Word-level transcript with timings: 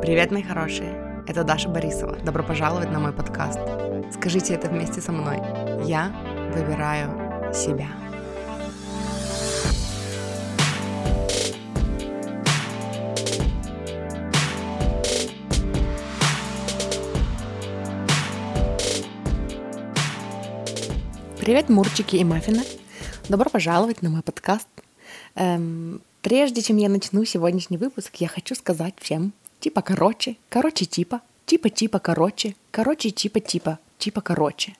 Привет, 0.00 0.30
мои 0.30 0.44
хорошие! 0.44 1.24
Это 1.26 1.42
Даша 1.42 1.68
Борисова. 1.68 2.16
Добро 2.24 2.44
пожаловать 2.44 2.88
на 2.92 3.00
мой 3.00 3.12
подкаст. 3.12 3.58
Скажите 4.14 4.54
это 4.54 4.68
вместе 4.68 5.00
со 5.00 5.10
мной. 5.10 5.38
Я 5.84 6.12
выбираю 6.54 7.52
себя. 7.52 7.88
Привет, 21.40 21.68
мурчики 21.68 22.14
и 22.14 22.24
маффины! 22.24 22.62
Добро 23.28 23.50
пожаловать 23.50 24.00
на 24.02 24.10
мой 24.10 24.22
подкаст. 24.22 24.68
Эм, 25.34 26.00
прежде 26.22 26.62
чем 26.62 26.76
я 26.76 26.88
начну 26.88 27.24
сегодняшний 27.24 27.78
выпуск, 27.78 28.14
я 28.16 28.28
хочу 28.28 28.54
сказать 28.54 28.94
всем 29.00 29.32
типа 29.60 29.82
короче, 29.82 30.36
короче 30.48 30.84
типа, 30.84 31.20
типа 31.46 31.70
типа 31.70 31.98
короче, 31.98 32.54
короче 32.70 33.10
типа 33.10 33.40
типа, 33.40 33.78
типа 33.98 34.20
короче. 34.20 34.74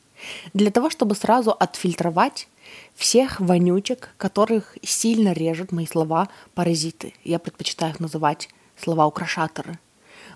Для 0.55 0.71
того, 0.71 0.91
чтобы 0.91 1.15
сразу 1.15 1.53
отфильтровать 1.53 2.49
всех 2.95 3.41
вонючек, 3.41 4.11
которых 4.17 4.77
сильно 4.83 5.33
режут 5.33 5.73
мои 5.73 5.87
слова 5.87 6.29
паразиты. 6.55 7.15
Я 7.25 7.39
предпочитаю 7.39 7.93
их 7.93 8.01
называть 8.01 8.49
слова 8.77 9.07
украшаторы. 9.07 9.79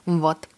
Вот, 0.04 0.48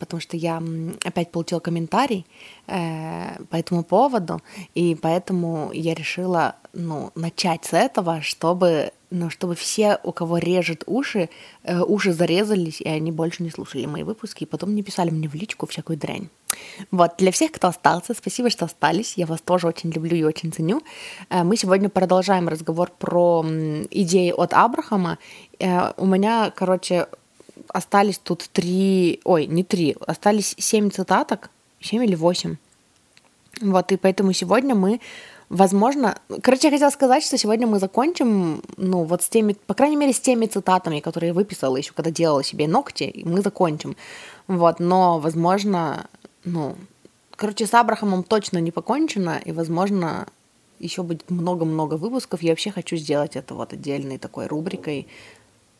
потому 0.00 0.20
что 0.20 0.36
я 0.36 0.62
опять 1.04 1.30
получила 1.30 1.60
комментарий 1.60 2.26
э, 2.66 3.42
по 3.50 3.56
этому 3.56 3.84
поводу, 3.84 4.40
и 4.74 4.94
поэтому 4.94 5.70
я 5.74 5.94
решила, 5.94 6.56
ну, 6.72 7.12
начать 7.14 7.66
с 7.66 7.74
этого, 7.74 8.22
чтобы 8.22 8.92
но 9.14 9.30
чтобы 9.30 9.54
все, 9.54 10.00
у 10.02 10.12
кого 10.12 10.38
режет 10.38 10.82
уши, 10.86 11.30
э, 11.62 11.80
уши 11.80 12.12
зарезались, 12.12 12.80
и 12.80 12.88
они 12.88 13.12
больше 13.12 13.44
не 13.44 13.50
слушали 13.50 13.86
мои 13.86 14.02
выпуски, 14.02 14.42
и 14.42 14.46
потом 14.46 14.74
не 14.74 14.82
писали 14.82 15.10
мне 15.10 15.28
в 15.28 15.34
личку 15.34 15.66
всякую 15.66 15.98
дрянь. 15.98 16.28
Вот, 16.90 17.12
для 17.18 17.30
всех, 17.30 17.52
кто 17.52 17.68
остался, 17.68 18.14
спасибо, 18.14 18.50
что 18.50 18.64
остались, 18.64 19.16
я 19.16 19.26
вас 19.26 19.40
тоже 19.40 19.68
очень 19.68 19.90
люблю 19.90 20.16
и 20.16 20.24
очень 20.24 20.52
ценю. 20.52 20.82
Э, 21.30 21.44
мы 21.44 21.56
сегодня 21.56 21.88
продолжаем 21.88 22.48
разговор 22.48 22.90
про 22.98 23.44
идеи 23.90 24.32
от 24.32 24.52
Абрахама. 24.52 25.18
Э, 25.60 25.92
у 25.96 26.06
меня, 26.06 26.50
короче, 26.50 27.06
остались 27.68 28.18
тут 28.18 28.48
три, 28.52 29.20
ой, 29.24 29.46
не 29.46 29.64
три, 29.64 29.96
остались 30.06 30.54
семь 30.58 30.90
цитаток, 30.90 31.50
семь 31.80 32.04
или 32.04 32.14
восемь. 32.14 32.56
Вот, 33.60 33.92
и 33.92 33.96
поэтому 33.96 34.32
сегодня 34.32 34.74
мы 34.74 35.00
Возможно, 35.50 36.18
короче, 36.42 36.68
я 36.68 36.72
хотела 36.72 36.90
сказать, 36.90 37.22
что 37.22 37.36
сегодня 37.36 37.66
мы 37.66 37.78
закончим, 37.78 38.62
ну, 38.76 39.04
вот 39.04 39.22
с 39.22 39.28
теми, 39.28 39.52
по 39.52 39.74
крайней 39.74 39.96
мере, 39.96 40.12
с 40.12 40.20
теми 40.20 40.46
цитатами, 40.46 41.00
которые 41.00 41.28
я 41.28 41.34
выписала 41.34 41.76
еще, 41.76 41.92
когда 41.92 42.10
делала 42.10 42.42
себе 42.42 42.66
ногти, 42.66 43.04
и 43.04 43.24
мы 43.24 43.42
закончим. 43.42 43.94
Вот, 44.48 44.80
но, 44.80 45.18
возможно, 45.18 46.06
ну, 46.44 46.76
короче, 47.36 47.66
с 47.66 47.74
Абрахамом 47.74 48.22
точно 48.22 48.58
не 48.58 48.70
покончено, 48.70 49.38
и, 49.44 49.52
возможно, 49.52 50.26
еще 50.78 51.02
будет 51.02 51.30
много-много 51.30 51.94
выпусков. 51.94 52.42
Я 52.42 52.50
вообще 52.50 52.70
хочу 52.70 52.96
сделать 52.96 53.36
это 53.36 53.54
вот 53.54 53.72
отдельной 53.72 54.18
такой 54.18 54.46
рубрикой. 54.46 55.06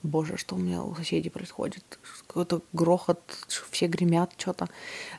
Боже, 0.05 0.37
что 0.37 0.55
у 0.55 0.59
меня 0.59 0.83
у 0.83 0.95
соседей 0.95 1.31
происходит? 1.31 1.99
Какой-то 2.27 2.61
грохот, 2.75 3.21
все 3.71 3.87
гремят 3.87 4.33
что-то. 4.37 4.69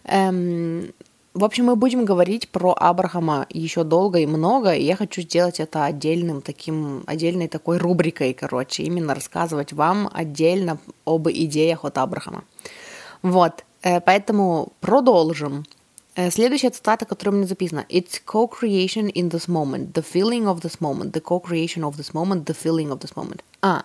Эм, 0.04 0.94
в 1.34 1.44
общем, 1.44 1.66
мы 1.66 1.76
будем 1.76 2.06
говорить 2.06 2.50
про 2.50 2.76
Абрахама 2.78 3.48
еще 3.50 3.84
долго 3.84 4.20
и 4.20 4.28
много, 4.28 4.76
и 4.76 4.84
я 4.84 4.96
хочу 4.96 5.22
сделать 5.22 5.60
это 5.60 5.86
отдельным 5.86 6.42
таким, 6.42 7.04
отдельной 7.08 7.48
такой 7.48 7.78
рубрикой, 7.78 8.36
короче, 8.36 8.84
именно 8.84 9.16
рассказывать 9.16 9.74
вам 9.74 10.08
отдельно 10.14 10.78
об 11.04 11.28
идеях 11.30 11.84
от 11.84 11.98
Абрахама. 11.98 12.44
Вот, 13.24 13.66
э, 13.82 14.00
поэтому 14.02 14.72
продолжим. 14.82 15.66
Э, 16.16 16.32
следующая 16.32 16.70
цитата, 16.70 17.06
которая 17.06 17.36
меня 17.36 17.48
записана. 17.48 17.86
It's 17.90 18.22
co-creation 18.26 19.12
in 19.12 19.30
this 19.30 19.48
moment, 19.50 19.94
the 19.94 20.06
feeling 20.06 20.46
of 20.46 20.62
this 20.62 20.80
moment, 20.80 21.12
the 21.12 21.22
co-creation 21.22 21.84
of 21.84 21.98
this 21.98 22.14
moment, 22.14 22.46
the 22.46 22.56
feeling 22.56 22.90
of 22.92 23.00
this 23.00 23.16
moment. 23.16 23.42
А, 23.62 23.84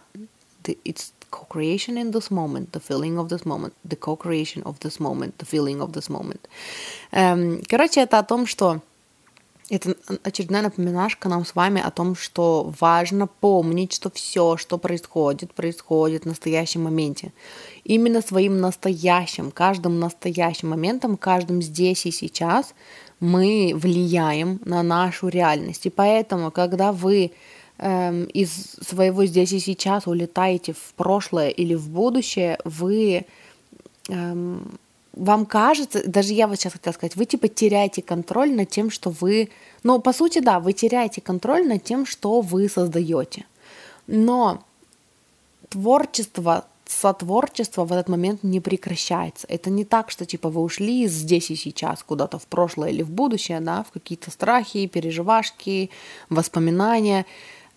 it's 0.84 1.12
co-creation 1.31 1.97
in 1.97 2.10
this 2.10 2.31
moment, 2.31 2.72
the 2.72 2.81
feeling 2.81 3.19
of 3.19 3.28
this 3.28 3.44
moment, 3.44 3.72
the 3.84 3.97
co-creation 3.97 4.62
of 4.64 4.81
this 4.81 4.98
moment, 5.00 5.38
the 5.38 5.47
feeling 5.47 5.81
of 5.81 5.92
this 5.92 6.08
moment. 6.08 6.48
Эм, 7.12 7.62
короче, 7.69 8.00
это 8.00 8.19
о 8.19 8.25
том, 8.25 8.47
что 8.47 8.80
это 9.70 9.94
очередная 10.25 10.62
напоминашка 10.62 11.28
нам 11.28 11.44
с 11.44 11.54
вами 11.54 11.80
о 11.80 11.91
том, 11.92 12.16
что 12.16 12.75
важно 12.80 13.28
помнить, 13.28 13.92
что 13.92 14.10
все, 14.10 14.56
что 14.56 14.78
происходит, 14.78 15.54
происходит 15.54 16.25
в 16.25 16.26
настоящем 16.26 16.82
моменте. 16.82 17.32
Именно 17.84 18.20
своим 18.20 18.60
настоящим, 18.60 19.53
каждым 19.53 20.00
настоящим 20.00 20.70
моментом, 20.70 21.16
каждым 21.16 21.62
здесь 21.62 22.04
и 22.04 22.10
сейчас 22.10 22.75
мы 23.20 23.72
влияем 23.75 24.60
на 24.64 24.82
нашу 24.82 25.28
реальность. 25.28 25.86
И 25.86 25.91
поэтому, 25.91 26.50
когда 26.50 26.91
вы 26.91 27.30
эм, 27.80 28.24
из 28.24 28.76
своего 28.80 29.24
здесь 29.24 29.52
и 29.52 29.58
сейчас 29.58 30.06
улетаете 30.06 30.72
в 30.72 30.94
прошлое 30.94 31.48
или 31.48 31.74
в 31.74 31.88
будущее, 31.88 32.58
вы 32.64 33.26
эм, 34.08 34.78
вам 35.12 35.46
кажется, 35.46 36.08
даже 36.08 36.32
я 36.32 36.46
вот 36.46 36.58
сейчас 36.58 36.74
хотела 36.74 36.92
сказать, 36.92 37.16
вы 37.16 37.24
типа 37.24 37.48
теряете 37.48 38.02
контроль 38.02 38.54
над 38.54 38.70
тем, 38.70 38.91
что 38.91 39.10
вы, 39.10 39.50
ну 39.82 40.00
по 40.00 40.12
сути 40.12 40.38
да, 40.38 40.60
вы 40.60 40.72
теряете 40.72 41.20
контроль 41.20 41.66
над 41.66 41.82
тем, 41.82 42.06
что 42.06 42.41
вы 42.41 42.68
создаете. 42.68 43.44
Но 44.06 44.62
творчество, 45.68 46.64
сотворчество 46.86 47.84
в 47.84 47.92
этот 47.92 48.08
момент 48.08 48.42
не 48.42 48.60
прекращается. 48.60 49.47
Это 49.48 49.70
не 49.70 49.84
так, 49.84 50.10
что 50.10 50.26
типа 50.26 50.48
вы 50.48 50.60
ушли 50.60 51.06
здесь 51.08 51.50
и 51.50 51.56
сейчас 51.56 52.02
куда-то 52.02 52.38
в 52.38 52.47
прошлое 52.47 52.91
или 52.91 53.02
в 53.02 53.10
будущее, 53.10 53.60
да, 53.60 53.84
в 53.84 53.92
какие-то 53.92 54.30
страхи, 54.30 54.86
переживашки, 54.86 55.91
воспоминания. 56.28 57.26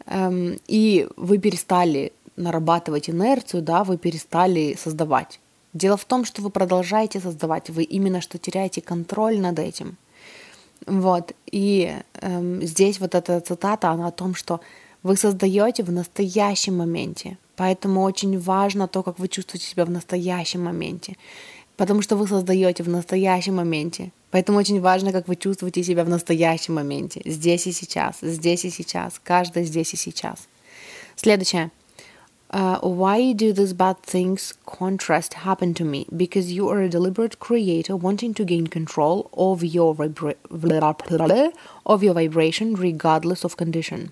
Эм, 0.05 0.59
и 0.67 1.07
вы 1.15 1.37
перестали 1.37 2.11
нарабатывать 2.35 3.09
инерцию, 3.09 3.61
да, 3.61 3.83
вы 3.83 3.97
перестали 3.97 4.75
создавать. 4.75 5.39
Дело 5.73 5.97
в 5.97 6.05
том, 6.05 6.25
что 6.25 6.41
вы 6.41 6.49
продолжаете 6.49 7.19
создавать, 7.19 7.69
вы 7.69 7.83
именно 7.83 8.21
что 8.21 8.37
теряете 8.37 8.81
контроль 8.81 9.39
над 9.39 9.59
этим. 9.59 9.97
Вот. 10.85 11.33
И 11.51 11.93
эм, 12.21 12.61
здесь 12.63 12.99
вот 12.99 13.15
эта 13.15 13.39
цитата, 13.39 13.89
она 13.89 14.07
о 14.07 14.11
том, 14.11 14.35
что 14.35 14.59
вы 15.03 15.17
создаете 15.17 15.83
в 15.83 15.91
настоящем 15.91 16.77
моменте. 16.77 17.37
Поэтому 17.55 18.01
очень 18.01 18.39
важно 18.39 18.87
то, 18.87 19.03
как 19.03 19.19
вы 19.19 19.27
чувствуете 19.27 19.65
себя 19.65 19.85
в 19.85 19.89
настоящем 19.89 20.63
моменте. 20.63 21.15
Потому 21.77 22.01
что 22.01 22.15
вы 22.15 22.27
создаете 22.27 22.83
в 22.83 22.89
настоящем 22.89 23.55
моменте. 23.55 24.11
Поэтому 24.31 24.57
очень 24.57 24.81
важно, 24.81 25.11
как 25.11 25.27
вы 25.27 25.35
чувствуете 25.35 25.83
себя 25.83 26.03
в 26.03 26.09
настоящем 26.09 26.75
моменте, 26.75 27.21
здесь 27.25 27.67
и 27.67 27.71
сейчас, 27.71 28.17
здесь 28.21 28.65
и 28.65 28.69
сейчас, 28.69 29.19
каждый 29.23 29.63
здесь 29.65 29.93
и 29.93 29.97
сейчас. 29.97 30.47
Следующее. 31.15 31.71
Uh, 32.49 32.79
why 32.81 33.33
do 33.33 33.51
these 33.51 33.73
bad 33.73 33.97
things 34.03 34.53
contrast 34.67 35.33
happen 35.33 35.73
to 35.73 35.83
me? 35.83 36.05
Because 36.15 36.51
you 36.51 36.69
are 36.69 36.81
a 36.83 36.89
deliberate 36.89 37.39
creator 37.39 37.95
wanting 37.95 38.35
to 38.35 38.45
gain 38.45 38.67
control 38.67 39.27
of 39.33 39.63
your, 39.63 39.95
vibra- 39.95 40.35
of 41.85 42.03
your 42.03 42.13
vibration 42.13 42.75
regardless 42.75 43.43
of 43.43 43.57
condition. 43.57 44.11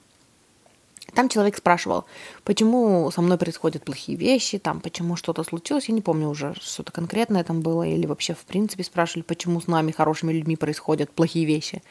Там 1.14 1.28
человек 1.28 1.58
спрашивал, 1.58 2.06
почему 2.46 3.12
со 3.12 3.22
мной 3.22 3.38
происходят 3.38 3.84
плохие 3.84 4.18
вещи, 4.18 4.58
там, 4.58 4.80
почему 4.80 5.18
что-то 5.18 5.44
случилось, 5.44 5.90
я 5.90 5.94
не 5.94 6.02
помню 6.02 6.30
уже, 6.30 6.56
что-то 6.62 6.94
конкретное 6.94 7.44
там 7.44 7.62
было, 7.62 7.84
или 7.84 8.06
вообще 8.06 8.34
в 8.34 8.46
принципе 8.46 8.84
спрашивали, 8.84 9.24
почему 9.24 9.60
с 9.60 9.68
нами, 9.68 9.92
хорошими 9.92 10.32
людьми, 10.32 10.56
происходят 10.56 11.12
плохие 11.12 11.46
вещи. 11.46 11.84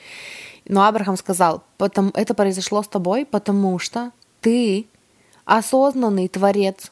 Но 0.67 0.85
Абрахам 0.87 1.19
сказал, 1.19 1.63
потому, 1.77 2.11
это 2.15 2.33
произошло 2.33 2.83
с 2.83 2.89
тобой, 2.89 3.27
потому 3.27 3.79
что 3.79 4.13
ты 4.41 4.87
осознанный 5.45 6.29
творец 6.29 6.91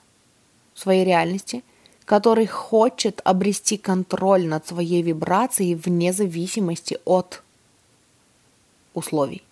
своей 0.74 1.06
реальности, 1.06 1.64
который 2.04 2.46
хочет 2.46 3.22
обрести 3.24 3.78
контроль 3.78 4.46
над 4.46 4.66
своей 4.66 5.02
вибрацией 5.02 5.74
вне 5.74 6.12
зависимости 6.12 6.98
от 7.06 7.42
условий. 8.92 9.42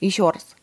Еще 0.00 0.28
раз– 0.28 0.44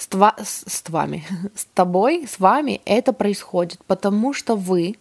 с, 0.00 0.06
тва, 0.06 0.34
с, 0.42 0.64
с 0.66 0.88
вами, 0.88 1.26
с 1.54 1.66
тобой, 1.74 2.26
с 2.26 2.38
вами 2.38 2.80
это 2.86 3.12
происходит, 3.12 3.84
потому 3.86 4.32
что 4.32 4.56
вы 4.56 4.96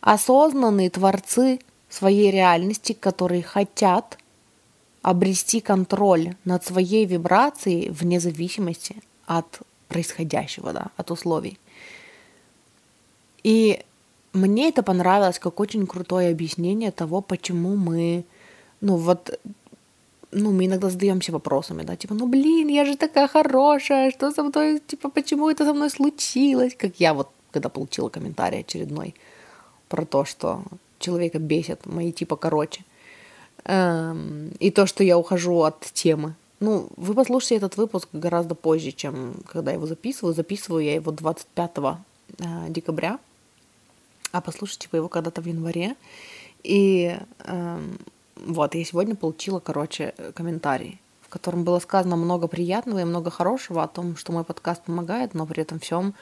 осознанные 0.00 0.88
творцы 0.88 1.60
своей 1.90 2.30
реальности, 2.30 2.94
которые 2.94 3.42
хотят 3.42 4.18
обрести 5.02 5.60
контроль 5.60 6.34
над 6.44 6.64
своей 6.64 7.04
вибрацией 7.04 7.90
вне 7.90 8.20
зависимости 8.20 8.96
от 9.26 9.60
происходящего, 9.88 10.72
да, 10.72 10.86
от 10.96 11.10
условий. 11.10 11.58
И 13.44 13.84
мне 14.32 14.70
это 14.70 14.82
понравилось 14.82 15.38
как 15.38 15.60
очень 15.60 15.86
крутое 15.86 16.30
объяснение 16.30 16.90
того, 16.90 17.20
почему 17.20 17.76
мы, 17.76 18.24
ну 18.80 18.96
вот 18.96 19.38
ну, 20.32 20.50
мы 20.50 20.66
иногда 20.66 20.90
задаемся 20.90 21.32
вопросами, 21.32 21.82
да, 21.82 21.96
типа, 21.96 22.14
ну, 22.14 22.26
блин, 22.26 22.68
я 22.68 22.84
же 22.84 22.96
такая 22.96 23.28
хорошая, 23.28 24.10
что 24.10 24.30
со 24.30 24.42
мной, 24.42 24.80
типа, 24.86 25.10
почему 25.10 25.50
это 25.50 25.64
со 25.64 25.72
мной 25.74 25.90
случилось? 25.90 26.74
Как 26.76 27.00
я 27.00 27.12
вот, 27.12 27.28
когда 27.50 27.68
получила 27.68 28.08
комментарий 28.08 28.60
очередной, 28.60 29.14
про 29.88 30.06
то, 30.06 30.24
что 30.24 30.62
человека 30.98 31.38
бесит 31.38 31.84
мои 31.86 32.12
типа 32.12 32.36
короче. 32.36 32.84
Эм, 33.64 34.52
и 34.58 34.70
то, 34.70 34.86
что 34.86 35.04
я 35.04 35.18
ухожу 35.18 35.62
от 35.62 35.80
темы. 35.92 36.34
Ну, 36.60 36.88
вы 36.96 37.14
послушаете 37.14 37.56
этот 37.56 37.76
выпуск 37.76 38.08
гораздо 38.12 38.54
позже, 38.54 38.92
чем 38.92 39.34
когда 39.46 39.72
я 39.72 39.76
его 39.76 39.86
записываю. 39.86 40.34
Записываю 40.34 40.84
я 40.84 40.94
его 40.94 41.12
25 41.12 41.70
э, 41.78 41.94
декабря, 42.68 43.18
а 44.30 44.40
послушайте 44.40 44.88
вы 44.92 44.98
его 44.98 45.08
когда-то 45.08 45.42
в 45.42 45.46
январе. 45.46 45.96
И 46.62 47.18
э, 47.40 47.80
вот, 48.36 48.74
я 48.74 48.84
сегодня 48.84 49.14
получила, 49.14 49.60
короче, 49.60 50.14
комментарий, 50.34 51.00
в 51.20 51.28
котором 51.28 51.64
было 51.64 51.78
сказано 51.78 52.16
много 52.16 52.48
приятного 52.48 53.00
и 53.00 53.04
много 53.04 53.30
хорошего 53.30 53.82
о 53.82 53.88
том, 53.88 54.16
что 54.16 54.32
мой 54.32 54.44
подкаст 54.44 54.82
помогает, 54.84 55.34
но 55.34 55.46
при 55.46 55.62
этом 55.62 55.78
всем 55.80 56.14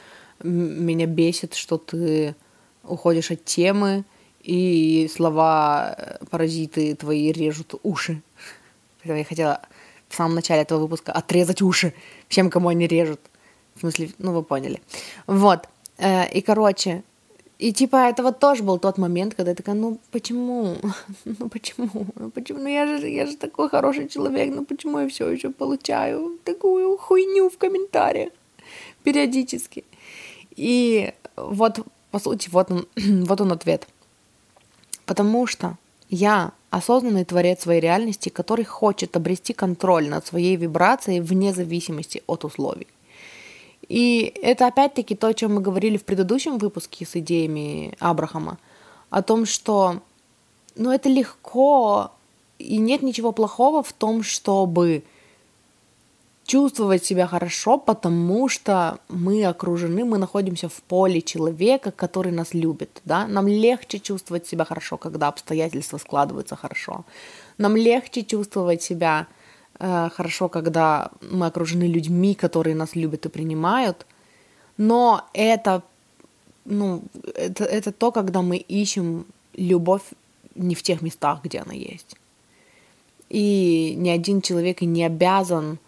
меня 0.43 1.07
бесит, 1.07 1.55
что 1.55 1.79
ты 1.79 2.35
уходишь 2.83 3.31
от 3.31 3.45
темы, 3.45 4.05
и 4.43 5.11
слова 5.15 5.95
э, 5.97 6.25
паразиты 6.31 6.95
твои 6.95 7.31
режут 7.31 7.75
уши. 7.83 8.23
Я 9.05 9.23
хотела 9.25 9.61
в 10.09 10.17
самом 10.17 10.35
начале 10.35 10.63
этого 10.63 10.81
выпуска 10.81 11.13
отрезать 11.13 11.63
уши 11.63 11.93
всем, 12.29 12.51
кому 12.51 12.69
они 12.69 12.87
режут. 12.87 13.21
В 13.75 13.81
смысле, 13.81 14.11
ну 14.19 14.33
вы 14.33 14.43
поняли. 14.43 14.81
Вот. 15.27 15.69
Э, 15.99 16.29
и, 16.31 16.41
короче, 16.41 17.05
и 17.61 17.73
типа 17.73 17.97
это 17.97 18.23
вот 18.23 18.39
тоже 18.39 18.63
был 18.63 18.79
тот 18.79 18.99
момент, 18.99 19.35
когда 19.35 19.51
я 19.51 19.55
такая, 19.55 19.75
ну 19.75 19.99
почему? 20.11 20.77
Ну 21.25 21.49
почему? 21.49 22.07
Ну 22.15 22.31
почему? 22.31 22.61
Ну 22.61 22.69
я 22.69 22.87
же, 22.87 23.09
я 23.09 23.27
же 23.27 23.37
такой 23.37 23.69
хороший 23.69 24.09
человек, 24.09 24.55
ну 24.55 24.65
почему 24.65 24.99
я 25.01 25.09
все 25.09 25.29
еще 25.29 25.51
получаю 25.51 26.39
такую 26.45 26.97
хуйню 26.97 27.51
в 27.51 27.59
комментариях 27.59 28.33
периодически? 29.03 29.85
И 30.57 31.13
вот, 31.37 31.81
по 32.11 32.19
сути, 32.19 32.49
вот 32.51 32.71
он, 32.71 32.87
вот 33.27 33.41
он 33.41 33.53
ответ. 33.53 33.87
Потому 35.05 35.47
что 35.47 35.77
я 36.09 36.53
осознанный 36.71 37.25
творец 37.25 37.61
своей 37.61 37.81
реальности, 37.81 38.31
который 38.31 38.65
хочет 38.65 39.17
обрести 39.17 39.53
контроль 39.53 40.09
над 40.09 40.27
своей 40.27 40.57
вибрацией 40.57 41.21
вне 41.21 41.53
зависимости 41.53 42.23
от 42.27 42.45
условий. 42.45 42.87
И 43.91 44.33
это 44.41 44.69
опять-таки 44.69 45.17
то, 45.17 45.27
о 45.27 45.35
чем 45.35 45.57
мы 45.57 45.61
говорили 45.61 45.97
в 45.97 46.05
предыдущем 46.05 46.59
выпуске 46.59 47.05
с 47.05 47.17
идеями 47.17 47.97
Абрахама, 47.99 48.57
о 49.11 49.21
том, 49.21 49.47
что 49.47 49.97
ну, 50.77 50.93
это 50.93 51.09
легко, 51.09 52.13
и 52.61 52.79
нет 52.79 53.03
ничего 53.03 53.33
плохого 53.33 53.83
в 53.83 53.93
том, 53.93 54.23
чтобы 54.23 55.03
чувствовать 56.45 57.05
себя 57.05 57.27
хорошо, 57.27 57.79
потому 57.79 58.49
что 58.49 59.01
мы 59.09 59.45
окружены, 59.45 60.05
мы 60.05 60.19
находимся 60.19 60.69
в 60.69 60.83
поле 60.83 61.21
человека, 61.21 61.91
который 61.91 62.31
нас 62.31 62.55
любит, 62.55 63.03
да, 63.05 63.27
нам 63.27 63.49
легче 63.49 63.99
чувствовать 63.99 64.47
себя 64.47 64.65
хорошо, 64.65 64.99
когда 64.99 65.27
обстоятельства 65.27 65.99
складываются 65.99 66.55
хорошо, 66.55 67.05
нам 67.59 67.77
легче 67.77 68.23
чувствовать 68.23 68.83
себя 68.83 69.27
хорошо, 69.81 70.49
когда 70.49 71.11
мы 71.21 71.47
окружены 71.47 71.85
людьми, 71.85 72.35
которые 72.35 72.75
нас 72.75 72.95
любят 72.95 73.27
и 73.27 73.29
принимают, 73.29 74.07
но 74.77 75.25
это, 75.33 75.83
ну, 76.65 77.03
это, 77.35 77.65
это 77.65 77.91
то, 77.91 78.13
когда 78.13 78.43
мы 78.43 78.57
ищем 78.57 79.25
любовь 79.55 80.03
не 80.55 80.75
в 80.75 80.83
тех 80.83 81.03
местах, 81.03 81.41
где 81.43 81.61
она 81.61 81.73
есть. 81.73 82.17
И 83.31 83.95
ни 83.97 84.11
один 84.11 84.43
человек 84.43 84.83
не 84.83 85.05
обязан 85.05 85.79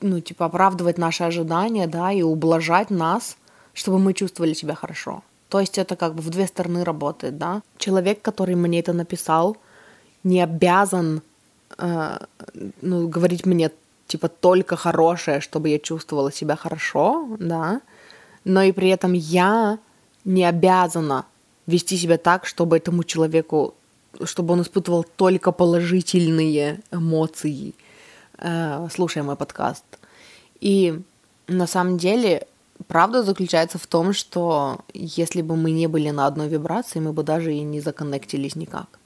ну, 0.00 0.20
типа, 0.20 0.46
оправдывать 0.46 0.98
наши 0.98 1.24
ожидания, 1.24 1.86
да, 1.86 2.12
и 2.12 2.22
ублажать 2.22 2.90
нас, 2.90 3.36
чтобы 3.74 3.98
мы 3.98 4.14
чувствовали 4.14 4.54
себя 4.54 4.74
хорошо. 4.74 5.22
То 5.48 5.60
есть 5.60 5.78
это 5.78 5.96
как 5.96 6.14
бы 6.14 6.22
в 6.22 6.30
две 6.30 6.46
стороны 6.46 6.84
работает, 6.84 7.38
да. 7.38 7.62
Человек, 7.78 8.22
который 8.22 8.54
мне 8.54 8.80
это 8.80 8.92
написал, 8.92 9.56
не 10.24 10.42
обязан 10.42 11.18
э, 11.18 11.20
ну, 11.76 13.08
говорить 13.08 13.46
мне 13.46 13.70
типа 14.06 14.28
только 14.28 14.76
хорошее, 14.76 15.40
чтобы 15.40 15.68
я 15.68 15.78
чувствовала 15.78 16.32
себя 16.32 16.56
хорошо, 16.56 17.36
да, 17.38 17.80
но 18.44 18.62
и 18.62 18.72
при 18.72 18.88
этом 18.88 19.12
я 19.12 19.78
не 20.24 20.44
обязана 20.44 21.26
вести 21.66 21.96
себя 21.98 22.16
так, 22.16 22.46
чтобы 22.46 22.78
этому 22.78 23.04
человеку, 23.04 23.74
чтобы 24.24 24.54
он 24.54 24.62
испытывал 24.62 25.04
только 25.04 25.52
положительные 25.52 26.80
эмоции, 26.90 27.74
э, 28.38 28.88
слушая 28.90 29.22
мой 29.22 29.36
подкаст. 29.36 29.84
И 30.60 31.00
на 31.46 31.66
самом 31.66 31.98
деле 31.98 32.46
правда 32.86 33.22
заключается 33.22 33.78
в 33.78 33.86
том, 33.86 34.12
что 34.12 34.80
если 34.94 35.42
бы 35.42 35.56
мы 35.56 35.70
не 35.72 35.86
были 35.88 36.10
на 36.10 36.26
одной 36.26 36.48
вибрации, 36.48 37.00
мы 37.00 37.12
бы 37.12 37.22
даже 37.22 37.52
и 37.52 37.60
не 37.60 37.80
законнектились 37.80 38.56
никак. 38.56 38.97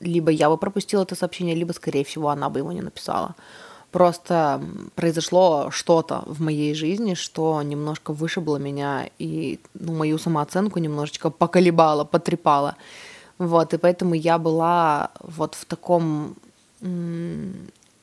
Либо 0.00 0.30
я 0.30 0.48
бы 0.48 0.56
пропустила 0.56 1.02
это 1.02 1.14
сообщение, 1.14 1.54
либо, 1.54 1.72
скорее 1.72 2.04
всего, 2.04 2.28
она 2.28 2.48
бы 2.48 2.60
его 2.60 2.72
не 2.72 2.82
написала. 2.82 3.34
Просто 3.90 4.60
произошло 4.96 5.70
что-то 5.70 6.24
в 6.26 6.40
моей 6.40 6.74
жизни, 6.74 7.14
что 7.14 7.62
немножко 7.62 8.12
вышибло 8.12 8.56
меня 8.56 9.08
и 9.20 9.60
ну, 9.74 9.94
мою 9.94 10.18
самооценку 10.18 10.80
немножечко 10.80 11.30
поколебало, 11.30 12.04
потрепало. 12.04 12.74
Вот, 13.38 13.74
и 13.74 13.78
поэтому 13.78 14.14
я 14.14 14.38
была 14.38 15.10
вот 15.20 15.54
в 15.54 15.64
таком 15.64 16.34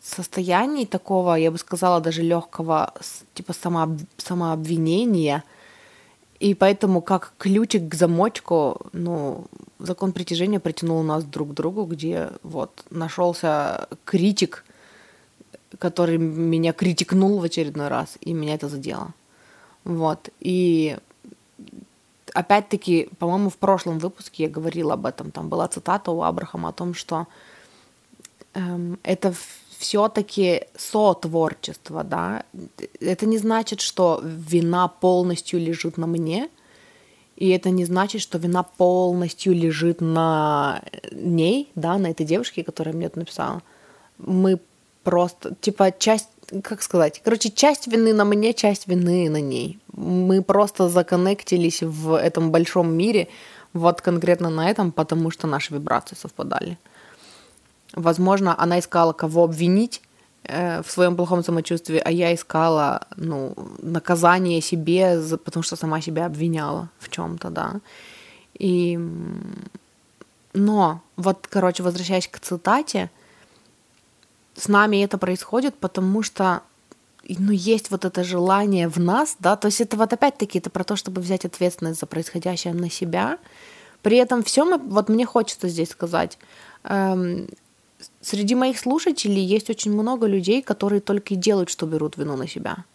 состоянии 0.02 0.86
такого, 0.86 1.36
я 1.36 1.52
бы 1.52 1.58
сказала, 1.58 2.00
даже 2.00 2.22
легкого, 2.22 2.94
типа 3.34 3.54
само, 3.54 3.98
самообвинения. 4.18 5.44
И 6.42 6.56
поэтому 6.56 7.02
как 7.02 7.34
ключик 7.38 7.88
к 7.88 7.94
замочку, 7.94 8.88
ну, 8.94 9.46
закон 9.78 10.12
притяжения 10.12 10.60
притянул 10.60 11.04
нас 11.04 11.24
друг 11.24 11.52
к 11.52 11.54
другу, 11.54 11.86
где 11.86 12.32
вот 12.42 12.84
нашелся 12.90 13.88
критик, 14.06 14.66
который 15.78 16.18
меня 16.18 16.74
критикнул 16.74 17.38
в 17.38 17.44
очередной 17.44 17.90
раз, 17.90 18.18
и 18.22 18.34
меня 18.34 18.56
это 18.56 18.70
задело. 18.70 19.14
Вот. 19.84 20.30
И 20.40 20.98
опять-таки, 22.34 23.10
по-моему, 23.20 23.52
в 23.52 23.58
прошлом 23.58 24.00
выпуске 24.00 24.46
я 24.46 24.50
говорила 24.50 24.94
об 24.96 25.06
этом. 25.06 25.30
Там 25.30 25.48
была 25.48 25.68
цитата 25.68 26.10
у 26.10 26.24
Абрахама 26.24 26.70
о 26.70 26.74
том, 26.74 26.96
что 26.96 27.28
эм, 28.56 28.98
это 29.04 29.32
все-таки 29.82 30.66
сотворчество, 30.78 32.04
да. 32.04 32.44
Это 33.00 33.26
не 33.26 33.40
значит, 33.40 33.82
что 33.82 34.22
вина 34.24 34.88
полностью 34.88 35.60
лежит 35.60 35.98
на 35.98 36.06
мне, 36.06 36.50
и 37.36 37.50
это 37.50 37.72
не 37.72 37.86
значит, 37.86 38.22
что 38.22 38.38
вина 38.38 38.62
полностью 38.62 39.56
лежит 39.56 40.00
на 40.00 40.84
ней, 41.12 41.72
да, 41.74 41.98
на 41.98 42.12
этой 42.12 42.28
девушке, 42.28 42.64
которая 42.64 42.94
мне 42.94 43.08
это 43.08 43.18
написала. 43.18 43.64
Мы 44.20 44.60
просто, 45.04 45.56
типа, 45.60 45.92
часть, 45.98 46.30
как 46.64 46.84
сказать, 46.84 47.20
короче, 47.24 47.50
часть 47.50 47.88
вины 47.88 48.14
на 48.14 48.24
мне, 48.24 48.54
часть 48.54 48.88
вины 48.88 49.32
на 49.32 49.42
ней. 49.42 49.80
Мы 49.94 50.44
просто 50.44 50.90
законнектились 50.90 51.82
в 51.82 52.16
этом 52.16 52.52
большом 52.52 52.94
мире, 52.94 53.28
вот 53.74 54.02
конкретно 54.02 54.52
на 54.52 54.70
этом, 54.70 54.92
потому 54.92 55.32
что 55.32 55.48
наши 55.48 55.74
вибрации 55.74 56.16
совпадали. 56.16 56.78
Возможно, 57.94 58.56
она 58.58 58.80
искала, 58.80 59.14
кого 59.14 59.44
обвинить 59.44 60.02
э, 60.44 60.82
в 60.82 60.92
своем 60.92 61.16
плохом 61.16 61.44
самочувствии, 61.44 62.02
а 62.04 62.12
я 62.12 62.34
искала, 62.34 63.08
ну, 63.16 63.54
наказание 63.82 64.62
себе, 64.62 65.20
потому 65.44 65.64
что 65.64 65.76
сама 65.76 66.02
себя 66.02 66.26
обвиняла 66.26 66.90
в 67.00 67.10
чем-то, 67.10 67.50
да. 67.50 67.74
И... 68.58 69.00
Но, 70.54 71.02
вот, 71.16 71.48
короче, 71.50 71.84
возвращаясь 71.84 72.28
к 72.28 72.40
цитате, 72.40 73.10
с 74.56 74.68
нами 74.68 75.04
это 75.04 75.18
происходит, 75.18 75.76
потому 75.76 76.24
что 76.24 76.62
ну, 77.28 77.52
есть 77.52 77.92
вот 77.92 78.06
это 78.06 78.24
желание 78.24 78.88
в 78.88 78.98
нас, 78.98 79.36
да, 79.40 79.56
то 79.56 79.68
есть 79.68 79.82
это 79.82 79.96
вот 79.98 80.12
опять-таки 80.12 80.60
это 80.60 80.70
про 80.70 80.84
то, 80.84 80.96
чтобы 80.96 81.22
взять 81.22 81.46
ответственность 81.46 82.00
за 82.00 82.06
происходящее 82.06 82.74
на 82.74 82.90
себя. 82.90 83.38
При 84.02 84.18
этом 84.18 84.44
всем, 84.44 84.90
вот 84.90 85.10
мне 85.10 85.26
хочется 85.26 85.68
здесь 85.68 85.90
сказать, 85.90 86.38
эм, 86.84 87.48
среди 88.22 88.56
моих 88.56 88.80
слушателей 88.80 89.44
есть 89.44 89.70
очень 89.70 89.94
много 89.94 90.28
людей, 90.28 90.62
которые 90.62 91.02
только 91.02 91.34
и 91.34 91.38
делают, 91.38 91.70
что 91.70 91.86
берут 91.86 92.18
вину 92.18 92.38
на 92.38 92.48
себя. 92.48 92.86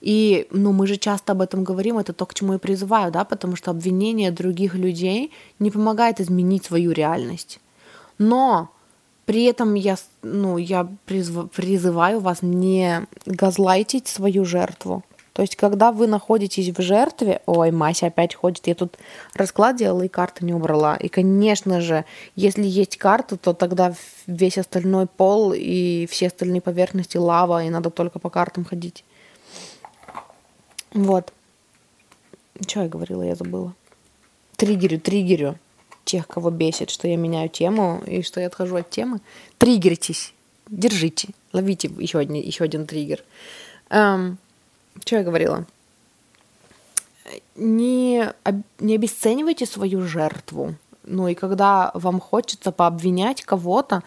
И, 0.00 0.46
ну, 0.50 0.72
мы 0.72 0.86
же 0.86 0.96
часто 0.96 1.32
об 1.32 1.40
этом 1.40 1.64
говорим, 1.64 1.98
это 1.98 2.12
то, 2.12 2.26
к 2.26 2.34
чему 2.34 2.52
я 2.52 2.58
призываю, 2.58 3.10
да, 3.10 3.24
потому 3.24 3.56
что 3.56 3.70
обвинение 3.70 4.30
других 4.30 4.74
людей 4.74 5.32
не 5.58 5.70
помогает 5.70 6.20
изменить 6.20 6.64
свою 6.64 6.92
реальность. 6.92 7.60
Но 8.18 8.70
при 9.26 9.44
этом 9.44 9.74
я, 9.74 9.96
ну, 10.22 10.56
я 10.56 10.88
призываю 11.04 12.20
вас 12.20 12.42
не 12.42 13.06
газлайтить 13.26 14.08
свою 14.08 14.44
жертву. 14.44 15.02
То 15.38 15.42
есть, 15.42 15.54
когда 15.54 15.92
вы 15.92 16.08
находитесь 16.08 16.76
в 16.76 16.82
жертве, 16.82 17.42
ой, 17.46 17.70
Мася 17.70 18.08
опять 18.08 18.34
ходит, 18.34 18.66
я 18.66 18.74
тут 18.74 18.98
расклад 19.34 19.76
делала 19.76 20.02
и 20.02 20.08
карты 20.08 20.44
не 20.44 20.52
убрала. 20.52 20.96
И, 20.96 21.06
конечно 21.06 21.80
же, 21.80 22.04
если 22.34 22.64
есть 22.64 22.96
карта, 22.96 23.36
то 23.36 23.52
тогда 23.52 23.94
весь 24.26 24.58
остальной 24.58 25.06
пол 25.06 25.52
и 25.54 26.08
все 26.10 26.26
остальные 26.26 26.60
поверхности 26.60 27.18
лава, 27.18 27.62
и 27.62 27.70
надо 27.70 27.90
только 27.90 28.18
по 28.18 28.30
картам 28.30 28.64
ходить. 28.64 29.04
Вот. 30.92 31.32
Что 32.66 32.82
я 32.82 32.88
говорила, 32.88 33.22
я 33.22 33.36
забыла. 33.36 33.74
триггерю, 34.56 34.98
триггерю 34.98 35.56
тех, 36.04 36.26
кого 36.26 36.50
бесит, 36.50 36.90
что 36.90 37.06
я 37.06 37.16
меняю 37.16 37.48
тему 37.48 38.02
и 38.08 38.22
что 38.22 38.40
я 38.40 38.48
отхожу 38.48 38.74
от 38.74 38.90
темы. 38.90 39.20
Триггеритесь, 39.58 40.34
держите, 40.66 41.28
ловите 41.52 41.88
еще 41.96 42.18
один, 42.18 42.34
еще 42.34 42.64
один 42.64 42.88
триггер. 42.88 43.22
Эм, 43.90 44.38
что 45.04 45.16
я 45.16 45.22
говорила? 45.22 45.64
Не, 47.56 48.32
не 48.78 48.94
обесценивайте 48.94 49.66
свою 49.66 50.02
жертву. 50.02 50.74
Ну 51.04 51.28
и 51.28 51.34
когда 51.34 51.90
вам 51.94 52.20
хочется 52.20 52.72
пообвинять 52.72 53.42
кого-то, 53.42 54.02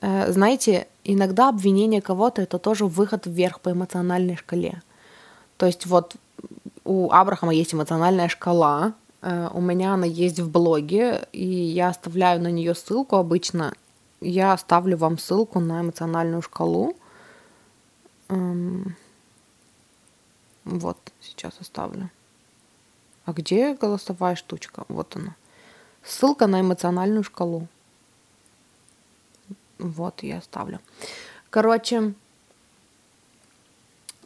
э, 0.00 0.32
знаете, 0.32 0.86
иногда 1.04 1.48
обвинение 1.48 2.02
кого-то 2.02 2.42
это 2.42 2.58
тоже 2.58 2.86
выход 2.86 3.26
вверх 3.26 3.60
по 3.60 3.70
эмоциональной 3.70 4.36
шкале. 4.36 4.82
То 5.56 5.66
есть 5.66 5.86
вот 5.86 6.16
у 6.84 7.10
Абрахама 7.10 7.54
есть 7.54 7.74
эмоциональная 7.74 8.28
шкала, 8.28 8.94
э, 9.22 9.48
у 9.52 9.60
меня 9.60 9.94
она 9.94 10.06
есть 10.06 10.40
в 10.40 10.50
блоге, 10.50 11.26
и 11.32 11.44
я 11.44 11.88
оставляю 11.88 12.40
на 12.40 12.50
нее 12.50 12.74
ссылку 12.74 13.16
обычно. 13.16 13.74
Я 14.20 14.52
оставлю 14.52 14.96
вам 14.96 15.18
ссылку 15.18 15.60
на 15.60 15.80
эмоциональную 15.80 16.42
шкалу. 16.42 16.96
Эм, 18.28 18.96
вот, 20.64 20.98
сейчас 21.20 21.54
оставлю. 21.60 22.10
А 23.24 23.32
где 23.32 23.74
голосовая 23.74 24.36
штучка? 24.36 24.84
Вот 24.88 25.16
она. 25.16 25.36
Ссылка 26.04 26.46
на 26.46 26.60
эмоциональную 26.60 27.22
шкалу. 27.22 27.66
Вот, 29.78 30.22
я 30.22 30.38
оставлю. 30.38 30.80
Короче, 31.50 32.14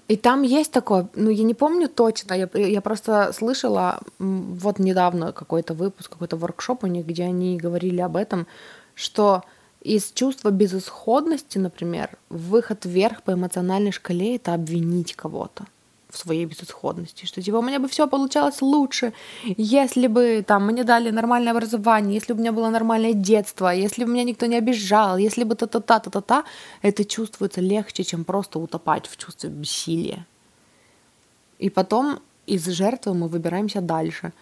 и 0.08 0.16
там 0.16 0.42
есть 0.42 0.72
такое, 0.72 1.08
ну, 1.14 1.30
я 1.30 1.42
не 1.44 1.54
помню 1.54 1.88
точно, 1.88 2.34
я, 2.34 2.48
я 2.54 2.80
просто 2.80 3.32
слышала 3.32 4.00
вот 4.18 4.78
недавно 4.78 5.32
какой-то 5.32 5.74
выпуск, 5.74 6.12
какой-то 6.12 6.36
воркшоп 6.36 6.84
у 6.84 6.86
них, 6.86 7.06
где 7.06 7.24
они 7.24 7.56
говорили 7.56 8.00
об 8.00 8.16
этом, 8.16 8.46
что 8.94 9.42
из 9.80 10.12
чувства 10.12 10.50
безысходности, 10.50 11.58
например, 11.58 12.10
выход 12.28 12.84
вверх 12.84 13.22
по 13.22 13.32
эмоциональной 13.32 13.92
шкале— 13.92 14.36
это 14.36 14.54
обвинить 14.54 15.14
кого-то 15.14 15.66
в 16.08 16.18
своей 16.18 16.46
безысходности, 16.46 17.26
что 17.26 17.42
типа 17.42 17.56
у 17.56 17.62
меня 17.62 17.78
бы 17.78 17.88
все 17.88 18.06
получалось 18.06 18.62
лучше, 18.62 19.12
если 19.44 20.06
бы 20.06 20.44
там 20.46 20.66
мне 20.66 20.84
дали 20.84 21.10
нормальное 21.10 21.52
образование, 21.52 22.14
если 22.14 22.32
бы 22.32 22.38
у 22.38 22.42
меня 22.42 22.52
было 22.52 22.70
нормальное 22.70 23.12
детство, 23.12 23.75
если 23.75 24.04
бы 24.04 24.12
меня 24.12 24.25
никто 24.25 24.46
не 24.46 24.56
обижал, 24.56 25.18
если 25.18 25.44
бы 25.44 25.56
та-та-та, 25.56 25.98
та-та-та, 26.00 26.44
это 26.82 27.04
чувствуется 27.04 27.60
легче, 27.60 28.04
чем 28.04 28.25
просто 28.25 28.58
утопать 28.58 29.06
в 29.06 29.16
чувстве 29.16 29.50
бессилия. 29.50 30.26
И 31.58 31.70
потом 31.70 32.20
из 32.46 32.66
жертвы 32.66 33.14
мы 33.14 33.28
выбираемся 33.28 33.80
дальше. 33.80 34.32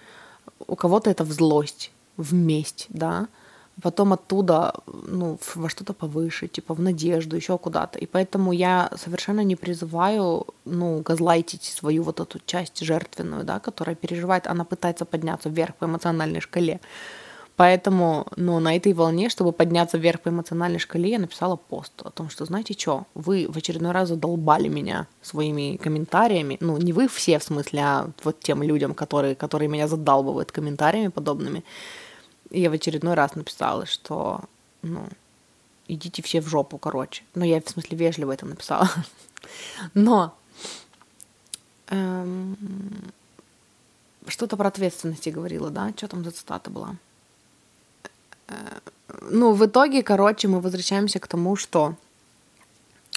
У 0.66 0.76
кого-то 0.76 1.10
это 1.10 1.24
в 1.24 1.32
злость, 1.32 1.90
в 2.16 2.34
месть, 2.34 2.86
да, 2.90 3.28
потом 3.82 4.12
оттуда 4.12 4.74
ну, 4.86 5.38
во 5.54 5.68
что-то 5.68 5.92
повыше, 5.92 6.48
типа 6.48 6.74
в 6.74 6.80
надежду, 6.80 7.36
еще 7.36 7.58
куда-то. 7.58 7.98
И 7.98 8.06
поэтому 8.06 8.52
я 8.52 8.90
совершенно 8.96 9.44
не 9.44 9.56
призываю 9.56 10.46
ну, 10.64 11.00
газлайтить 11.00 11.64
свою 11.64 12.02
вот 12.02 12.20
эту 12.20 12.40
часть 12.46 12.84
жертвенную, 12.84 13.44
да, 13.44 13.58
которая 13.58 13.96
переживает, 13.96 14.46
она 14.46 14.64
пытается 14.64 15.04
подняться 15.04 15.48
вверх 15.48 15.74
по 15.76 15.86
эмоциональной 15.86 16.40
шкале. 16.40 16.80
Поэтому, 17.56 18.26
ну, 18.36 18.58
на 18.58 18.74
этой 18.74 18.92
волне, 18.92 19.28
чтобы 19.28 19.52
подняться 19.52 19.96
вверх 19.96 20.20
по 20.20 20.28
эмоциональной 20.28 20.80
шкале, 20.80 21.10
я 21.10 21.18
написала 21.20 21.54
пост 21.54 21.92
о 22.02 22.10
том, 22.10 22.28
что, 22.28 22.44
знаете 22.44 22.74
что, 22.74 23.06
вы 23.14 23.46
в 23.48 23.56
очередной 23.56 23.92
раз 23.92 24.08
задолбали 24.08 24.66
меня 24.68 25.06
своими 25.22 25.76
комментариями. 25.76 26.56
Ну, 26.60 26.76
не 26.78 26.92
вы 26.92 27.06
все, 27.06 27.38
в 27.38 27.44
смысле, 27.44 27.80
а 27.80 28.10
вот 28.24 28.40
тем 28.40 28.62
людям, 28.64 28.92
которые, 28.92 29.36
которые 29.36 29.68
меня 29.68 29.86
задалбывают 29.86 30.50
комментариями 30.50 31.08
подобными. 31.08 31.62
Я 32.54 32.70
в 32.70 32.72
очередной 32.72 33.14
раз 33.14 33.34
написала, 33.34 33.84
что, 33.84 34.40
ну, 34.82 35.08
идите 35.88 36.22
все 36.22 36.40
в 36.40 36.48
жопу, 36.48 36.78
короче. 36.78 37.24
Ну, 37.34 37.44
я, 37.44 37.60
в 37.60 37.68
смысле, 37.68 37.96
вежливо 37.98 38.32
это 38.32 38.46
написала. 38.46 38.88
Но 39.94 40.36
эм, 41.88 42.56
что-то 44.28 44.56
про 44.56 44.68
ответственности 44.68 45.30
говорила, 45.30 45.70
да? 45.70 45.92
Что 45.96 46.08
там 46.08 46.24
за 46.24 46.30
цитата 46.30 46.70
была? 46.70 46.96
Э, 48.48 48.54
ну, 49.22 49.52
в 49.52 49.66
итоге, 49.66 50.02
короче, 50.02 50.48
мы 50.48 50.60
возвращаемся 50.60 51.18
к 51.18 51.26
тому, 51.26 51.56
что 51.56 51.96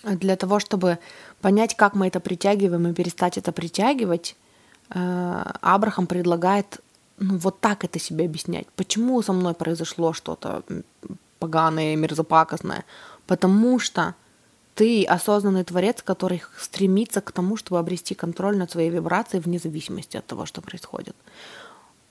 для 0.04 0.36
того, 0.36 0.60
чтобы 0.60 1.00
понять, 1.42 1.76
как 1.76 1.94
мы 1.94 2.08
это 2.08 2.20
притягиваем 2.20 2.88
и 2.88 2.94
перестать 2.94 3.38
это 3.38 3.52
притягивать, 3.52 4.36
э, 4.90 5.44
Абрахам 5.62 6.08
предлагает 6.08 6.82
ну, 7.20 7.38
вот 7.38 7.60
так 7.60 7.84
это 7.84 8.00
себе 8.00 8.26
объяснять. 8.26 8.68
Почему 8.76 9.22
со 9.22 9.34
мной 9.34 9.54
произошло 9.54 10.14
что-то 10.14 10.64
поганое, 11.40 11.96
мерзопакостное? 11.96 12.86
Потому 13.26 13.80
что 13.80 14.16
ты 14.76 15.04
осознанный 15.06 15.64
творец, 15.64 16.04
который 16.04 16.44
стремится 16.60 17.22
к 17.22 17.32
тому, 17.32 17.58
чтобы 17.58 17.80
обрести 17.80 18.14
контроль 18.14 18.58
над 18.58 18.70
своей 18.70 18.92
вибрацией 18.92 19.42
вне 19.42 19.58
зависимости 19.58 20.18
от 20.18 20.28
того, 20.28 20.46
что 20.46 20.62
происходит. 20.62 21.16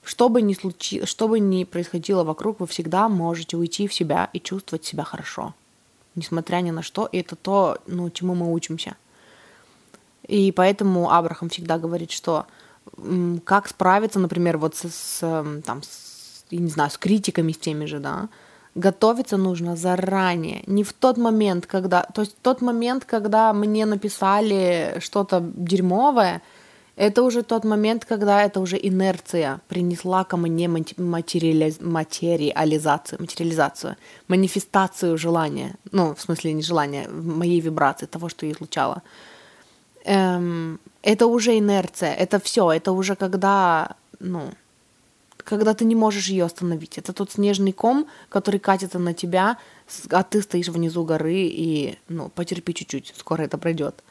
Что 0.03 0.27
бы 0.27 0.41
ни, 0.41 0.53
случи... 0.53 1.05
что 1.05 1.27
бы 1.27 1.39
ни 1.39 1.63
происходило 1.63 2.23
вокруг, 2.23 2.59
вы 2.59 2.67
всегда 2.67 3.07
можете 3.07 3.55
уйти 3.55 3.87
в 3.87 3.93
себя 3.93 4.29
и 4.33 4.39
чувствовать 4.41 4.85
себя 4.85 5.05
хорошо. 5.05 5.53
Несмотря 6.15 6.57
ни 6.57 6.71
на 6.71 6.81
что. 6.81 7.05
И 7.05 7.19
это 7.19 7.35
то, 7.35 7.77
ну, 7.87 8.09
чему 8.09 8.35
мы 8.35 8.51
учимся. 8.51 8.95
И 10.27 10.51
поэтому 10.51 11.11
Абрахам 11.11 11.47
всегда 11.49 11.77
говорит, 11.77 12.11
что 12.11 12.45
как 13.43 13.67
справиться, 13.67 14.19
например, 14.19 14.57
вот 14.57 14.75
с, 14.75 14.89
с 14.89 15.19
там, 15.65 15.83
с, 15.83 16.45
я 16.49 16.59
не 16.59 16.69
знаю, 16.69 16.89
с 16.89 16.97
критиками 16.97 17.51
с 17.51 17.57
теми 17.57 17.85
же, 17.85 17.99
да, 17.99 18.29
готовиться 18.75 19.37
нужно 19.37 19.75
заранее, 19.75 20.63
не 20.67 20.83
в 20.83 20.93
тот 20.93 21.17
момент, 21.17 21.65
когда, 21.65 22.03
то 22.03 22.21
есть 22.21 22.37
тот 22.41 22.61
момент, 22.61 23.05
когда 23.05 23.51
мне 23.53 23.85
написали 23.85 24.97
что-то 24.99 25.43
дерьмовое, 25.55 26.41
это 26.95 27.21
уже 27.21 27.43
тот 27.43 27.63
момент, 27.63 28.05
когда 28.05 28.43
это 28.43 28.59
уже 28.59 28.77
инерция 28.81 29.61
принесла 29.67 30.23
ко 30.23 30.35
мне 30.37 30.67
материализ... 30.67 31.79
материализацию, 31.79 33.21
материализацию, 33.21 33.95
манифестацию 34.27 35.17
желания, 35.17 35.75
ну, 35.91 36.15
в 36.15 36.21
смысле 36.21 36.53
не 36.53 36.63
желания, 36.63 37.07
моей 37.09 37.59
вибрации, 37.59 38.07
того, 38.07 38.29
что 38.29 38.45
я 38.45 38.51
излучала 38.51 39.03
эм, 40.07 40.79
это 41.03 41.27
уже 41.27 41.57
инерция, 41.57 42.13
это 42.13 42.39
все, 42.39 42.71
это 42.71 42.91
уже 42.91 43.15
когда, 43.15 43.95
ну, 44.19 44.49
когда 45.37 45.73
ты 45.73 45.85
не 45.85 45.95
можешь 45.95 46.27
ее 46.27 46.45
остановить. 46.45 46.97
Это 46.97 47.13
тот 47.13 47.31
снежный 47.31 47.71
ком, 47.71 48.07
который 48.29 48.59
катится 48.59 48.99
на 48.99 49.13
тебя, 49.13 49.57
а 50.09 50.23
ты 50.23 50.41
стоишь 50.41 50.69
внизу 50.69 51.03
горы 51.03 51.47
и, 51.47 51.97
ну, 52.09 52.29
потерпи 52.29 52.73
чуть-чуть, 52.73 53.13
скоро 53.17 53.43
это 53.43 53.57
пройдет. 53.57 54.03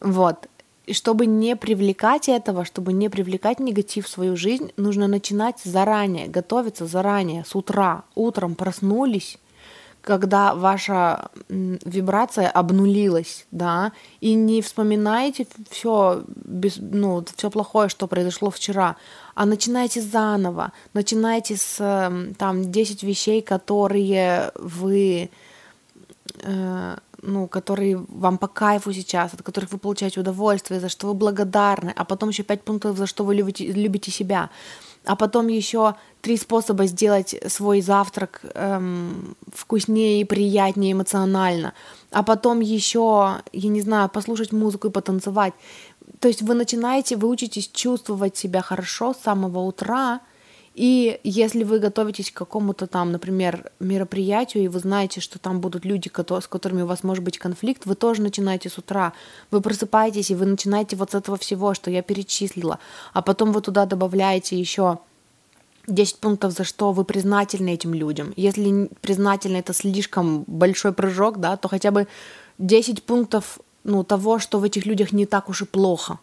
Вот. 0.00 0.48
И 0.86 0.94
чтобы 0.94 1.26
не 1.26 1.54
привлекать 1.56 2.30
этого, 2.30 2.64
чтобы 2.64 2.94
не 2.94 3.10
привлекать 3.10 3.60
негатив 3.60 4.06
в 4.06 4.08
свою 4.08 4.36
жизнь, 4.36 4.72
нужно 4.78 5.06
начинать 5.06 5.60
заранее, 5.62 6.28
готовиться 6.28 6.86
заранее, 6.86 7.44
с 7.44 7.54
утра. 7.54 8.04
Утром 8.14 8.54
проснулись, 8.54 9.38
когда 10.08 10.54
ваша 10.54 11.28
вибрация 11.48 12.48
обнулилась, 12.48 13.46
да, 13.50 13.92
и 14.22 14.32
не 14.34 14.62
вспоминаете 14.62 15.46
все, 15.68 16.24
без, 16.26 16.78
ну, 16.78 17.22
все 17.36 17.50
плохое, 17.50 17.90
что 17.90 18.06
произошло 18.06 18.50
вчера, 18.50 18.96
а 19.34 19.44
начинаете 19.44 20.00
заново, 20.00 20.72
начинаете 20.94 21.56
с 21.56 21.76
там 22.38 22.72
10 22.72 23.02
вещей, 23.02 23.42
которые 23.42 24.50
вы 24.54 25.28
э, 26.42 26.96
ну, 27.22 27.46
которые 27.46 27.96
вам 28.08 28.38
по 28.38 28.48
кайфу 28.48 28.92
сейчас, 28.94 29.34
от 29.34 29.42
которых 29.42 29.72
вы 29.72 29.78
получаете 29.78 30.20
удовольствие, 30.20 30.80
за 30.80 30.88
что 30.88 31.08
вы 31.08 31.14
благодарны, 31.14 31.92
а 31.94 32.04
потом 32.04 32.30
еще 32.30 32.44
пять 32.44 32.62
пунктов, 32.62 32.96
за 32.96 33.06
что 33.06 33.24
вы 33.24 33.34
любите, 33.34 33.66
любите 33.66 34.10
себя 34.10 34.48
а 35.08 35.16
потом 35.16 35.48
еще 35.48 35.94
три 36.20 36.36
способа 36.36 36.84
сделать 36.84 37.34
свой 37.46 37.80
завтрак 37.80 38.42
эм, 38.54 39.36
вкуснее 39.54 40.20
и 40.20 40.24
приятнее 40.24 40.92
эмоционально, 40.92 41.72
а 42.10 42.22
потом 42.22 42.60
еще, 42.60 43.38
я 43.52 43.68
не 43.70 43.80
знаю, 43.80 44.10
послушать 44.10 44.52
музыку 44.52 44.88
и 44.88 44.90
потанцевать. 44.90 45.54
То 46.20 46.28
есть 46.28 46.42
вы 46.42 46.52
начинаете, 46.52 47.16
вы 47.16 47.28
учитесь 47.28 47.68
чувствовать 47.68 48.36
себя 48.36 48.60
хорошо 48.60 49.14
с 49.14 49.22
самого 49.22 49.60
утра, 49.60 50.20
и 50.78 51.18
если 51.24 51.64
вы 51.64 51.80
готовитесь 51.80 52.30
к 52.30 52.36
какому-то 52.36 52.86
там, 52.86 53.10
например, 53.10 53.72
мероприятию, 53.80 54.62
и 54.62 54.68
вы 54.68 54.78
знаете, 54.78 55.20
что 55.20 55.40
там 55.40 55.60
будут 55.60 55.84
люди, 55.84 56.08
с 56.08 56.46
которыми 56.46 56.82
у 56.82 56.86
вас 56.86 57.02
может 57.02 57.24
быть 57.24 57.36
конфликт, 57.36 57.84
вы 57.84 57.96
тоже 57.96 58.22
начинаете 58.22 58.68
с 58.68 58.78
утра. 58.78 59.12
Вы 59.50 59.60
просыпаетесь, 59.60 60.30
и 60.30 60.36
вы 60.36 60.46
начинаете 60.46 60.94
вот 60.94 61.10
с 61.10 61.14
этого 61.16 61.36
всего, 61.36 61.74
что 61.74 61.90
я 61.90 62.00
перечислила. 62.00 62.78
А 63.12 63.22
потом 63.22 63.50
вы 63.50 63.60
туда 63.60 63.86
добавляете 63.86 64.56
еще 64.56 64.98
10 65.88 66.18
пунктов, 66.18 66.52
за 66.52 66.62
что 66.62 66.92
вы 66.92 67.04
признательны 67.04 67.74
этим 67.74 67.92
людям. 67.92 68.32
Если 68.36 68.88
признательны 69.00 69.56
это 69.56 69.72
слишком 69.72 70.44
большой 70.46 70.92
прыжок, 70.92 71.40
да, 71.40 71.56
то 71.56 71.66
хотя 71.66 71.90
бы 71.90 72.06
10 72.58 73.02
пунктов 73.02 73.58
ну, 73.82 74.04
того, 74.04 74.38
что 74.38 74.60
в 74.60 74.62
этих 74.62 74.86
людях 74.86 75.10
не 75.10 75.26
так 75.26 75.48
уж 75.48 75.62
и 75.62 75.64
плохо 75.64 76.20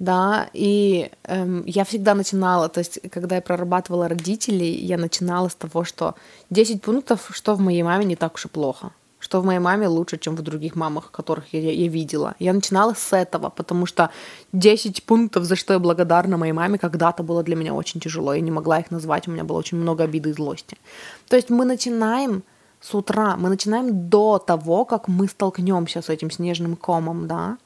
да, 0.00 0.48
и 0.54 1.10
эм, 1.24 1.62
я 1.66 1.84
всегда 1.84 2.14
начинала, 2.14 2.68
то 2.68 2.80
есть, 2.80 2.98
когда 3.10 3.36
я 3.36 3.42
прорабатывала 3.42 4.08
родителей, 4.08 4.72
я 4.86 4.96
начинала 4.96 5.48
с 5.48 5.54
того, 5.54 5.84
что 5.84 6.14
10 6.48 6.80
пунктов, 6.82 7.28
что 7.32 7.54
в 7.54 7.60
моей 7.60 7.82
маме 7.82 8.06
не 8.06 8.16
так 8.16 8.34
уж 8.34 8.46
и 8.46 8.48
плохо, 8.48 8.92
что 9.18 9.42
в 9.42 9.44
моей 9.44 9.60
маме 9.60 9.88
лучше, 9.88 10.16
чем 10.16 10.36
в 10.36 10.42
других 10.42 10.74
мамах, 10.74 11.10
которых 11.10 11.52
я, 11.52 11.60
я 11.70 11.88
видела. 11.88 12.34
Я 12.38 12.54
начинала 12.54 12.94
с 12.94 13.12
этого, 13.12 13.50
потому 13.50 13.84
что 13.84 14.08
10 14.54 15.02
пунктов, 15.04 15.44
за 15.44 15.54
что 15.54 15.74
я 15.74 15.78
благодарна 15.78 16.38
моей 16.38 16.54
маме, 16.54 16.78
когда-то 16.78 17.22
было 17.22 17.42
для 17.42 17.54
меня 17.54 17.74
очень 17.74 18.00
тяжело, 18.00 18.32
я 18.32 18.40
не 18.40 18.50
могла 18.50 18.78
их 18.80 18.90
назвать, 18.90 19.28
у 19.28 19.30
меня 19.30 19.44
было 19.44 19.58
очень 19.58 19.76
много 19.76 20.04
обиды 20.04 20.30
и 20.30 20.32
злости. 20.32 20.78
То 21.28 21.36
есть 21.36 21.50
мы 21.50 21.66
начинаем 21.66 22.42
с 22.80 22.94
утра, 22.94 23.36
мы 23.36 23.50
начинаем 23.50 24.08
до 24.08 24.38
того, 24.38 24.86
как 24.86 25.08
мы 25.08 25.28
столкнемся 25.28 26.00
с 26.00 26.08
этим 26.08 26.30
снежным 26.30 26.76
комом, 26.76 27.26
да, 27.26 27.58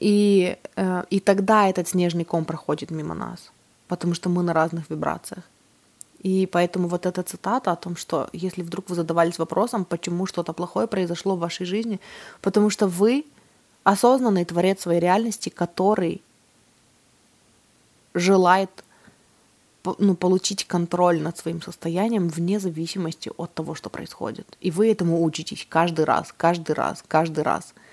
и, 0.00 0.56
э, 0.76 1.04
и 1.10 1.20
тогда 1.20 1.68
этот 1.68 1.88
снежный 1.88 2.24
ком 2.24 2.44
проходит 2.44 2.90
мимо 2.90 3.14
нас, 3.14 3.50
потому 3.88 4.14
что 4.14 4.28
мы 4.28 4.42
на 4.42 4.52
разных 4.52 4.90
вибрациях. 4.90 5.44
И 6.22 6.46
поэтому 6.46 6.88
вот 6.88 7.06
эта 7.06 7.22
цитата 7.22 7.72
о 7.72 7.76
том, 7.76 7.96
что 7.96 8.28
если 8.32 8.62
вдруг 8.62 8.90
вы 8.90 8.94
задавались 8.94 9.38
вопросом, 9.38 9.84
почему 9.84 10.26
что-то 10.26 10.52
плохое 10.52 10.86
произошло 10.86 11.36
в 11.36 11.40
вашей 11.40 11.66
жизни, 11.66 12.00
потому 12.40 12.70
что 12.70 12.86
вы 12.86 13.24
осознанный 13.84 14.44
творец 14.44 14.80
своей 14.80 15.00
реальности, 15.00 15.48
который 15.48 16.20
желает 18.14 18.70
ну, 19.98 20.14
получить 20.14 20.64
контроль 20.64 21.20
над 21.20 21.38
своим 21.38 21.62
состоянием 21.62 22.28
вне 22.28 22.58
зависимости 22.60 23.30
от 23.36 23.54
того, 23.54 23.74
что 23.74 23.90
происходит. 23.90 24.46
И 24.60 24.70
вы 24.70 24.90
этому 24.90 25.24
учитесь 25.24 25.66
каждый 25.68 26.04
раз, 26.04 26.34
каждый 26.36 26.74
раз, 26.74 27.02
каждый 27.08 27.42
раз– 27.42 27.74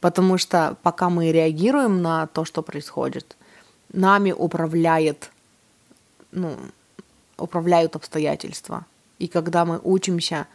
Потому 0.00 0.38
что 0.38 0.76
пока 0.82 1.08
мы 1.08 1.32
реагируем 1.32 2.02
на 2.02 2.26
то, 2.28 2.44
что 2.44 2.62
происходит, 2.62 3.36
нами 3.92 4.32
управляет, 4.32 5.30
ну, 6.30 6.56
управляют 7.36 7.96
обстоятельства. 7.96 8.86
И 9.18 9.26
когда 9.26 9.64
мы 9.64 9.80
учимся 9.82 10.46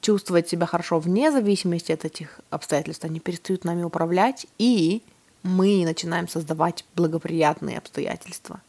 чувствовать 0.00 0.48
себя 0.48 0.66
хорошо 0.66 0.98
вне 0.98 1.30
зависимости 1.30 1.92
от 1.92 2.04
этих 2.04 2.40
обстоятельств, 2.50 3.04
они 3.04 3.20
перестают 3.20 3.64
нами 3.64 3.82
управлять, 3.82 4.46
и 4.58 5.02
мы 5.42 5.84
начинаем 5.84 6.28
создавать 6.28 6.84
благоприятные 6.94 7.78
обстоятельства. 7.78 8.60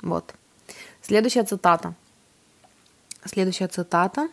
Вот. 0.00 0.34
Следующая 1.02 1.44
цитата. 1.44 1.94
Следующая 3.24 3.68
цитата 3.68 4.28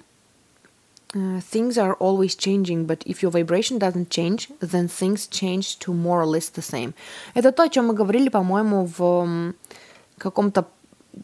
Uh, 1.16 1.40
things 1.40 1.78
are 1.78 1.94
always 1.94 2.36
changing, 2.36 2.86
but 2.86 3.02
if 3.06 3.24
your 3.24 3.32
vibration 3.32 3.80
doesn't 3.80 4.10
change, 4.10 4.50
then 4.60 4.90
things 4.90 5.28
change 5.28 5.80
to 5.80 5.94
more 5.94 6.22
or 6.22 6.26
less 6.26 6.50
the 6.50 6.62
same. 6.62 6.94
Это 7.34 7.54
то, 7.54 7.64
о 7.64 7.70
чем 7.70 7.88
мы 7.88 7.94
говорили, 7.94 8.28
по-моему, 8.28 8.90
в 8.98 9.54
каком-то 10.18 10.66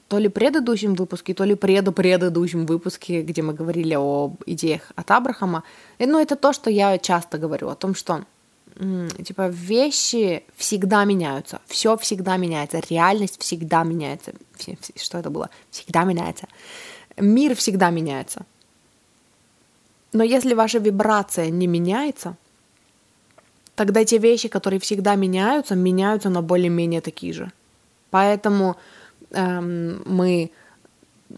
то 0.07 0.17
ли 0.17 0.29
предыдущем 0.29 0.95
выпуске, 0.95 1.33
то 1.33 1.43
ли 1.43 1.55
предо-предыдущем 1.55 2.65
выпуске, 2.65 3.21
где 3.21 3.41
мы 3.41 3.53
говорили 3.53 3.93
о 3.95 4.33
идеях 4.45 4.93
от 4.95 5.11
Абрахама. 5.11 5.63
И, 5.99 6.05
ну, 6.05 6.21
это 6.21 6.37
то, 6.37 6.53
что 6.53 6.69
я 6.69 6.97
часто 6.97 7.37
говорю, 7.37 7.67
о 7.67 7.75
том, 7.75 7.93
что 7.93 8.23
типа 9.25 9.49
вещи 9.49 10.45
всегда 10.55 11.03
меняются, 11.03 11.59
все 11.67 11.97
всегда 11.97 12.37
меняется, 12.37 12.81
реальность 12.89 13.41
всегда 13.41 13.83
меняется. 13.83 14.31
Что 14.95 15.17
это 15.17 15.29
было? 15.29 15.49
Всегда 15.69 16.05
меняется. 16.05 16.47
Мир 17.17 17.55
всегда 17.55 17.89
меняется. 17.89 18.45
Но 20.13 20.23
если 20.23 20.53
ваша 20.53 20.79
вибрация 20.79 21.49
не 21.49 21.67
меняется, 21.67 22.35
тогда 23.75 24.03
те 24.03 24.17
вещи, 24.17 24.49
которые 24.49 24.79
всегда 24.79 25.15
меняются, 25.15 25.75
меняются 25.75 26.29
на 26.29 26.41
более-менее 26.41 27.01
такие 27.01 27.33
же. 27.33 27.51
Поэтому 28.09 28.75
эм, 29.31 30.03
мы 30.05 30.51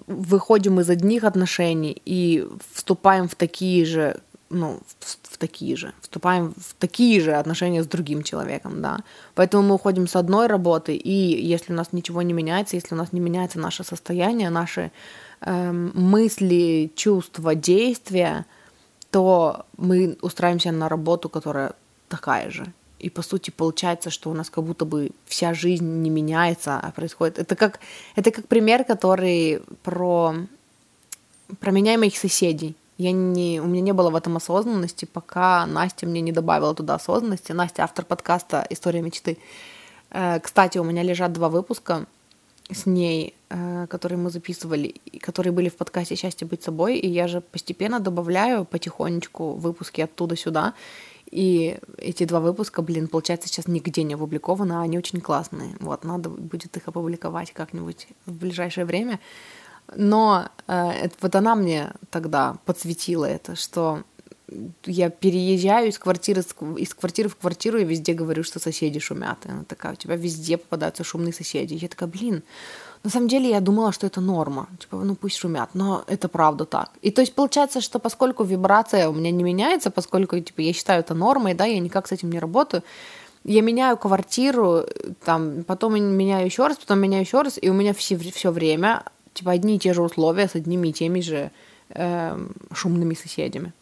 выходим 0.07 0.79
из 0.79 0.89
одних 0.89 1.23
отношений 1.23 2.01
и 2.05 2.47
вступаем 2.73 3.27
в 3.27 3.35
такие 3.35 3.85
же, 3.85 4.19
ну, 4.49 4.79
в, 4.99 5.33
в 5.33 5.37
такие 5.37 5.75
же, 5.75 5.93
вступаем 6.01 6.53
в 6.57 6.73
такие 6.79 7.21
же 7.21 7.33
отношения 7.33 7.83
с 7.83 7.87
другим 7.87 8.23
человеком, 8.23 8.81
да. 8.81 8.99
Поэтому 9.35 9.63
мы 9.63 9.75
уходим 9.75 10.07
с 10.07 10.15
одной 10.15 10.47
работы, 10.47 10.95
и 10.95 11.11
если 11.11 11.73
у 11.73 11.75
нас 11.75 11.93
ничего 11.93 12.21
не 12.23 12.33
меняется, 12.33 12.75
если 12.75 12.95
у 12.95 12.97
нас 12.97 13.13
не 13.13 13.19
меняется 13.19 13.59
наше 13.59 13.83
состояние, 13.83 14.49
наши 14.49 14.91
эм, 15.41 15.91
мысли, 15.93 16.91
чувства, 16.95 17.55
действия, 17.55 18.45
то 19.13 19.67
мы 19.77 20.17
устраиваемся 20.21 20.71
на 20.71 20.89
работу, 20.89 21.29
которая 21.29 21.73
такая 22.09 22.49
же. 22.49 22.73
И 22.97 23.11
по 23.11 23.21
сути 23.21 23.51
получается, 23.51 24.09
что 24.09 24.31
у 24.31 24.33
нас 24.33 24.49
как 24.49 24.63
будто 24.63 24.85
бы 24.85 25.11
вся 25.25 25.53
жизнь 25.53 25.85
не 26.01 26.09
меняется, 26.09 26.79
а 26.79 26.91
происходит. 26.91 27.37
Это 27.37 27.55
как, 27.55 27.79
это 28.15 28.31
как 28.31 28.47
пример, 28.47 28.83
который 28.83 29.61
про, 29.83 30.33
про 31.59 31.71
меня 31.71 31.93
и 31.93 31.97
моих 31.97 32.17
соседей. 32.17 32.75
Я 32.97 33.11
не, 33.11 33.61
у 33.61 33.67
меня 33.67 33.81
не 33.81 33.93
было 33.93 34.09
в 34.09 34.15
этом 34.15 34.35
осознанности, 34.37 35.05
пока 35.05 35.67
Настя 35.67 36.07
мне 36.07 36.21
не 36.21 36.31
добавила 36.31 36.73
туда 36.73 36.95
осознанности. 36.95 37.51
Настя, 37.51 37.83
автор 37.83 38.05
подкаста 38.05 38.65
«История 38.71 39.03
мечты». 39.03 39.37
Э, 40.09 40.39
кстати, 40.39 40.79
у 40.79 40.83
меня 40.83 41.03
лежат 41.03 41.33
два 41.33 41.49
выпуска 41.49 42.07
с 42.73 42.85
ней, 42.85 43.35
э, 43.49 43.87
которые 43.89 44.17
мы 44.17 44.29
записывали, 44.29 44.95
которые 45.21 45.53
были 45.53 45.69
в 45.69 45.75
подкасте 45.75 46.15
«Счастье 46.15 46.47
быть 46.47 46.63
собой», 46.63 46.97
и 46.97 47.07
я 47.07 47.27
же 47.27 47.41
постепенно 47.41 47.99
добавляю 47.99 48.65
потихонечку 48.65 49.53
выпуски 49.53 50.01
оттуда 50.01 50.35
сюда, 50.35 50.73
и 51.33 51.79
эти 51.97 52.25
два 52.25 52.39
выпуска, 52.39 52.83
блин, 52.83 53.07
получается, 53.07 53.47
сейчас 53.47 53.67
нигде 53.67 54.03
не 54.03 54.13
опубликованы, 54.13 54.73
а 54.73 54.81
они 54.81 54.99
очень 54.99 55.19
классные. 55.19 55.75
Вот, 55.79 56.03
надо 56.03 56.29
будет 56.29 56.77
их 56.77 56.87
опубликовать 56.87 57.51
как-нибудь 57.51 58.07
в 58.27 58.33
ближайшее 58.33 58.85
время. 58.85 59.19
Но 59.95 60.47
э, 60.67 61.09
вот 61.21 61.35
она 61.35 61.55
мне 61.55 61.91
тогда 62.11 62.57
подсветила 62.65 63.25
это, 63.25 63.55
что 63.55 64.03
я 64.85 65.09
переезжаю 65.09 65.89
из 65.89 65.97
квартиры, 65.97 66.41
из 66.77 66.93
квартиры 66.93 67.29
в 67.29 67.35
квартиру 67.35 67.77
и 67.79 67.85
везде 67.85 68.13
говорю, 68.13 68.43
что 68.43 68.59
соседи 68.59 68.99
шумят. 68.99 69.45
И 69.45 69.49
она 69.49 69.63
такая, 69.63 69.93
у 69.93 69.95
тебя 69.95 70.15
везде 70.15 70.57
попадаются 70.57 71.03
шумные 71.03 71.33
соседи. 71.33 71.75
Я 71.75 71.87
такая, 71.87 72.09
блин, 72.09 72.43
на 73.03 73.09
самом 73.09 73.27
деле 73.27 73.49
я 73.49 73.61
думала, 73.61 73.91
что 73.91 74.07
это 74.07 74.21
норма. 74.21 74.67
Типа, 74.79 74.97
ну 74.97 75.15
пусть 75.15 75.37
шумят, 75.37 75.69
но 75.73 76.03
это 76.07 76.27
правда 76.27 76.65
так. 76.65 76.91
И 77.01 77.11
то 77.11 77.21
есть 77.21 77.33
получается, 77.33 77.81
что 77.81 77.99
поскольку 77.99 78.43
вибрация 78.43 79.09
у 79.09 79.13
меня 79.13 79.31
не 79.31 79.43
меняется, 79.43 79.91
поскольку 79.91 80.39
типа, 80.39 80.61
я 80.61 80.73
считаю 80.73 80.99
это 80.99 81.13
нормой, 81.13 81.53
да, 81.53 81.65
я 81.65 81.79
никак 81.79 82.07
с 82.07 82.11
этим 82.11 82.31
не 82.31 82.39
работаю, 82.39 82.83
я 83.45 83.61
меняю 83.61 83.97
квартиру, 83.97 84.85
там, 85.25 85.63
потом 85.63 86.01
меняю 86.01 86.45
еще 86.45 86.67
раз, 86.67 86.77
потом 86.77 86.99
меняю 86.99 87.23
еще 87.23 87.41
раз, 87.41 87.59
и 87.61 87.69
у 87.69 87.73
меня 87.73 87.93
все, 87.93 88.17
все 88.17 88.51
время 88.51 89.03
типа 89.33 89.51
одни 89.51 89.75
и 89.75 89.79
те 89.79 89.93
же 89.93 90.01
условия 90.01 90.47
с 90.47 90.55
одними 90.55 90.89
и 90.89 90.93
теми 90.93 91.19
же 91.19 91.51
э, 91.89 92.47
шумными 92.73 93.15
соседями. 93.15 93.73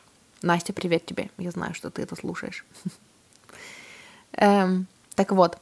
Настя, 0.41 0.73
привет 0.73 1.06
тебе. 1.06 1.30
Я 1.38 1.51
знаю, 1.51 1.75
что 1.75 1.91
ты 1.91 2.01
это 2.01 2.15
слушаешь. 2.15 2.65
Эм, 4.34 4.88
так 5.13 5.32
вот, 5.32 5.60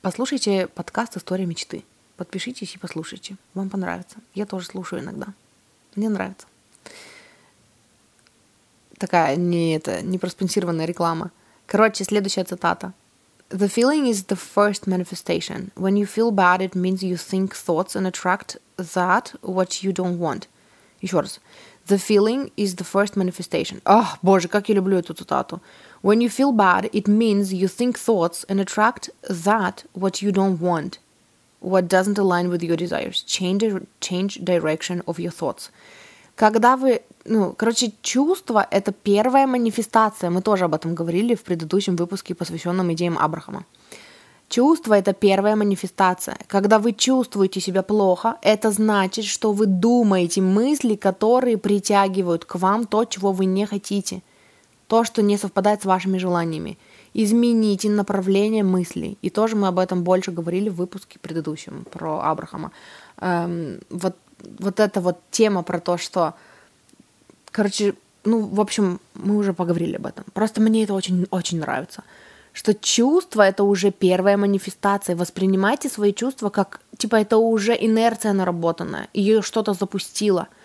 послушайте 0.00 0.66
подкаст 0.66 1.18
«История 1.18 1.44
мечты». 1.44 1.84
Подпишитесь 2.16 2.74
и 2.74 2.78
послушайте. 2.78 3.36
Вам 3.52 3.68
понравится. 3.68 4.16
Я 4.34 4.46
тоже 4.46 4.66
слушаю 4.66 5.02
иногда. 5.02 5.34
Мне 5.94 6.08
нравится. 6.08 6.46
Такая 8.96 9.36
не, 9.36 9.76
это, 9.76 10.00
не 10.00 10.18
проспонсированная 10.18 10.86
реклама. 10.86 11.30
Короче, 11.66 12.04
следующая 12.04 12.44
цитата. 12.44 12.94
The 13.50 13.68
feeling 13.68 14.08
is 14.08 14.26
the 14.26 14.38
first 14.38 14.86
manifestation. 14.86 15.70
When 15.74 15.96
you 15.96 16.06
feel 16.06 16.30
bad, 16.30 16.60
it 16.62 16.74
means 16.74 17.02
you 17.02 17.16
think 17.16 17.52
thoughts 17.52 17.94
and 17.94 18.06
attract 18.06 18.56
that 18.78 19.34
what 19.42 19.82
you 19.82 19.92
don't 19.92 20.18
want. 20.18 20.48
Еще 21.00 21.20
раз. 21.20 21.40
The 21.90 21.98
feeling 21.98 22.52
is 22.56 22.76
the 22.76 22.84
first 22.84 23.16
manifestation. 23.16 23.80
Ах, 23.84 24.18
боже, 24.22 24.46
как 24.46 24.68
я 24.68 24.76
люблю 24.76 24.98
эту 24.98 25.12
цитату. 25.12 25.60
When 26.02 26.20
you 26.20 26.28
feel 26.28 26.52
bad, 26.52 26.88
it 26.92 27.08
means 27.08 27.52
you 27.52 27.66
think 27.66 27.98
thoughts 27.98 28.44
and 28.48 28.60
attract 28.60 29.10
that 29.28 29.82
what 29.92 30.22
you 30.22 30.30
don't 30.30 30.60
want, 30.60 31.00
what 31.60 31.88
doesn't 31.88 32.16
align 32.16 32.48
with 32.48 32.62
your 32.62 32.76
desires. 32.76 33.24
Change, 33.26 33.64
change 34.00 34.38
direction 34.44 35.02
of 35.06 35.18
your 35.18 35.32
thoughts. 35.32 35.70
Когда 36.36 36.76
вы, 36.76 37.02
ну, 37.24 37.54
короче, 37.54 37.92
чувство— 38.02 38.64
это 38.70 38.92
первая 38.92 39.48
манифестация. 39.48 40.30
Мы 40.30 40.42
тоже 40.42 40.66
об 40.66 40.74
этом 40.74 40.94
говорили 40.94 41.34
в 41.34 41.42
предыдущем 41.42 41.96
выпуске, 41.96 42.36
посвященном 42.36 42.92
идеям 42.92 43.18
Абрахама. 43.18 43.64
Чувство— 44.50 44.94
это 44.98 45.12
первая 45.12 45.54
манифестация. 45.54 46.36
Когда 46.48 46.80
вы 46.80 46.92
чувствуете 46.92 47.60
себя 47.60 47.82
плохо, 47.82 48.36
это 48.42 48.72
значит, 48.72 49.24
что 49.24 49.52
вы 49.52 49.66
думаете 49.66 50.40
мысли, 50.40 50.96
которые 50.96 51.56
притягивают 51.56 52.44
к 52.44 52.56
вам 52.56 52.86
то, 52.86 53.04
чего 53.04 53.30
вы 53.30 53.44
не 53.44 53.64
хотите, 53.64 54.22
то, 54.88 55.04
что 55.04 55.22
не 55.22 55.38
совпадает 55.38 55.82
с 55.82 55.84
вашими 55.84 56.18
желаниями. 56.18 56.78
Измените 57.14 57.88
направление 57.88 58.64
мыслей. 58.64 59.18
И 59.22 59.30
тоже 59.30 59.54
мы 59.54 59.68
об 59.68 59.78
этом 59.78 60.02
больше 60.02 60.32
говорили 60.32 60.68
в 60.68 60.74
выпуске 60.74 61.20
предыдущем 61.20 61.86
про 61.88 62.20
Абрахама. 62.20 62.72
Эм, 63.20 63.78
вот, 63.88 64.16
вот 64.58 64.80
эта 64.80 65.00
вот 65.00 65.18
тема 65.30 65.62
про 65.62 65.78
то, 65.78 65.96
что, 65.96 66.34
короче, 67.52 67.94
ну, 68.24 68.40
в 68.40 68.60
общем, 68.60 68.98
мы 69.14 69.36
уже 69.36 69.52
поговорили 69.52 69.94
об 69.94 70.06
этом. 70.06 70.24
Просто 70.32 70.60
мне 70.60 70.82
это 70.82 70.94
очень-очень 70.94 71.60
нравится 71.60 72.02
что 72.60 72.74
чувство 72.74 73.40
это 73.40 73.64
уже 73.64 73.90
первая 73.90 74.36
манифестация. 74.36 75.16
Воспринимайте 75.16 75.88
свои 75.88 76.12
чувства 76.12 76.50
как, 76.50 76.80
типа, 76.98 77.16
это 77.16 77.38
уже 77.38 77.74
инерция 77.74 78.34
наработанная, 78.34 79.08
ее 79.14 79.40
что-то 79.40 79.72
запустило– 79.72 80.46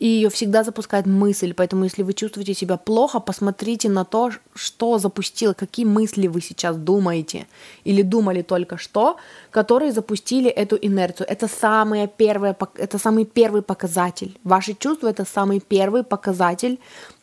и 0.00 0.06
ее 0.06 0.28
всегда 0.28 0.64
запускает 0.64 1.06
мысль. 1.06 1.54
Поэтому, 1.54 1.84
если 1.84 2.02
вы 2.02 2.12
чувствуете 2.12 2.54
себя 2.54 2.76
плохо, 2.76 3.20
посмотрите 3.20 3.88
на 3.88 4.04
то, 4.04 4.30
что 4.54 4.98
запустило, 4.98 5.54
какие 5.54 5.86
мысли 5.86 6.26
вы 6.26 6.40
сейчас 6.40 6.76
думаете 6.76 7.46
или 7.84 8.02
думали 8.02 8.42
только 8.42 8.76
что, 8.76 9.16
которые 9.50 9.92
запустили 9.92 10.50
эту 10.50 10.76
инерцию. 10.76 11.28
Это, 11.30 11.48
самое 11.48 12.08
первое, 12.08 12.56
это 12.74 12.98
самый 12.98 13.24
первый 13.24 13.62
показатель. 13.62 14.36
Ваши 14.44 14.74
чувства— 14.74 15.08
это 15.10 15.24
самый 15.24 15.60
первый 15.60 16.02
показатель 16.02 16.78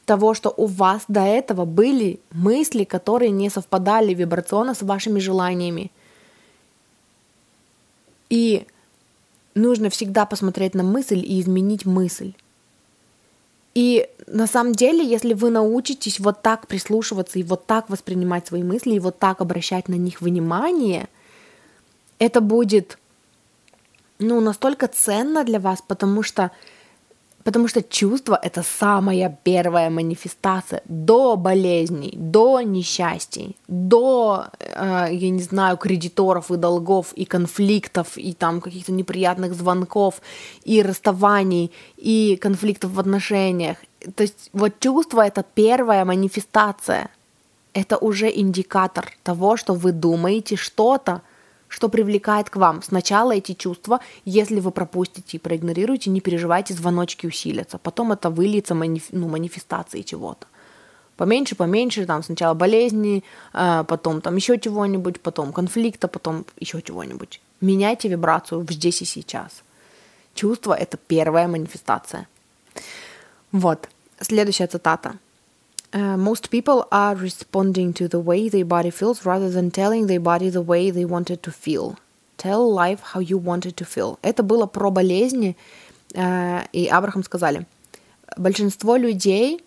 того, 0.06 0.34
что 0.34 0.54
у 0.56 0.66
вас 0.66 1.04
до 1.08 1.22
этого 1.22 1.66
были 1.66 2.20
мысли, 2.32 2.84
которые 2.84 3.32
не 3.32 3.50
совпадали 3.50 4.14
вибрационно 4.14 4.74
с 4.74 4.82
вашими 4.82 5.20
желаниями. 5.20 5.92
И 8.30 8.66
нужно 9.56 9.90
всегда 9.90 10.26
посмотреть 10.26 10.74
на 10.74 10.84
мысль 10.84 11.20
и 11.20 11.40
изменить 11.40 11.86
мысль. 11.86 12.34
И 13.74 14.10
на 14.28 14.48
самом 14.48 14.74
деле, 14.74 15.06
если 15.06 15.34
вы 15.34 15.50
научитесь 15.50 16.20
вот 16.20 16.42
так 16.42 16.68
прислушиваться 16.68 17.40
и 17.40 17.44
вот 17.44 17.66
так 17.66 17.90
воспринимать 17.90 18.48
свои 18.48 18.64
мысли, 18.64 18.96
и 18.96 19.00
вот 19.00 19.18
так 19.18 19.40
обращать 19.40 19.88
на 19.88 19.96
них 19.96 20.22
внимание, 20.22 21.08
это 22.20 22.42
будет 22.42 22.98
ну, 24.20 24.40
настолько 24.40 24.88
ценно 24.88 25.44
для 25.44 25.60
вас, 25.60 25.82
потому 25.82 26.22
что 26.22 26.52
Потому 27.44 27.68
что 27.68 27.82
чувство— 27.82 28.40
это 28.44 28.64
самая 28.64 29.38
первая 29.44 29.90
манифестация 29.90 30.82
до 30.86 31.36
болезней, 31.38 32.14
до 32.16 32.62
несчастий, 32.62 33.56
до, 33.68 34.46
э, 34.60 35.08
я 35.12 35.30
не 35.30 35.42
знаю, 35.42 35.78
кредиторов 35.78 36.52
и 36.52 36.58
долгов, 36.58 37.14
и 37.14 37.26
конфликтов, 37.26 38.18
и 38.18 38.34
там 38.34 38.62
каких-то 38.62 38.92
неприятных 38.92 39.54
звонков, 39.54 40.22
и 40.64 40.84
расставаний, 40.84 41.72
и 41.98 42.38
конфликтов 42.42 42.92
в 42.92 43.00
отношениях. 43.00 43.78
То 44.16 44.24
есть 44.24 44.50
вот 44.54 44.80
чувство— 44.80 45.22
это 45.26 45.44
первая 45.56 46.06
манифестация. 46.06 47.10
Это 47.74 47.98
уже 47.98 48.30
индикатор 48.30 49.12
того, 49.24 49.58
что 49.58 49.74
вы 49.74 49.92
думаете 49.92 50.56
что-то, 50.56 51.22
что 51.72 51.88
привлекает 51.88 52.50
к 52.50 52.58
вам. 52.58 52.84
Сначала 52.84 53.32
эти 53.32 53.54
чувства, 53.54 54.02
если 54.26 54.60
вы 54.60 54.72
пропустите 54.72 55.38
и 55.38 55.40
проигнорируете, 55.40 56.10
не 56.10 56.20
переживайте, 56.20 56.74
звоночки 56.74 57.26
усилятся. 57.26 57.78
Потом 57.78 58.12
это 58.12 58.30
выльется 58.30 58.76
маниф... 58.76 59.06
ну, 59.12 59.30
манифестацией 59.30 60.04
чего-то. 60.04 60.48
Поменьше, 61.16 61.56
поменьше, 61.56 62.06
там 62.06 62.24
сначала 62.24 62.54
болезни, 62.56 63.24
э, 63.54 63.86
потом 63.88 64.20
там 64.22 64.36
еще 64.36 64.60
чего-нибудь, 64.60 65.22
потом 65.22 65.54
конфликта, 65.54 66.10
потом 66.10 66.46
еще 66.60 66.82
чего-нибудь. 66.82 67.40
Меняйте 67.62 68.10
вибрацию 68.10 68.68
здесь 68.70 69.02
и 69.02 69.06
сейчас. 69.06 69.64
Чувство— 70.36 70.74
это 70.80 70.98
первая 70.98 71.48
манифестация. 71.48 72.28
Вот, 73.54 73.88
следующая 74.20 74.68
цитата. 74.68 75.14
Uh, 75.94 76.16
most 76.16 76.50
people 76.52 76.88
are 76.92 77.16
responding 77.16 77.92
to 77.94 78.08
the 78.08 78.20
way 78.20 78.48
their 78.48 78.64
body 78.64 78.90
feels 78.90 79.26
rather 79.26 79.50
than 79.50 79.70
telling 79.70 80.08
their 80.08 80.22
body 80.22 80.50
the 80.50 80.62
way 80.62 80.90
they 80.90 81.04
wanted 81.04 81.44
to 81.44 81.52
feel. 81.52 81.98
Tell 82.38 82.74
life 82.74 83.02
how 83.14 83.20
you 83.20 83.38
wanted 83.38 83.76
to 83.76 83.86
feel. 83.86 84.18
Это 84.22 84.42
было 84.42 84.68
про 84.68 84.90
болезни, 84.90 85.58
uh, 86.14 86.66
и 86.72 86.88
Абрахам 86.88 87.24
сказали, 87.24 87.66
большинство 88.38 88.96
людей 88.96 89.62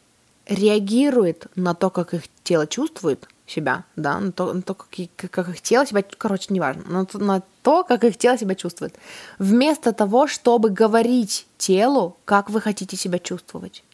реагирует 0.47 1.47
на 1.57 1.75
то, 1.75 1.91
как 1.91 2.15
их 2.15 2.23
тело 2.43 2.67
чувствует 2.67 3.29
себя, 3.47 3.85
да, 3.97 4.19
на 4.19 4.33
то, 4.33 4.53
на 4.53 4.63
то 4.63 4.75
как, 4.75 4.89
как 5.31 5.49
их 5.49 5.61
тело 5.61 5.87
себя, 5.87 6.03
короче, 6.17 6.47
неважно, 6.49 6.85
на, 6.87 7.07
на 7.19 7.43
то, 7.63 7.85
как 7.85 8.05
их 8.05 8.17
тело 8.17 8.39
себя 8.39 8.55
чувствует, 8.55 8.95
вместо 9.39 9.93
того, 9.93 10.27
чтобы 10.27 10.71
говорить 10.71 11.47
телу, 11.59 12.17
как 12.25 12.49
вы 12.49 12.61
хотите 12.61 12.97
себя 12.97 13.19
чувствовать. 13.19 13.85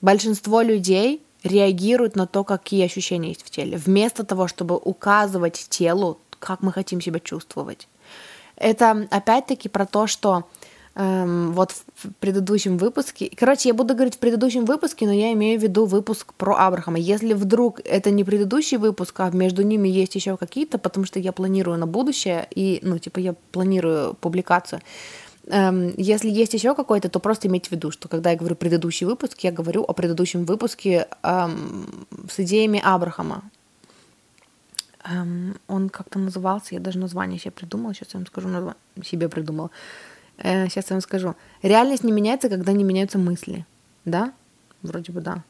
Большинство 0.00 0.62
людей 0.62 1.22
реагируют 1.42 2.16
на 2.16 2.26
то, 2.26 2.44
какие 2.44 2.84
ощущения 2.84 3.28
есть 3.28 3.42
в 3.42 3.50
теле, 3.50 3.76
вместо 3.76 4.24
того, 4.24 4.48
чтобы 4.48 4.76
указывать 4.76 5.66
телу, 5.68 6.18
как 6.38 6.62
мы 6.62 6.72
хотим 6.72 7.00
себя 7.00 7.20
чувствовать. 7.20 7.88
Это 8.56 9.06
опять-таки 9.10 9.68
про 9.68 9.86
то, 9.86 10.06
что 10.06 10.44
эм, 10.94 11.52
вот 11.52 11.72
в 11.96 12.12
предыдущем 12.20 12.76
выпуске, 12.76 13.30
короче, 13.34 13.70
я 13.70 13.74
буду 13.74 13.94
говорить 13.94 14.16
в 14.16 14.18
предыдущем 14.18 14.66
выпуске, 14.66 15.06
но 15.06 15.12
я 15.12 15.32
имею 15.32 15.58
в 15.58 15.62
виду 15.62 15.86
выпуск 15.86 16.34
про 16.34 16.56
Абрахама. 16.56 16.98
Если 16.98 17.32
вдруг 17.32 17.80
это 17.84 18.10
не 18.10 18.22
предыдущий 18.22 18.76
выпуск, 18.76 19.18
а 19.20 19.30
между 19.30 19.62
ними 19.62 19.88
есть 19.88 20.14
еще 20.14 20.36
какие-то, 20.36 20.78
потому 20.78 21.06
что 21.06 21.18
я 21.18 21.32
планирую 21.32 21.78
на 21.78 21.86
будущее 21.86 22.46
и, 22.54 22.80
ну, 22.82 22.98
типа, 22.98 23.18
я 23.18 23.34
планирую 23.52 24.14
публикацию, 24.14 24.82
если 25.46 26.28
есть 26.28 26.54
еще 26.54 26.74
какой-то, 26.74 27.08
то 27.08 27.18
просто 27.18 27.48
имейте 27.48 27.68
в 27.68 27.72
виду, 27.72 27.90
что 27.90 28.08
когда 28.08 28.30
я 28.30 28.36
говорю 28.36 28.56
предыдущий 28.56 29.06
выпуск, 29.06 29.40
я 29.40 29.52
говорю 29.52 29.82
о 29.82 29.92
предыдущем 29.92 30.44
выпуске 30.44 31.08
эм, 31.22 32.06
с 32.30 32.38
идеями 32.40 32.80
Абрахама. 32.84 33.42
Эм, 35.04 35.56
он 35.66 35.88
как-то 35.88 36.18
назывался, 36.18 36.74
я 36.74 36.80
даже 36.80 36.98
название 36.98 37.38
себе 37.38 37.52
придумала, 37.52 37.94
сейчас 37.94 38.14
я 38.14 38.18
вам 38.18 38.26
скажу, 38.26 38.48
название, 38.48 38.76
себе 39.02 39.28
придумала. 39.28 39.70
Э, 40.38 40.68
сейчас 40.68 40.90
я 40.90 40.94
вам 40.94 41.00
скажу. 41.00 41.34
Реальность 41.62 42.04
не 42.04 42.12
меняется, 42.12 42.48
когда 42.48 42.72
не 42.72 42.84
меняются 42.84 43.18
мысли. 43.18 43.66
Да? 44.04 44.32
Вроде 44.82 45.12
бы 45.12 45.20
да. 45.20 45.42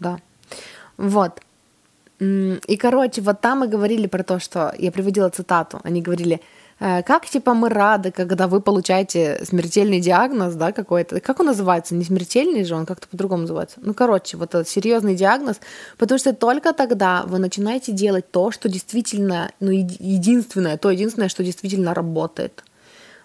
Да. 0.00 0.20
Вот. 0.96 1.40
И, 2.20 2.76
короче, 2.76 3.20
вот 3.20 3.40
там 3.40 3.60
мы 3.60 3.68
говорили 3.68 4.08
про 4.08 4.24
то, 4.24 4.40
что 4.40 4.74
я 4.78 4.90
приводила 4.90 5.28
цитату. 5.28 5.80
Они 5.84 6.02
говорили, 6.02 6.40
«Э, 6.80 7.02
как, 7.02 7.26
типа, 7.26 7.54
мы 7.54 7.68
рады, 7.68 8.10
когда 8.10 8.48
вы 8.48 8.60
получаете 8.60 9.40
смертельный 9.44 10.00
диагноз, 10.00 10.54
да, 10.54 10.72
какой-то. 10.72 11.20
Как 11.20 11.40
он 11.40 11.46
называется? 11.46 11.94
Не 11.94 12.04
смертельный 12.04 12.64
же, 12.64 12.74
он 12.74 12.86
как-то 12.86 13.06
по-другому 13.08 13.42
называется. 13.42 13.78
Ну, 13.82 13.94
короче, 13.94 14.36
вот 14.36 14.54
этот 14.54 14.68
серьезный 14.68 15.14
диагноз, 15.14 15.60
потому 15.96 16.18
что 16.18 16.32
только 16.32 16.72
тогда 16.72 17.22
вы 17.26 17.38
начинаете 17.38 17.92
делать 17.92 18.30
то, 18.30 18.50
что 18.50 18.68
действительно, 18.68 19.50
ну, 19.60 19.70
единственное, 19.70 20.76
то 20.76 20.90
единственное, 20.90 21.28
что 21.28 21.44
действительно 21.44 21.94
работает. 21.94 22.64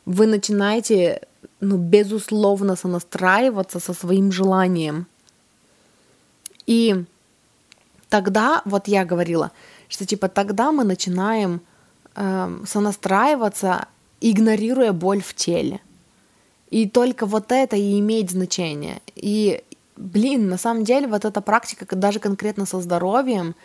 Вы 0.05 0.27
начинаете, 0.27 1.21
ну, 1.61 1.77
безусловно, 1.77 2.75
сонастраиваться 2.75 3.79
со 3.79 3.93
своим 3.93 4.31
желанием. 4.31 5.07
И 6.67 7.05
тогда, 8.13 8.61
вот 8.65 8.87
я 8.87 9.05
говорила, 9.05 9.51
что 9.89 10.05
типа 10.05 10.27
тогда 10.27 10.71
мы 10.71 10.83
начинаем 10.83 11.61
э, 12.15 12.59
сонастраиваться, 12.63 13.87
игнорируя 14.21 14.93
боль 14.93 15.23
в 15.23 15.33
теле. 15.33 15.79
И 16.69 16.87
только 16.87 17.25
вот 17.25 17.51
это 17.51 17.75
и 17.75 17.99
имеет 17.99 18.29
значение. 18.29 19.01
И, 19.15 19.63
блин, 19.97 20.47
на 20.47 20.57
самом 20.57 20.83
деле 20.83 21.07
вот 21.07 21.25
эта 21.25 21.41
практика, 21.41 21.95
даже 21.95 22.19
конкретно 22.19 22.67
со 22.67 22.79
здоровьем, 22.81 23.55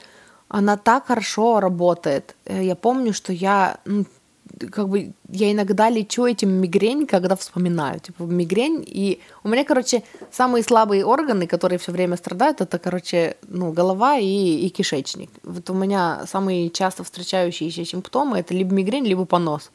она 0.48 0.78
так 0.78 1.08
хорошо 1.08 1.61
работает. 1.61 2.34
Э, 2.46 2.64
я 2.64 2.74
помню, 2.74 3.12
что 3.12 3.34
я 3.34 3.76
ну, 3.84 4.06
как 4.70 4.88
бы 4.88 5.12
я 5.28 5.52
иногда 5.52 5.90
лечу 5.90 6.26
этим 6.26 6.50
мигрень, 6.50 7.06
когда 7.06 7.37
вспоминаю, 7.37 8.00
типа 8.00 8.22
мигрень, 8.22 8.84
и 8.87 9.20
у 9.44 9.48
меня, 9.48 9.64
короче, 9.64 10.02
самые 10.32 10.62
слабые 10.62 11.04
органы, 11.04 11.46
которые 11.46 11.78
все 11.78 11.92
время 11.92 12.16
страдают, 12.16 12.61
это, 12.61 12.78
короче, 12.78 13.37
ну, 13.46 13.72
голова 13.72 14.16
и, 14.18 14.26
и 14.26 14.68
кишечник. 14.68 15.30
Вот 15.42 15.68
у 15.70 15.74
меня 15.74 16.24
самые 16.26 16.70
часто 16.70 17.04
встречающиеся 17.04 17.84
симптомы 17.84 18.38
это 18.38 18.54
либо 18.54 18.74
мигрень, 18.74 19.06
либо 19.06 19.24
понос. 19.24 19.70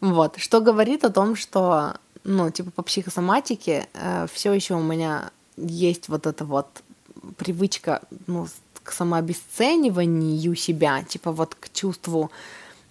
Вот, 0.00 0.36
что 0.38 0.60
говорит 0.60 1.04
о 1.04 1.10
том, 1.10 1.36
что, 1.36 1.94
ну, 2.24 2.50
типа 2.50 2.70
по 2.70 2.82
психосоматике 2.82 3.88
э, 3.94 4.26
все 4.32 4.52
еще 4.52 4.74
у 4.74 4.82
меня 4.82 5.30
есть 5.56 6.08
вот 6.08 6.26
эта 6.26 6.44
вот 6.44 6.66
привычка, 7.36 8.02
ну, 8.26 8.46
к 8.82 8.92
самообесцениванию 8.92 10.54
себя, 10.54 11.02
типа 11.02 11.32
вот 11.32 11.54
к 11.54 11.70
чувству 11.72 12.30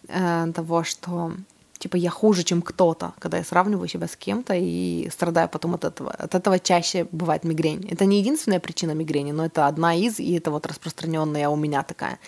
э, 0.08 0.52
того, 0.54 0.84
что 0.84 1.32
типа 1.78 1.98
я 1.98 2.10
хуже, 2.10 2.44
чем 2.44 2.62
кто-то, 2.62 3.14
когда 3.20 3.38
я 3.38 3.44
сравниваю 3.44 3.88
себя 3.88 4.08
с 4.08 4.16
кем-то 4.16 4.54
и 4.56 5.10
страдаю 5.12 5.50
потом 5.50 5.76
от 5.76 5.84
этого. 5.84 6.12
От 6.12 6.36
этого 6.36 6.60
чаще 6.60 7.08
бывает 7.12 7.44
мигрень. 7.44 7.88
Это 7.92 8.06
не 8.06 8.20
единственная 8.20 8.60
причина 8.60 8.92
мигрени, 8.92 9.32
но 9.32 9.46
это 9.46 9.68
одна 9.68 9.96
из, 9.96 10.20
и 10.20 10.34
это 10.34 10.52
вот 10.52 10.66
распространенная 10.66 11.50
у 11.50 11.56
меня 11.56 11.84
такая. 11.84 12.20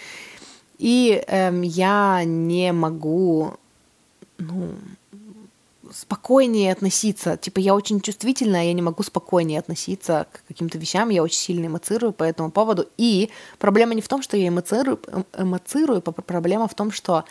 И 0.78 1.24
эм, 1.28 1.62
я 1.62 2.24
не 2.24 2.72
могу, 2.72 3.54
ну, 4.38 4.76
спокойнее 5.94 6.72
относиться. 6.72 7.36
Типа 7.36 7.60
я 7.60 7.76
очень 7.76 8.00
чувствительная, 8.00 8.66
я 8.66 8.74
не 8.74 8.82
могу 8.82 9.04
спокойнее 9.04 9.60
относиться 9.60 10.28
к 10.32 10.48
каким-то 10.48 10.78
вещам, 10.78 11.10
я 11.10 11.24
очень 11.24 11.40
сильно 11.40 11.66
эмоцирую 11.66 12.14
по 12.14 12.24
этому 12.24 12.52
поводу. 12.52 12.88
И 12.98 13.30
проблема 13.58 13.94
не 13.94 14.02
в 14.02 14.08
том, 14.08 14.22
что 14.22 14.38
я 14.38 14.48
эмоцирую, 14.48 15.00
эм, 15.08 15.26
эмоцирую 15.38 16.02
проблема 16.02 16.68
в 16.68 16.76
том, 16.76 16.92
что 16.92 17.26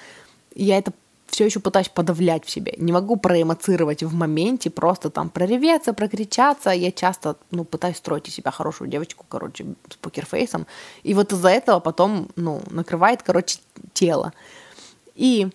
я 0.54 0.78
это 0.78 0.92
все 1.28 1.44
еще 1.44 1.60
пытаюсь 1.60 1.88
подавлять 1.88 2.44
в 2.44 2.50
себе. 2.50 2.74
Не 2.78 2.92
могу 2.92 3.16
проэмоцировать 3.16 4.02
в 4.02 4.14
моменте, 4.14 4.70
просто 4.70 5.10
там 5.10 5.28
прореветься, 5.28 5.92
прокричаться. 5.92 6.70
Я 6.70 6.90
часто, 6.90 7.36
ну, 7.50 7.64
пытаюсь 7.64 7.98
строить 7.98 8.28
из 8.28 8.34
себя 8.34 8.50
хорошую 8.50 8.88
девочку, 8.88 9.26
короче, 9.28 9.66
с 9.90 9.96
покерфейсом. 9.96 10.66
И 11.02 11.14
вот 11.14 11.32
из-за 11.32 11.50
этого 11.50 11.80
потом, 11.80 12.28
ну, 12.36 12.62
накрывает, 12.70 13.22
короче, 13.22 13.58
тело. 13.92 14.32
И 15.14 15.48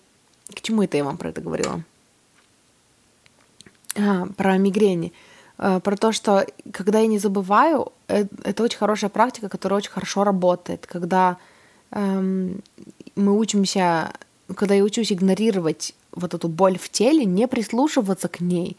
к 0.54 0.60
чему 0.60 0.82
это 0.82 0.96
я 0.96 1.04
вам 1.04 1.16
про 1.16 1.30
это 1.30 1.40
говорила? 1.40 1.82
А, 3.96 4.26
про 4.36 4.56
мигрени. 4.58 5.12
А, 5.58 5.80
про 5.80 5.96
то, 5.96 6.12
что 6.12 6.46
когда 6.72 7.00
я 7.00 7.08
не 7.08 7.18
забываю, 7.18 7.92
это, 8.06 8.28
это 8.44 8.62
очень 8.62 8.78
хорошая 8.78 9.10
практика, 9.10 9.48
которая 9.48 9.78
очень 9.78 9.90
хорошо 9.90 10.22
работает. 10.22 10.86
Когда 10.86 11.38
эм, 11.90 12.62
мы 13.16 13.36
учимся 13.36 14.12
когда 14.54 14.74
я 14.74 14.84
учусь 14.84 15.12
игнорировать 15.12 15.94
вот 16.12 16.34
эту 16.34 16.48
боль 16.48 16.78
в 16.78 16.88
теле, 16.90 17.24
не 17.24 17.48
прислушиваться 17.48 18.28
к 18.28 18.40
ней, 18.40 18.76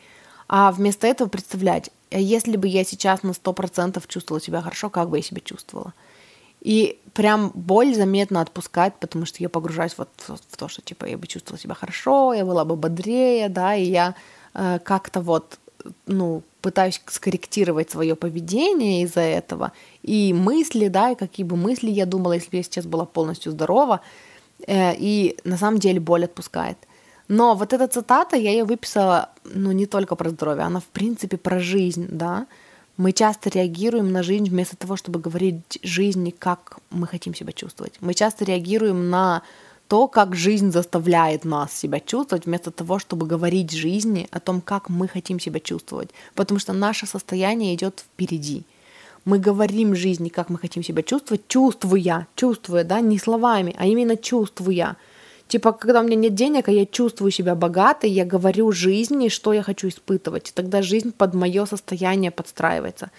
а 0.47 0.71
вместо 0.71 1.07
этого 1.07 1.27
представлять, 1.27 1.89
а 2.11 2.19
если 2.19 2.55
бы 2.55 2.67
я 2.67 2.83
сейчас 2.83 3.23
на 3.23 3.31
100% 3.31 4.01
чувствовала 4.07 4.41
себя 4.41 4.61
хорошо, 4.61 4.89
как 4.89 5.09
бы 5.09 5.17
я 5.17 5.23
себя 5.23 5.41
чувствовала. 5.43 5.93
И 6.61 6.99
прям 7.13 7.51
боль 7.53 7.93
заметно 7.93 8.41
отпускать, 8.41 8.95
потому 8.99 9.25
что 9.25 9.37
я 9.43 9.49
погружаюсь 9.49 9.95
вот 9.97 10.09
в 10.27 10.57
то, 10.57 10.67
что 10.67 10.81
типа 10.81 11.05
я 11.05 11.17
бы 11.17 11.27
чувствовала 11.27 11.59
себя 11.59 11.75
хорошо, 11.75 12.33
я 12.33 12.45
была 12.45 12.65
бы 12.65 12.75
бодрее, 12.75 13.49
да, 13.49 13.75
и 13.75 13.85
я 13.85 14.15
э, 14.53 14.79
как-то 14.83 15.21
вот, 15.21 15.59
ну, 16.07 16.41
пытаюсь 16.61 16.99
скорректировать 17.05 17.91
свое 17.91 18.15
поведение 18.15 19.03
из-за 19.03 19.21
этого. 19.21 19.71
И 20.01 20.33
мысли, 20.33 20.87
да, 20.87 21.11
и 21.11 21.15
какие 21.15 21.45
бы 21.45 21.55
мысли 21.55 21.91
я 21.91 22.07
думала, 22.07 22.33
если 22.33 22.49
бы 22.49 22.57
я 22.57 22.63
сейчас 22.63 22.85
была 22.85 23.05
полностью 23.05 23.51
здорова, 23.51 24.01
и 24.67 25.37
на 25.43 25.57
самом 25.57 25.79
деле 25.79 25.99
боль 25.99 26.25
отпускает. 26.25 26.77
Но 27.27 27.55
вот 27.55 27.73
эта 27.73 27.87
цитата, 27.87 28.35
я 28.35 28.51
ее 28.51 28.65
выписала, 28.65 29.29
ну, 29.43 29.71
не 29.71 29.85
только 29.85 30.15
про 30.15 30.29
здоровье, 30.29 30.63
она, 30.63 30.79
в 30.79 30.85
принципе, 30.85 31.37
про 31.37 31.59
жизнь, 31.59 32.07
да. 32.09 32.45
Мы 32.97 33.11
часто 33.11 33.49
реагируем 33.49 34.11
на 34.11 34.23
жизнь 34.23 34.49
вместо 34.49 34.77
того, 34.77 34.95
чтобы 34.95 35.19
говорить 35.19 35.79
жизни, 35.83 36.29
как 36.29 36.77
мы 36.91 37.07
хотим 37.07 37.35
себя 37.35 37.51
чувствовать. 37.51 37.93
Мы 37.99 38.13
часто 38.13 38.45
реагируем 38.45 39.09
на 39.09 39.41
то, 39.87 40.07
как 40.07 40.35
жизнь 40.35 40.71
заставляет 40.71 41.45
нас 41.45 41.73
себя 41.73 41.99
чувствовать, 41.99 42.45
вместо 42.45 42.71
того, 42.71 42.99
чтобы 42.99 43.27
говорить 43.27 43.71
жизни 43.71 44.27
о 44.31 44.39
том, 44.39 44.61
как 44.61 44.89
мы 44.89 45.07
хотим 45.07 45.39
себя 45.39 45.59
чувствовать. 45.59 46.09
Потому 46.35 46.59
что 46.59 46.73
наше 46.73 47.05
состояние 47.05 47.75
идет 47.75 47.99
впереди 47.99 48.63
мы 49.25 49.39
говорим 49.39 49.95
жизни, 49.95 50.29
как 50.29 50.49
мы 50.49 50.59
хотим 50.59 50.83
себя 50.83 51.01
чувствовать, 51.01 51.47
чувствуя, 51.47 52.27
чувствуя, 52.35 52.83
да, 52.83 53.01
не 53.01 53.17
словами, 53.17 53.75
а 53.77 53.87
именно 53.87 54.15
чувствуя. 54.15 54.97
Типа, 55.47 55.73
когда 55.73 56.01
у 56.01 56.03
меня 56.03 56.15
нет 56.15 56.33
денег, 56.35 56.67
а 56.67 56.71
я 56.71 56.85
чувствую 56.85 57.31
себя 57.31 57.55
богатой, 57.55 58.09
я 58.09 58.25
говорю 58.25 58.71
жизни, 58.71 59.29
что 59.29 59.53
я 59.53 59.61
хочу 59.63 59.89
испытывать. 59.89 60.49
И 60.49 60.51
тогда 60.53 60.81
жизнь 60.81 61.11
под 61.11 61.33
мое 61.33 61.65
состояние 61.65 62.31
подстраивается. 62.31 63.11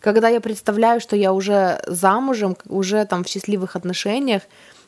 Когда 0.00 0.28
я 0.28 0.40
представляю, 0.40 1.00
что 1.00 1.16
я 1.16 1.32
уже 1.32 1.80
замужем, 1.86 2.56
уже 2.68 3.04
там 3.04 3.24
в 3.24 3.28
счастливых 3.28 3.76
отношениях, 3.76 4.42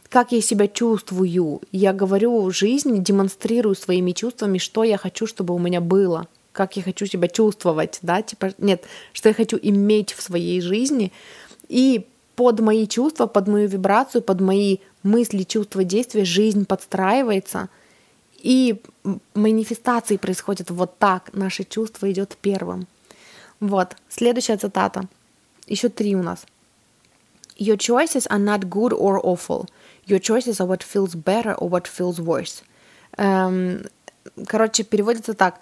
как 0.08 0.32
я 0.32 0.40
себя 0.40 0.68
чувствую, 0.68 1.60
я 1.72 1.92
говорю 1.92 2.50
жизни, 2.50 2.98
демонстрирую 2.98 3.74
своими 3.74 4.12
чувствами, 4.12 4.58
что 4.58 4.84
я 4.84 4.96
хочу, 4.96 5.26
чтобы 5.26 5.54
у 5.54 5.58
меня 5.58 5.80
было 5.80 6.28
как 6.54 6.76
я 6.76 6.82
хочу 6.82 7.04
себя 7.06 7.28
чувствовать, 7.28 7.98
да, 8.00 8.22
типа, 8.22 8.54
нет, 8.58 8.84
что 9.12 9.28
я 9.28 9.34
хочу 9.34 9.58
иметь 9.60 10.12
в 10.12 10.22
своей 10.22 10.60
жизни, 10.60 11.12
и 11.68 12.06
под 12.36 12.60
мои 12.60 12.86
чувства, 12.86 13.26
под 13.26 13.48
мою 13.48 13.68
вибрацию, 13.68 14.22
под 14.22 14.40
мои 14.40 14.78
мысли, 15.02 15.42
чувства, 15.42 15.84
действия 15.84 16.24
жизнь 16.24 16.64
подстраивается, 16.64 17.68
и 18.38 18.80
манифестации 19.34 20.16
происходят 20.16 20.70
вот 20.70 20.98
так, 20.98 21.30
наше 21.32 21.64
чувство 21.64 22.10
идет 22.10 22.36
первым. 22.40 22.86
Вот, 23.58 23.96
следующая 24.08 24.56
цитата. 24.56 25.08
Еще 25.66 25.88
три 25.88 26.14
у 26.14 26.22
нас. 26.22 26.46
Your 27.58 27.76
choices 27.76 28.26
are 28.28 28.38
not 28.38 28.68
good 28.68 28.92
or 28.92 29.20
awful. 29.24 29.68
Your 30.06 30.20
choices 30.20 30.60
are 30.60 30.66
what 30.66 30.82
feels 30.82 31.14
better 31.14 31.54
or 31.56 31.68
what 31.68 31.86
feels 31.86 32.18
worse. 32.20 32.62
Эм, 33.16 33.86
короче, 34.46 34.84
переводится 34.84 35.34
так 35.34 35.60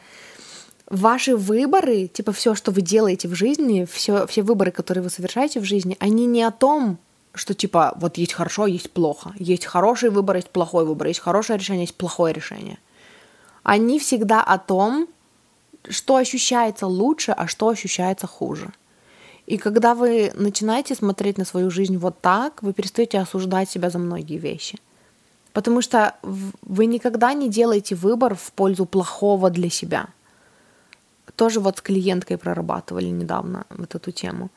ваши 0.93 1.37
выборы, 1.37 2.07
типа 2.07 2.33
все, 2.33 2.55
что 2.55 2.71
вы 2.71 2.83
делаете 2.83 3.27
в 3.27 3.35
жизни, 3.35 3.87
все, 3.91 4.27
все 4.27 4.43
выборы, 4.43 4.71
которые 4.71 5.03
вы 5.03 5.09
совершаете 5.11 5.59
в 5.59 5.65
жизни, 5.65 5.97
они 6.01 6.27
не 6.27 6.43
о 6.43 6.51
том, 6.51 6.99
что 7.33 7.55
типа 7.55 7.95
вот 7.97 8.19
есть 8.19 8.35
хорошо, 8.35 8.67
есть 8.67 8.91
плохо, 8.91 9.33
есть 9.39 9.65
хороший 9.65 10.11
выбор, 10.11 10.37
есть 10.37 10.51
плохой 10.51 10.85
выбор, 10.85 11.07
есть 11.07 11.21
хорошее 11.21 11.59
решение, 11.59 11.85
есть 11.85 11.97
плохое 11.97 12.35
решение. 12.35 12.79
Они 13.63 13.99
всегда 13.99 14.43
о 14.43 14.59
том, 14.59 15.09
что 15.89 16.17
ощущается 16.17 16.87
лучше, 16.87 17.33
а 17.33 17.47
что 17.47 17.69
ощущается 17.69 18.27
хуже. 18.27 18.71
И 19.47 19.57
когда 19.57 19.95
вы 19.95 20.31
начинаете 20.35 20.95
смотреть 20.95 21.39
на 21.39 21.47
свою 21.47 21.71
жизнь 21.71 21.97
вот 21.97 22.21
так, 22.21 22.63
вы 22.63 22.75
перестаете 22.75 23.19
осуждать 23.19 23.71
себя 23.71 23.89
за 23.89 23.99
многие 23.99 24.37
вещи. 24.37 24.79
Потому 25.55 25.81
что 25.81 26.17
вы 26.61 26.85
никогда 26.85 27.33
не 27.33 27.49
делаете 27.49 27.95
выбор 27.95 28.35
в 28.35 28.53
пользу 28.53 28.85
плохого 28.85 29.49
для 29.49 29.71
себя– 29.71 30.09
тоже 31.43 31.59
вот 31.61 31.79
с 31.79 31.81
клиенткой 31.81 32.37
прорабатывали 32.39 33.11
недавно 33.11 33.65
вот 33.71 33.97
эту 33.97 34.13
тему, 34.13 34.49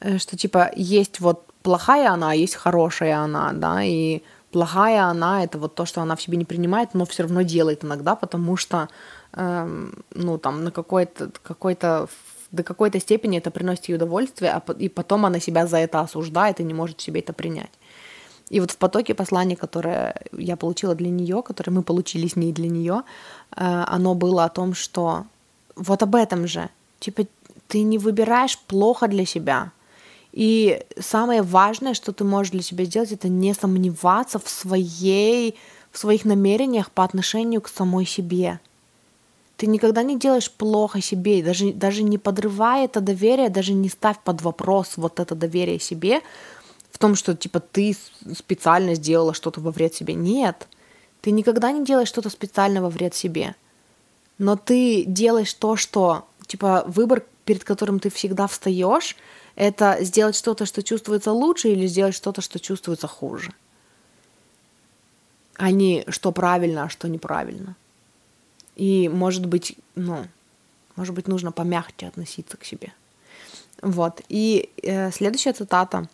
э, 0.00 0.18
что 0.18 0.36
типа 0.36 0.70
есть 0.76 1.20
вот 1.20 1.38
плохая 1.62 2.10
она, 2.12 2.30
а 2.30 2.34
есть 2.34 2.54
хорошая 2.54 3.16
она, 3.16 3.52
да, 3.52 3.82
и 3.82 4.22
плохая 4.52 5.02
она 5.10 5.42
это 5.42 5.58
вот 5.58 5.74
то, 5.74 5.86
что 5.86 6.02
она 6.02 6.14
в 6.14 6.22
себе 6.22 6.36
не 6.36 6.44
принимает, 6.44 6.94
но 6.94 7.04
все 7.04 7.22
равно 7.24 7.42
делает 7.42 7.84
иногда, 7.84 8.14
потому 8.14 8.56
что, 8.56 8.88
эм, 9.32 10.04
ну 10.14 10.38
там 10.38 10.64
на 10.64 10.70
какой-то 10.70 11.30
какой-то 11.42 12.06
до 12.52 12.62
какой-то 12.62 13.00
степени 13.00 13.38
это 13.38 13.50
приносит 13.50 13.88
ей 13.88 13.96
удовольствие, 13.96 14.52
а, 14.52 14.72
и 14.78 14.88
потом 14.88 15.26
она 15.26 15.40
себя 15.40 15.66
за 15.66 15.78
это 15.78 16.00
осуждает 16.00 16.60
и 16.60 16.64
не 16.64 16.74
может 16.74 17.00
себе 17.00 17.20
это 17.20 17.32
принять. 17.32 17.72
И 18.50 18.60
вот 18.60 18.70
в 18.70 18.76
потоке 18.76 19.14
посланий, 19.14 19.56
которое 19.56 20.14
я 20.38 20.56
получила 20.56 20.94
для 20.94 21.10
нее, 21.10 21.42
которое 21.42 21.72
мы 21.72 21.82
получили 21.82 22.28
с 22.28 22.36
ней 22.36 22.52
для 22.52 22.68
нее, 22.68 23.02
э, 23.56 23.84
оно 23.94 24.14
было 24.14 24.44
о 24.44 24.48
том, 24.48 24.74
что 24.74 25.24
вот 25.76 26.02
об 26.02 26.14
этом 26.14 26.46
же. 26.46 26.68
Типа, 27.00 27.26
ты 27.68 27.82
не 27.82 27.98
выбираешь 27.98 28.58
плохо 28.58 29.08
для 29.08 29.26
себя. 29.26 29.72
И 30.32 30.82
самое 30.98 31.42
важное, 31.42 31.94
что 31.94 32.12
ты 32.12 32.24
можешь 32.24 32.52
для 32.52 32.62
себя 32.62 32.84
сделать, 32.84 33.12
это 33.12 33.28
не 33.28 33.54
сомневаться 33.54 34.38
в, 34.38 34.48
своей, 34.48 35.56
в 35.92 35.98
своих 35.98 36.24
намерениях 36.24 36.90
по 36.90 37.04
отношению 37.04 37.60
к 37.60 37.68
самой 37.68 38.04
себе. 38.04 38.58
Ты 39.56 39.68
никогда 39.68 40.02
не 40.02 40.18
делаешь 40.18 40.50
плохо 40.50 41.00
себе, 41.00 41.42
даже, 41.42 41.72
даже 41.72 42.02
не 42.02 42.18
подрывая 42.18 42.86
это 42.86 43.00
доверие, 43.00 43.48
даже 43.48 43.72
не 43.72 43.88
ставь 43.88 44.18
под 44.24 44.42
вопрос 44.42 44.94
вот 44.96 45.20
это 45.20 45.36
доверие 45.36 45.78
себе 45.78 46.20
в 46.90 46.98
том, 46.98 47.14
что 47.14 47.36
типа 47.36 47.60
ты 47.60 47.96
специально 48.36 48.94
сделала 48.94 49.34
что-то 49.34 49.60
во 49.60 49.70
вред 49.70 49.94
себе. 49.94 50.14
Нет, 50.14 50.66
ты 51.20 51.30
никогда 51.30 51.70
не 51.70 51.84
делаешь 51.84 52.08
что-то 52.08 52.30
специально 52.30 52.82
во 52.82 52.90
вред 52.90 53.14
себе 53.14 53.54
но 54.38 54.56
ты 54.56 55.04
делаешь 55.04 55.54
то, 55.54 55.76
что, 55.76 56.26
типа, 56.46 56.84
выбор, 56.86 57.24
перед 57.44 57.64
которым 57.64 58.00
ты 58.00 58.10
всегда 58.10 58.46
встаешь, 58.46 59.16
это 59.54 59.98
сделать 60.00 60.34
что-то, 60.34 60.66
что 60.66 60.82
чувствуется 60.82 61.32
лучше, 61.32 61.68
или 61.68 61.86
сделать 61.86 62.14
что-то, 62.14 62.40
что 62.40 62.58
чувствуется 62.58 63.06
хуже. 63.06 63.52
А 65.56 65.70
не 65.70 66.04
что 66.08 66.32
правильно, 66.32 66.84
а 66.84 66.88
что 66.88 67.08
неправильно. 67.08 67.76
И, 68.74 69.08
может 69.08 69.46
быть, 69.46 69.76
ну, 69.94 70.26
может 70.96 71.14
быть, 71.14 71.28
нужно 71.28 71.52
помягче 71.52 72.08
относиться 72.08 72.56
к 72.56 72.64
себе. 72.64 72.92
Вот. 73.82 74.20
И 74.28 74.70
э, 74.82 75.12
следующая 75.12 75.52
цитата. 75.52 76.08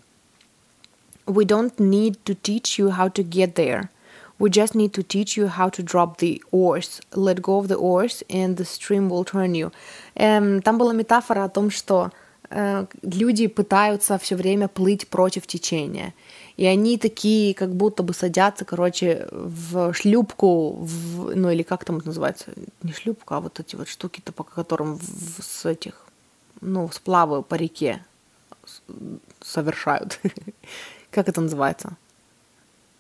We 1.27 1.45
don't 1.45 1.75
need 1.77 2.19
to 2.25 2.35
teach 2.35 2.79
you 2.79 2.91
how 2.91 3.11
to 3.13 3.25
get 3.25 3.55
there– 3.55 3.89
We 4.41 4.49
just 4.49 4.75
need 4.75 4.95
to 4.95 5.03
teach 5.03 5.37
you 5.37 5.49
how 5.49 5.69
to 5.69 5.83
drop 5.83 6.17
the 6.17 6.43
oars. 6.51 7.03
Let 7.15 7.43
go 7.43 7.59
of 7.59 7.69
the 7.69 7.77
oars 7.77 8.25
and 8.31 8.57
the 8.57 8.65
stream 8.65 9.11
will 9.11 9.25
turn 9.25 9.55
you. 9.55 9.71
Эм, 10.15 10.63
там 10.63 10.79
была 10.79 10.95
метафора 10.95 11.45
о 11.45 11.49
том, 11.51 11.71
что 11.71 12.11
э, 12.49 12.87
люди 13.03 13.49
пытаются 13.49 14.17
все 14.17 14.37
время 14.37 14.69
плыть 14.69 15.07
против 15.09 15.47
течения. 15.47 16.15
И 16.57 16.65
они 16.65 16.97
такие, 16.97 17.55
как 17.55 17.75
будто 17.75 18.03
бы 18.03 18.15
садятся, 18.15 18.65
короче, 18.65 19.29
в 19.31 19.93
шлюпку, 19.93 20.73
в, 20.73 21.37
ну 21.37 21.51
или 21.51 21.63
как 21.63 21.85
там 21.85 21.99
это 21.99 22.07
называется, 22.07 22.47
не 22.83 22.95
шлюпка, 22.95 23.37
а 23.37 23.41
вот 23.41 23.61
эти 23.61 23.77
вот 23.77 23.89
штуки-то, 23.89 24.33
по 24.33 24.43
которым 24.43 24.97
в, 24.97 25.43
с 25.43 25.67
этих, 25.67 26.07
ну, 26.63 26.89
сплавы 26.91 27.43
по 27.43 27.57
реке 27.57 28.03
совершают. 29.43 30.19
как 31.11 31.29
это 31.29 31.43
называется? 31.43 31.97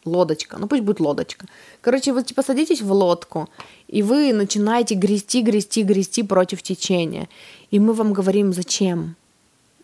Лодочка, 0.04 0.58
ну 0.58 0.66
пусть 0.66 0.82
будет 0.82 1.00
лодочка. 1.00 1.46
Короче, 1.80 2.12
вы 2.12 2.22
типа 2.22 2.42
садитесь 2.42 2.80
в 2.80 2.92
лодку, 2.92 3.48
и 3.88 4.02
вы 4.02 4.32
начинаете 4.32 4.94
грести, 4.94 5.42
грести, 5.42 5.82
грести 5.82 6.22
против 6.22 6.62
течения. 6.62 7.28
И 7.70 7.78
мы 7.78 7.92
вам 7.92 8.12
говорим, 8.12 8.52
зачем? 8.52 9.16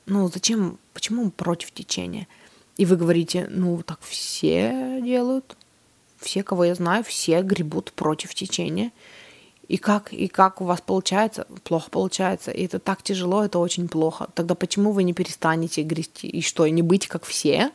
Ну, 0.06 0.28
зачем? 0.28 0.78
Почему 0.94 1.30
против 1.30 1.72
течения? 1.72 2.26
И 2.76 2.84
вы 2.84 2.96
говорите, 2.96 3.46
ну, 3.50 3.82
так 3.82 4.00
все 4.02 5.00
делают. 5.02 5.56
все, 6.18 6.42
кого 6.42 6.64
я 6.64 6.74
знаю, 6.74 7.04
все 7.04 7.42
гребут 7.42 7.92
против 7.92 8.34
течения. 8.34 8.92
И 9.68 9.78
как, 9.78 10.12
и 10.12 10.28
как 10.28 10.60
у 10.60 10.64
вас 10.64 10.80
получается? 10.80 11.46
Плохо 11.64 11.90
получается. 11.90 12.52
И 12.52 12.64
это 12.64 12.78
так 12.78 13.02
тяжело, 13.02 13.44
это 13.44 13.58
очень 13.58 13.88
плохо. 13.88 14.28
Тогда 14.34 14.54
почему 14.54 14.92
вы 14.92 15.02
не 15.02 15.12
перестанете 15.12 15.82
грести? 15.82 16.28
И 16.28 16.40
что, 16.40 16.66
не 16.68 16.82
быть 16.82 17.08
как 17.08 17.24
все? 17.24 17.70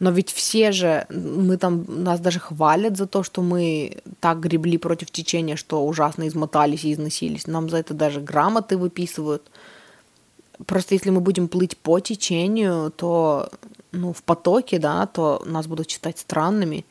Но 0.00 0.10
ведь 0.10 0.30
все 0.30 0.70
же, 0.70 1.06
мы 1.10 1.56
там, 1.56 1.84
нас 1.88 2.20
даже 2.20 2.38
хвалят 2.38 2.96
за 2.96 3.06
то, 3.06 3.24
что 3.24 3.42
мы 3.42 3.98
так 4.20 4.38
гребли 4.38 4.78
против 4.78 5.10
течения, 5.10 5.56
что 5.56 5.84
ужасно 5.84 6.28
измотались 6.28 6.84
и 6.84 6.92
износились. 6.92 7.48
Нам 7.48 7.68
за 7.68 7.78
это 7.78 7.94
даже 7.94 8.20
грамоты 8.20 8.76
выписывают. 8.76 9.50
Просто 10.66 10.94
если 10.94 11.10
мы 11.10 11.20
будем 11.20 11.48
плыть 11.48 11.76
по 11.76 11.98
течению, 11.98 12.92
то 12.92 13.48
ну, 13.90 14.12
в 14.12 14.22
потоке, 14.22 14.78
да, 14.78 15.06
то 15.06 15.42
нас 15.44 15.66
будут 15.66 15.90
считать 15.90 16.18
странными. 16.18 16.84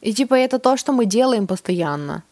И 0.00 0.12
типа 0.12 0.34
это 0.34 0.58
то, 0.58 0.76
что 0.76 0.92
мы 0.92 1.06
делаем 1.06 1.46
постоянно. 1.46 2.24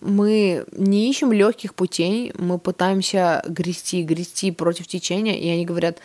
Мы 0.00 0.64
не 0.72 1.10
ищем 1.10 1.32
легких 1.32 1.74
путей, 1.74 2.32
мы 2.38 2.58
пытаемся 2.58 3.42
грести, 3.48 4.04
грести 4.04 4.52
против 4.52 4.86
течения, 4.86 5.36
и 5.36 5.48
они 5.48 5.64
говорят, 5.64 5.98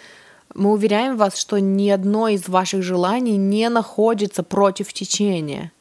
мы 0.54 0.72
уверяем 0.72 1.18
вас, 1.18 1.38
что 1.38 1.60
ни 1.60 1.90
одно 1.90 2.28
из 2.28 2.48
ваших 2.48 2.84
желаний 2.84 3.38
не 3.38 3.70
находится 3.70 4.44
против 4.44 4.94
течения. 4.94 5.72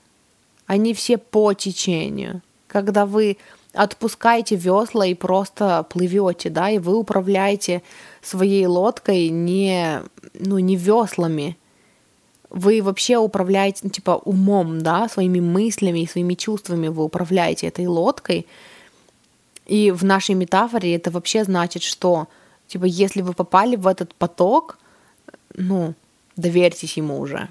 Они 0.66 0.94
все 0.94 1.18
по 1.18 1.52
течению. 1.52 2.42
Когда 2.66 3.04
вы 3.04 3.36
отпускаете 3.74 4.56
весла 4.56 5.06
и 5.06 5.14
просто 5.14 5.86
плывете, 5.88 6.50
да, 6.50 6.70
и 6.70 6.78
вы 6.78 6.96
управляете 6.96 7.82
своей 8.22 8.66
лодкой 8.66 9.28
не, 9.28 10.02
ну, 10.34 10.58
не 10.58 10.76
веслами, 10.76 11.56
вы 12.50 12.82
вообще 12.82 13.16
управляете, 13.16 13.80
ну, 13.84 13.90
типа, 13.90 14.20
умом, 14.24 14.82
да, 14.82 15.08
своими 15.08 15.40
мыслями 15.40 16.00
и 16.00 16.06
своими 16.06 16.34
чувствами 16.34 16.88
вы 16.88 17.04
управляете 17.04 17.66
этой 17.66 17.86
лодкой. 17.86 18.46
И 19.66 19.90
в 19.90 20.04
нашей 20.04 20.34
метафоре 20.34 20.94
это 20.94 21.10
вообще 21.10 21.44
значит, 21.44 21.82
что, 21.82 22.28
типа, 22.72 22.86
если 22.86 23.22
вы 23.22 23.34
попали 23.34 23.76
в 23.76 23.86
этот 23.86 24.14
поток, 24.14 24.78
ну, 25.54 25.94
доверьтесь 26.36 26.96
ему 26.96 27.20
уже. 27.20 27.48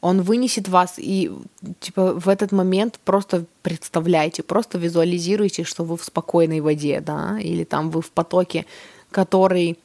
Он 0.00 0.22
вынесет 0.22 0.68
вас 0.68 0.94
и, 0.98 1.32
типа, 1.80 2.12
в 2.12 2.28
этот 2.28 2.52
момент 2.52 3.00
просто 3.04 3.44
представляйте, 3.62 4.42
просто 4.42 4.78
визуализируйте, 4.78 5.64
что 5.64 5.84
вы 5.84 5.96
в 5.96 6.04
спокойной 6.04 6.60
воде, 6.60 7.00
да, 7.00 7.38
или 7.40 7.64
там 7.64 7.90
вы 7.90 8.00
в 8.00 8.10
потоке, 8.10 8.66
который, 9.10 9.78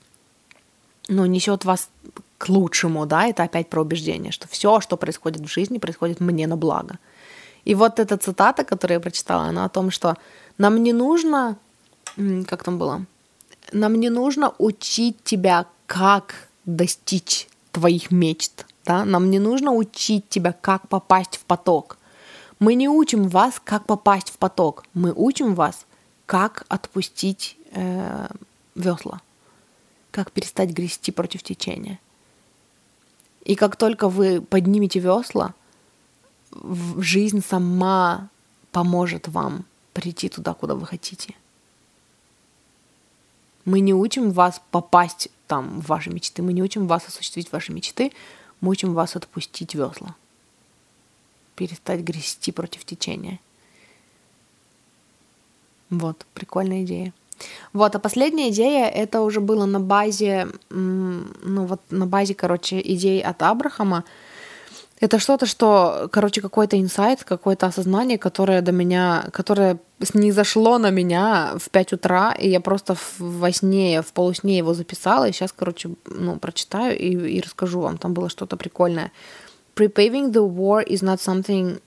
ну, 1.07 1.25
несет 1.25 1.65
вас 1.65 1.89
к 2.37 2.49
лучшему, 2.49 3.05
да, 3.05 3.25
это 3.25 3.43
опять 3.43 3.67
про 3.67 3.81
убеждение, 3.81 4.31
что 4.31 4.47
все, 4.47 4.79
что 4.81 4.97
происходит 4.97 5.41
в 5.41 5.47
жизни, 5.47 5.79
происходит 5.79 6.19
мне 6.19 6.47
на 6.47 6.55
благо. 6.55 6.99
И 7.65 7.73
вот 7.75 7.99
эта 7.99 8.17
цитата, 8.17 8.63
которую 8.63 8.97
я 8.97 8.99
прочитала, 8.99 9.43
она 9.45 9.65
о 9.65 9.69
том, 9.69 9.91
что 9.91 10.15
нам 10.57 10.83
не 10.83 10.93
нужно, 10.93 11.57
как 12.47 12.63
там 12.63 12.77
было, 12.77 13.05
нам 13.71 13.95
не 13.95 14.09
нужно 14.09 14.53
учить 14.57 15.23
тебя, 15.23 15.65
как 15.85 16.49
достичь 16.65 17.47
твоих 17.71 18.11
мечт, 18.11 18.65
да, 18.85 19.05
нам 19.05 19.29
не 19.29 19.39
нужно 19.39 19.71
учить 19.71 20.27
тебя, 20.29 20.53
как 20.53 20.87
попасть 20.87 21.37
в 21.37 21.45
поток. 21.45 21.97
Мы 22.59 22.75
не 22.75 22.87
учим 22.87 23.27
вас, 23.27 23.61
как 23.63 23.85
попасть 23.85 24.29
в 24.29 24.37
поток, 24.37 24.83
мы 24.93 25.13
учим 25.15 25.55
вас, 25.55 25.85
как 26.25 26.65
отпустить 26.69 27.57
э, 27.71 28.27
весла, 28.75 29.21
как 30.11 30.31
перестать 30.31 30.69
грести 30.69 31.11
против 31.11 31.43
течения. 31.43 31.99
И 33.43 33.55
как 33.55 33.75
только 33.75 34.07
вы 34.07 34.41
поднимете 34.41 34.99
весла, 34.99 35.53
жизнь 36.97 37.43
сама 37.47 38.29
поможет 38.71 39.27
вам 39.27 39.65
прийти 39.93 40.29
туда, 40.29 40.53
куда 40.53 40.75
вы 40.75 40.85
хотите. 40.85 41.35
Мы 43.65 43.79
не 43.79 43.93
учим 43.93 44.31
вас 44.31 44.61
попасть 44.71 45.29
там 45.47 45.81
в 45.81 45.87
ваши 45.87 46.09
мечты, 46.09 46.41
мы 46.41 46.53
не 46.53 46.63
учим 46.63 46.87
вас 46.87 47.07
осуществить 47.07 47.51
ваши 47.51 47.73
мечты, 47.73 48.11
мы 48.61 48.71
учим 48.71 48.93
вас 48.93 49.15
отпустить 49.15 49.75
весла, 49.75 50.15
перестать 51.55 52.01
грести 52.01 52.51
против 52.51 52.85
течения. 52.85 53.39
Вот, 55.89 56.25
прикольная 56.33 56.83
идея. 56.83 57.13
Вот, 57.73 57.95
а 57.95 57.99
последняя 57.99 58.49
идея, 58.49 58.87
это 58.87 59.21
уже 59.21 59.41
было 59.41 59.65
на 59.65 59.79
базе, 59.79 60.47
ну 60.69 61.65
вот 61.65 61.81
на 61.89 62.05
базе, 62.05 62.33
короче, 62.33 62.79
идей 62.79 63.21
от 63.21 63.41
Абрахама. 63.41 64.03
Это 65.01 65.17
что-то, 65.17 65.47
что, 65.47 66.07
короче, 66.11 66.41
какой-то 66.41 66.79
инсайт, 66.79 67.23
какое-то 67.23 67.65
осознание, 67.65 68.19
которое 68.19 68.61
до 68.61 68.71
меня, 68.71 69.25
которое 69.33 69.79
снизошло 69.99 70.77
на 70.77 70.91
меня 70.91 71.53
в 71.57 71.71
5 71.71 71.93
утра, 71.93 72.33
и 72.33 72.47
я 72.47 72.61
просто 72.61 72.95
во 73.17 73.51
сне, 73.51 74.03
в 74.03 74.13
полусне 74.13 74.59
его 74.59 74.75
записала, 74.75 75.27
и 75.27 75.31
сейчас, 75.31 75.51
короче, 75.51 75.89
ну, 76.05 76.37
прочитаю 76.37 76.95
и, 76.95 77.37
и 77.37 77.41
расскажу 77.41 77.79
вам. 77.81 77.97
Там 77.97 78.13
было 78.13 78.29
что-то 78.29 78.57
прикольное. 78.57 79.11
Prepaving 79.75 80.31
the 80.31 80.47
war 80.47 80.85
is 80.85 81.01
not 81.01 81.19
something 81.19 81.81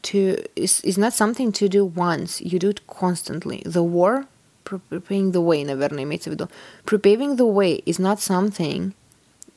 to 0.00 0.42
is, 0.56 0.80
is 0.84 0.96
not 0.96 1.12
something 1.12 1.52
to 1.52 1.68
do 1.68 1.84
once, 1.84 2.40
you 2.40 2.58
do 2.58 2.70
it 2.70 2.80
constantly. 2.86 3.62
The 3.66 3.82
war, 3.82 4.24
preparing 4.64 5.32
the 5.32 5.44
way, 5.44 5.66
наверное, 5.66 6.04
имеется 6.04 6.30
в 6.30 6.32
виду. 6.32 6.48
Preparing 6.86 7.36
the 7.36 7.52
way 7.52 7.82
is 7.84 7.98
not 7.98 8.20
something 8.20 8.94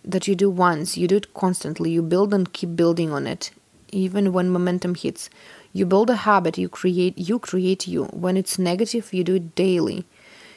that 0.04 0.26
you 0.26 0.34
do 0.34 0.50
once, 0.50 0.96
you 0.96 1.06
do 1.06 1.16
it 1.16 1.34
constantly. 1.34 1.90
You 1.90 2.02
build 2.02 2.32
and 2.32 2.52
keep 2.52 2.76
building 2.76 3.12
on 3.12 3.26
it, 3.26 3.50
even 3.92 4.32
when 4.32 4.50
momentum 4.50 4.94
hits. 4.94 5.30
You 5.72 5.86
build 5.86 6.10
a 6.10 6.16
habit, 6.16 6.58
you 6.58 6.68
create 6.68 7.16
you 7.16 7.38
create 7.38 7.86
you. 7.86 8.04
When 8.06 8.36
it's 8.36 8.58
negative, 8.58 9.12
you 9.12 9.22
do 9.24 9.36
it 9.36 9.54
daily. 9.54 10.04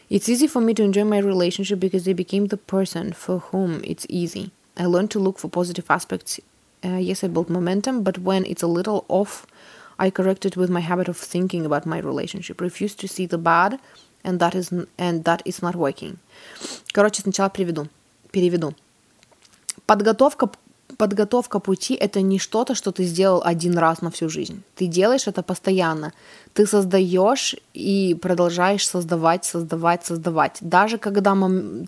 It's 0.10 0.30
easy 0.30 0.48
for 0.48 0.62
me 0.62 0.74
to 0.76 0.84
enjoy 0.84 1.06
my 1.06 1.18
relationship 1.20 1.80
because 1.80 2.06
they 2.06 2.14
became 2.14 2.48
the 2.48 2.58
person 2.58 3.14
for 3.14 3.40
whom 3.40 3.82
it's 3.84 4.06
easy. 4.10 4.52
I 4.78 4.86
learned 4.86 5.12
to 5.12 5.20
look 5.20 5.38
for 5.38 5.50
positive 5.50 5.90
aspects. 5.90 6.40
Uh, 6.84 6.98
yes, 6.98 7.24
I 7.24 7.28
built 7.28 7.50
momentum, 7.50 8.04
but 8.04 8.18
when 8.20 8.46
it's 8.46 8.64
a 8.64 8.68
little 8.68 9.06
off, 9.08 9.46
I 9.98 10.10
corrected 10.10 10.56
with 10.56 10.70
my 10.70 10.82
habit 10.82 11.08
of 11.08 11.18
thinking 11.18 11.66
about 11.66 11.86
my 11.86 12.00
relationship. 12.00 12.60
Refuse 12.60 12.96
to 12.96 13.08
see 13.08 13.26
the 13.26 13.38
bad, 13.38 13.80
and 14.24 14.40
that 14.40 14.56
is, 14.56 14.74
and 14.98 15.24
that 15.24 15.42
is 15.46 15.62
not 15.62 15.76
working. 15.76 16.20
Короче, 16.94 17.22
сначала 17.22 17.50
приведу, 17.50 17.88
переведу. 18.32 18.76
Подготовка, 19.89 20.51
подготовка 20.99 21.61
пути— 21.61 21.95
это 22.01 22.21
не 22.21 22.39
что-то, 22.39 22.75
что 22.75 22.93
ты 22.93 23.05
сделал 23.05 23.41
один 23.43 23.79
раз 23.79 24.03
на 24.03 24.11
всю 24.11 24.29
жизнь. 24.29 24.63
Ты 24.75 24.87
делаешь 24.87 25.27
это 25.27 25.43
постоянно. 25.43 26.13
Ты 26.53 26.67
создаешь 26.67 27.57
и 27.73 28.15
продолжаешь 28.21 28.87
создавать, 28.87 29.47
создавать, 29.47 30.05
создавать. 30.05 30.59
Даже 30.61 30.99
когда 30.99 31.35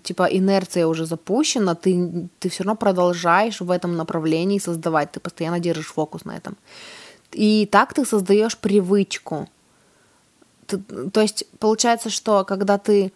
типа 0.03 0.29
инерция 0.31 0.87
уже 0.87 1.05
запущена, 1.05 1.75
ты, 1.75 2.29
ты 2.39 2.49
все 2.49 2.65
равно 2.65 2.77
продолжаешь 2.77 3.61
в 3.61 3.71
этом 3.71 3.97
направлении 3.97 4.59
создавать. 4.59 5.13
Ты 5.13 5.21
постоянно 5.21 5.61
держишь 5.61 5.93
фокус 5.93 6.25
на 6.25 6.35
этом. 6.39 6.57
И 7.33 7.67
так 7.67 7.93
ты 7.93 8.07
создаешь 8.07 8.57
привычку. 8.57 9.47
Ты, 10.67 10.79
то 11.13 11.21
есть 11.21 11.45
получается, 11.59 12.09
что 12.09 12.45
когда 12.45 12.79
ты, 12.79 13.13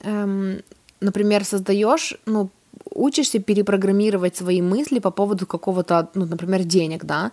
эм, 0.00 0.60
например, 1.00 1.44
создаешь, 1.46 2.18
ну, 2.26 2.50
учишься 2.94 3.38
перепрограммировать 3.38 4.36
свои 4.36 4.62
мысли 4.62 4.98
по 4.98 5.10
поводу 5.10 5.46
какого-то, 5.46 6.08
ну, 6.14 6.26
например, 6.26 6.64
денег, 6.64 7.04
да, 7.04 7.32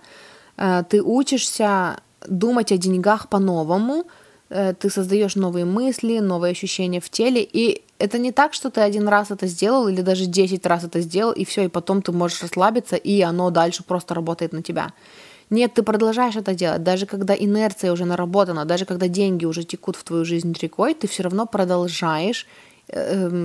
э, 0.58 0.84
ты 0.90 1.02
учишься 1.02 2.00
думать 2.28 2.72
о 2.72 2.78
деньгах 2.78 3.30
по-новому, 3.30 4.06
э, 4.50 4.74
ты 4.74 4.90
создаешь 4.90 5.36
новые 5.36 5.66
мысли, 5.66 6.20
новые 6.20 6.52
ощущения 6.52 7.00
в 7.00 7.10
теле, 7.10 7.42
и 7.42 7.82
это 8.00 8.20
не 8.20 8.32
так, 8.32 8.54
что 8.54 8.70
ты 8.70 8.82
один 8.82 9.08
раз 9.08 9.32
это 9.32 9.48
сделал 9.48 9.88
или 9.88 10.02
даже 10.02 10.26
10 10.26 10.66
раз 10.66 10.84
это 10.84 11.02
сделал, 11.02 11.32
и 11.32 11.44
все, 11.46 11.64
и 11.64 11.68
потом 11.68 12.02
ты 12.02 12.12
можешь 12.12 12.42
расслабиться, 12.42 12.96
и 12.96 13.22
оно 13.22 13.50
дальше 13.50 13.84
просто 13.84 14.14
работает 14.14 14.54
на 14.54 14.62
тебя. 14.62 14.92
Нет, 15.50 15.74
ты 15.74 15.84
продолжаешь 15.84 16.36
это 16.36 16.54
делать, 16.54 16.84
даже 16.84 17.06
когда 17.06 17.34
инерция 17.34 17.94
уже 17.94 18.06
наработана, 18.06 18.66
даже 18.66 18.86
когда 18.86 19.08
деньги 19.08 19.46
уже 19.46 19.64
текут 19.64 19.96
в 19.96 20.04
твою 20.04 20.26
жизнь 20.26 20.54
рекой, 20.62 20.94
ты 20.94 21.08
все 21.08 21.24
равно 21.24 21.46
продолжаешь 21.46 22.48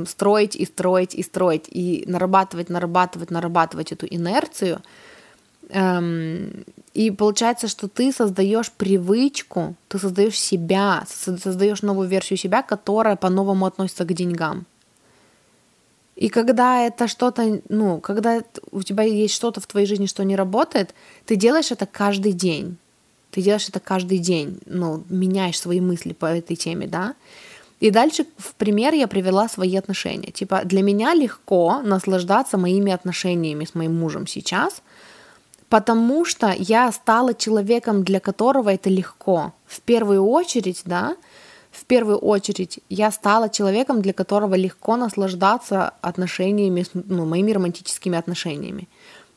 строить 0.07 0.57
и 0.57 0.65
строить 0.65 1.15
и 1.15 1.23
строить, 1.23 1.65
и 1.69 2.05
нарабатывать, 2.07 2.69
нарабатывать, 2.69 3.31
нарабатывать 3.31 3.93
эту 3.93 4.07
инерцию. 4.07 4.81
Эм, 5.71 6.65
и 6.95 7.11
получается, 7.11 7.67
что 7.69 7.89
ты 7.89 8.13
создаешь 8.13 8.71
привычку, 8.71 9.75
ты 9.89 9.99
создаешь 9.99 10.39
себя, 10.39 11.05
создаешь 11.09 11.83
новую 11.83 12.09
версию 12.09 12.37
себя, 12.39 12.63
которая 12.63 13.17
по-новому 13.17 13.67
относится 13.67 14.05
к 14.05 14.13
деньгам. 14.13 14.67
И 16.15 16.29
когда 16.29 16.87
это 16.87 17.09
что-то, 17.09 17.63
ну, 17.69 18.01
когда 18.01 18.43
у 18.71 18.83
тебя 18.83 19.03
есть 19.03 19.35
что-то 19.35 19.61
в 19.61 19.67
твоей 19.67 19.87
жизни, 19.87 20.07
что 20.07 20.25
не 20.25 20.37
работает, 20.37 20.95
ты 21.25 21.37
делаешь 21.37 21.73
это 21.73 21.87
каждый 21.87 22.33
день. 22.33 22.77
Ты 23.31 23.41
делаешь 23.41 23.69
это 23.69 23.81
каждый 23.81 24.19
день, 24.19 24.61
ну, 24.67 25.05
меняешь 25.09 25.59
свои 25.59 25.81
мысли 25.81 26.13
по 26.13 26.27
этой 26.27 26.55
теме, 26.55 26.87
да. 26.87 27.15
И 27.83 27.91
дальше 27.91 28.27
в 28.39 28.55
пример 28.55 28.95
я 28.95 29.09
привела 29.09 29.49
свои 29.49 29.77
отношения. 29.77 30.31
Типа, 30.31 30.61
для 30.65 30.83
меня 30.83 31.15
легко 31.15 31.83
наслаждаться 31.83 32.57
моими 32.57 32.93
отношениями 32.93 33.65
с 33.65 33.75
моим 33.75 33.99
мужем 33.99 34.29
сейчас, 34.29 34.83
потому 35.69 36.25
что 36.25 36.55
я 36.57 36.93
стала 36.93 37.35
человеком, 37.35 38.05
для 38.05 38.21
которого 38.21 38.71
это 38.71 38.89
легко. 38.89 39.53
В 39.67 39.81
первую 39.81 40.25
очередь, 40.25 40.83
да, 40.85 41.17
в 41.73 41.85
первую 41.85 42.19
очередь 42.19 42.79
я 42.89 43.11
стала 43.11 43.49
человеком, 43.49 44.01
для 44.01 44.13
которого 44.13 44.55
легко 44.55 44.97
наслаждаться 44.97 45.93
отношениями, 46.03 46.85
ну, 46.95 47.27
моими 47.27 47.51
романтическими 47.51 48.17
отношениями. 48.17 48.89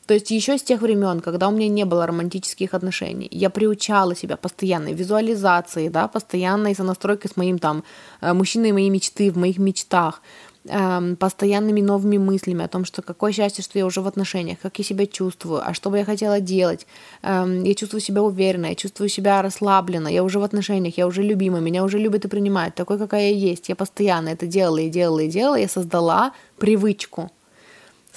То 0.06 0.14
есть 0.14 0.30
еще 0.30 0.56
с 0.56 0.62
тех 0.62 0.82
времен, 0.82 1.20
когда 1.20 1.48
у 1.48 1.50
меня 1.50 1.68
не 1.68 1.84
было 1.84 2.06
романтических 2.06 2.74
отношений, 2.74 3.28
я 3.30 3.50
приучала 3.50 4.14
себя 4.14 4.36
постоянной 4.36 4.92
визуализации, 4.92 5.88
да, 5.88 6.06
постоянной 6.06 6.74
сонастройкой 6.74 7.30
с 7.30 7.36
моим 7.36 7.58
там 7.58 7.82
э, 8.20 8.32
мужчиной 8.32 8.70
моей 8.72 8.90
мечты, 8.90 9.32
в 9.32 9.36
моих 9.36 9.58
мечтах, 9.58 10.22
эм, 10.68 11.16
постоянными 11.16 11.80
новыми 11.80 12.18
мыслями 12.18 12.64
о 12.64 12.68
том, 12.68 12.84
что 12.84 13.02
какое 13.02 13.32
счастье, 13.32 13.64
что 13.64 13.80
я 13.80 13.86
уже 13.86 14.00
в 14.00 14.06
отношениях, 14.06 14.58
как 14.62 14.78
я 14.78 14.84
себя 14.84 15.06
чувствую, 15.06 15.62
а 15.64 15.74
что 15.74 15.90
бы 15.90 15.98
я 15.98 16.04
хотела 16.04 16.38
делать. 16.38 16.86
Эм, 17.22 17.64
я 17.64 17.74
чувствую 17.74 18.00
себя 18.00 18.22
уверенно, 18.22 18.66
я 18.66 18.74
чувствую 18.76 19.08
себя 19.08 19.42
расслабленно, 19.42 20.06
я 20.06 20.22
уже 20.22 20.38
в 20.38 20.44
отношениях, 20.44 20.96
я 20.98 21.08
уже 21.08 21.22
любима, 21.22 21.58
меня 21.58 21.82
уже 21.82 21.98
любят 21.98 22.24
и 22.24 22.28
принимают, 22.28 22.76
такой, 22.76 22.98
какая 22.98 23.30
я 23.30 23.50
есть. 23.50 23.68
Я 23.68 23.74
постоянно 23.74 24.28
это 24.28 24.46
делала 24.46 24.78
и 24.78 24.88
делала 24.88 25.20
и 25.20 25.28
делала, 25.28 25.56
я 25.56 25.68
создала 25.68 26.32
привычку 26.58 27.32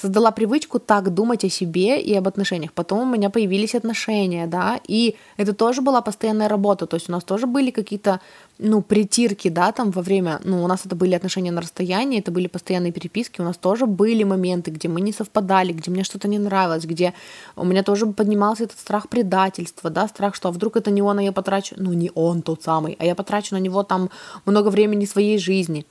создала 0.01 0.31
привычку 0.31 0.79
так 0.79 1.13
думать 1.13 1.45
о 1.45 1.49
себе 1.49 2.01
и 2.01 2.13
об 2.15 2.27
отношениях. 2.27 2.73
Потом 2.73 3.09
у 3.09 3.15
меня 3.15 3.29
появились 3.29 3.75
отношения, 3.75 4.47
да, 4.47 4.79
и 4.87 5.15
это 5.37 5.53
тоже 5.53 5.81
была 5.81 6.01
постоянная 6.01 6.49
работа, 6.49 6.85
то 6.85 6.95
есть 6.95 7.09
у 7.09 7.11
нас 7.11 7.23
тоже 7.23 7.47
были 7.47 7.71
какие-то, 7.71 8.19
ну, 8.59 8.81
притирки, 8.81 9.49
да, 9.49 9.71
там 9.71 9.91
во 9.91 10.01
время, 10.01 10.39
ну, 10.43 10.63
у 10.63 10.67
нас 10.67 10.85
это 10.85 10.95
были 10.95 11.15
отношения 11.15 11.51
на 11.51 11.61
расстоянии, 11.61 12.19
это 12.19 12.31
были 12.31 12.47
постоянные 12.47 12.91
переписки, 12.91 13.41
у 13.41 13.43
нас 13.43 13.57
тоже 13.57 13.85
были 13.85 14.23
моменты, 14.23 14.71
где 14.71 14.87
мы 14.87 15.01
не 15.01 15.13
совпадали, 15.13 15.73
где 15.73 15.91
мне 15.91 16.03
что-то 16.03 16.27
не 16.27 16.39
нравилось, 16.39 16.85
где 16.85 17.13
у 17.55 17.65
меня 17.65 17.83
тоже 17.83 18.05
поднимался 18.05 18.63
этот 18.63 18.79
страх 18.79 19.09
предательства, 19.09 19.89
да, 19.89 20.07
страх, 20.07 20.35
что 20.35 20.49
а 20.49 20.51
вдруг 20.51 20.77
это 20.77 20.91
не 20.91 21.01
он, 21.01 21.19
а 21.19 21.23
я 21.23 21.31
потрачу, 21.31 21.75
ну, 21.77 21.93
не 21.93 22.11
он 22.15 22.41
тот 22.41 22.63
самый, 22.63 22.95
а 22.99 23.05
я 23.05 23.15
потрачу 23.15 23.55
на 23.55 23.59
него 23.59 23.83
там 23.83 24.09
много 24.45 24.69
времени 24.69 25.05
своей 25.05 25.37
жизни. 25.37 25.85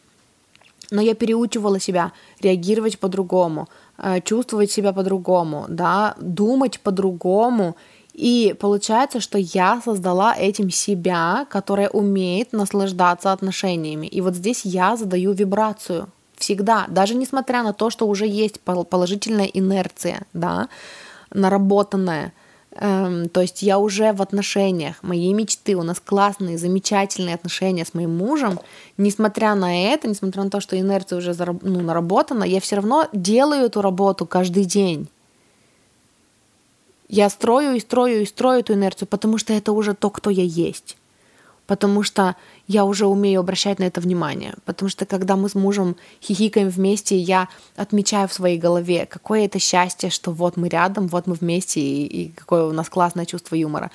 Но 0.90 1.02
я 1.02 1.14
переучивала 1.14 1.78
себя 1.78 2.12
реагировать 2.40 2.98
по-другому, 2.98 3.68
чувствовать 4.24 4.70
себя 4.70 4.92
по-другому, 4.92 5.66
да, 5.68 6.14
думать 6.20 6.80
по-другому. 6.80 7.76
И 8.12 8.54
получается, 8.58 9.20
что 9.20 9.38
я 9.38 9.80
создала 9.84 10.34
этим 10.36 10.70
себя, 10.70 11.46
которая 11.50 11.88
умеет 11.88 12.52
наслаждаться 12.52 13.32
отношениями. 13.32 14.06
И 14.06 14.20
вот 14.20 14.34
здесь 14.34 14.64
я 14.64 14.96
задаю 14.96 15.32
вибрацию 15.32 16.08
всегда, 16.36 16.86
даже 16.88 17.14
несмотря 17.14 17.62
на 17.62 17.72
то, 17.72 17.90
что 17.90 18.06
уже 18.06 18.26
есть 18.26 18.60
положительная 18.60 19.46
инерция, 19.46 20.22
да, 20.32 20.68
наработанная– 21.30 22.32
Эм, 22.80 23.28
то 23.28 23.40
есть 23.40 23.62
я 23.62 23.78
уже 23.80 24.12
в 24.12 24.22
отношениях, 24.22 25.02
моей 25.02 25.32
мечты, 25.32 25.74
у 25.74 25.82
нас 25.82 25.98
классные, 25.98 26.58
замечательные 26.58 27.34
отношения 27.34 27.84
с 27.84 27.92
моим 27.92 28.16
мужем. 28.16 28.60
Несмотря 28.96 29.56
на 29.56 29.92
это, 29.92 30.08
несмотря 30.08 30.44
на 30.44 30.50
то, 30.50 30.60
что 30.60 30.78
инерция 30.78 31.18
уже 31.18 31.32
зараб- 31.32 31.58
ну, 31.62 31.80
наработана, 31.80 32.44
я 32.44 32.60
все 32.60 32.76
равно 32.76 33.08
делаю 33.12 33.66
эту 33.66 33.82
работу 33.82 34.26
каждый 34.26 34.64
день. 34.64 35.08
Я 37.08 37.28
строю 37.30 37.74
и 37.74 37.80
строю 37.80 38.22
и 38.22 38.26
строю 38.26 38.60
эту 38.60 38.74
инерцию, 38.74 39.08
потому 39.08 39.38
что 39.38 39.52
это 39.52 39.72
уже 39.72 39.94
то, 39.94 40.10
кто 40.10 40.30
я 40.30 40.44
есть 40.44 40.96
потому 41.68 42.02
что 42.02 42.34
я 42.66 42.84
уже 42.84 43.06
умею 43.06 43.40
обращать 43.40 43.78
на 43.78 43.84
это 43.84 44.00
внимание. 44.00 44.54
Потому 44.64 44.88
что 44.88 45.04
когда 45.04 45.36
мы 45.36 45.50
с 45.50 45.54
мужем 45.54 45.96
хихикаем 46.22 46.70
вместе, 46.70 47.16
я 47.16 47.48
отмечаю 47.76 48.26
в 48.26 48.32
своей 48.32 48.58
голове, 48.58 49.06
какое 49.06 49.44
это 49.44 49.58
счастье, 49.58 50.08
что 50.10 50.32
вот 50.32 50.56
мы 50.56 50.68
рядом, 50.70 51.08
вот 51.08 51.26
мы 51.26 51.34
вместе, 51.34 51.80
и, 51.80 52.06
и 52.06 52.28
какое 52.30 52.64
у 52.64 52.72
нас 52.72 52.88
классное 52.88 53.26
чувство 53.26 53.54
юмора. 53.54 53.90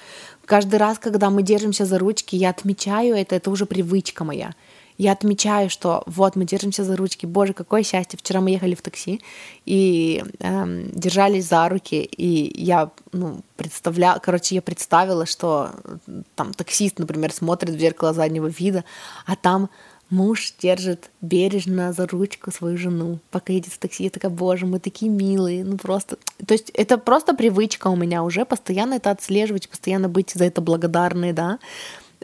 Каждый 0.46 0.76
раз, 0.76 1.00
когда 1.00 1.32
мы 1.32 1.42
держимся 1.42 1.86
за 1.86 1.98
ручки, 1.98 2.36
я 2.36 2.52
отмечаю 2.52 3.16
это, 3.16 3.36
это 3.36 3.50
уже 3.50 3.66
привычка 3.66 4.24
моя 4.24 4.54
я 4.98 5.12
отмечаю, 5.12 5.70
что 5.70 6.04
вот 6.06 6.36
мы 6.36 6.46
держимся 6.46 6.84
за 6.84 6.96
ручки, 6.96 7.26
боже, 7.26 7.54
какое 7.54 7.84
счастье. 7.84 8.18
Вчера 8.18 8.42
мы 8.42 8.52
ехали 8.52 8.76
в 8.76 8.82
такси 8.82 9.22
и 9.66 10.24
эм, 10.40 10.90
держались 10.92 11.48
за 11.48 11.68
руки, 11.70 12.04
и 12.04 12.62
я 12.62 12.92
ну, 13.12 13.42
представляла, 13.56 14.20
короче, 14.20 14.56
я 14.56 14.62
представила, 14.62 15.26
что 15.26 15.72
там 16.36 16.54
таксист, 16.54 17.00
например, 17.00 17.32
смотрит 17.32 17.76
в 17.76 17.80
зеркало 17.80 18.14
заднего 18.14 18.48
вида, 18.48 18.84
а 19.26 19.36
там 19.36 19.70
муж 20.10 20.54
держит 20.60 21.10
бережно 21.22 21.92
за 21.92 22.08
ручку 22.08 22.52
свою 22.52 22.78
жену, 22.78 23.20
пока 23.32 23.54
едет 23.54 23.74
в 23.74 23.80
такси. 23.80 24.04
Я 24.06 24.10
такая, 24.10 24.32
боже, 24.32 24.66
мы 24.66 24.80
такие 24.80 25.12
милые, 25.12 25.64
ну 25.66 25.78
просто... 25.78 26.18
То 26.46 26.54
есть 26.54 26.70
это 26.74 26.98
просто 26.98 27.34
привычка 27.34 27.88
у 27.88 27.96
меня 27.96 28.24
уже, 28.24 28.46
постоянно 28.46 28.96
это 28.96 29.12
отслеживать, 29.12 29.70
постоянно 29.70 30.10
быть 30.10 30.32
за 30.32 30.46
это 30.46 30.62
благодарной, 30.62 31.34
да. 31.34 31.60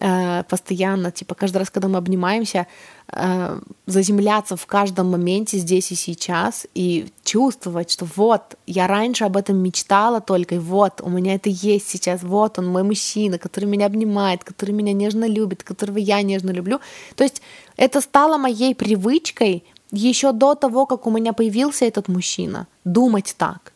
Э, 0.02 0.44
постоянно, 0.44 1.12
типа 1.12 1.36
каждый 1.36 1.58
раз, 1.58 1.70
когда 1.70 1.90
мы 1.90 1.98
обнимаемся, 1.98 2.68
э, 3.12 3.60
заземляться 3.86 4.56
в 4.56 4.66
каждом 4.66 5.12
моменте 5.12 5.58
здесь 5.58 5.92
и 5.92 5.96
сейчас 5.96 6.66
и 6.74 7.08
чувствовать, 7.26 7.92
что 7.92 8.08
вот, 8.16 8.56
я 8.66 8.88
раньше 8.88 9.26
об 9.26 9.36
этом 9.36 9.58
мечтала 9.58 10.22
только, 10.22 10.56
и 10.56 10.58
вот, 10.58 11.02
у 11.02 11.10
меня 11.10 11.36
это 11.36 11.50
есть 11.50 11.90
сейчас, 11.90 12.24
вот 12.24 12.60
он, 12.60 12.68
мой 12.68 12.84
мужчина, 12.84 13.38
который 13.38 13.66
меня 13.66 13.88
обнимает, 13.88 14.46
который 14.46 14.72
меня 14.72 14.94
нежно 14.94 15.26
любит, 15.28 15.64
которого 15.64 15.98
я 15.98 16.22
нежно 16.22 16.52
люблю. 16.52 16.80
То 17.18 17.26
есть 17.26 17.42
это 17.76 18.00
стало 18.00 18.38
моей 18.38 18.76
привычкой 18.76 19.66
еще 19.92 20.32
до 20.32 20.56
того, 20.56 20.86
как 20.86 21.08
у 21.08 21.12
меня 21.12 21.34
появился 21.34 21.84
этот 21.84 22.08
мужчина, 22.08 22.68
думать 22.86 23.36
так. 23.38 23.74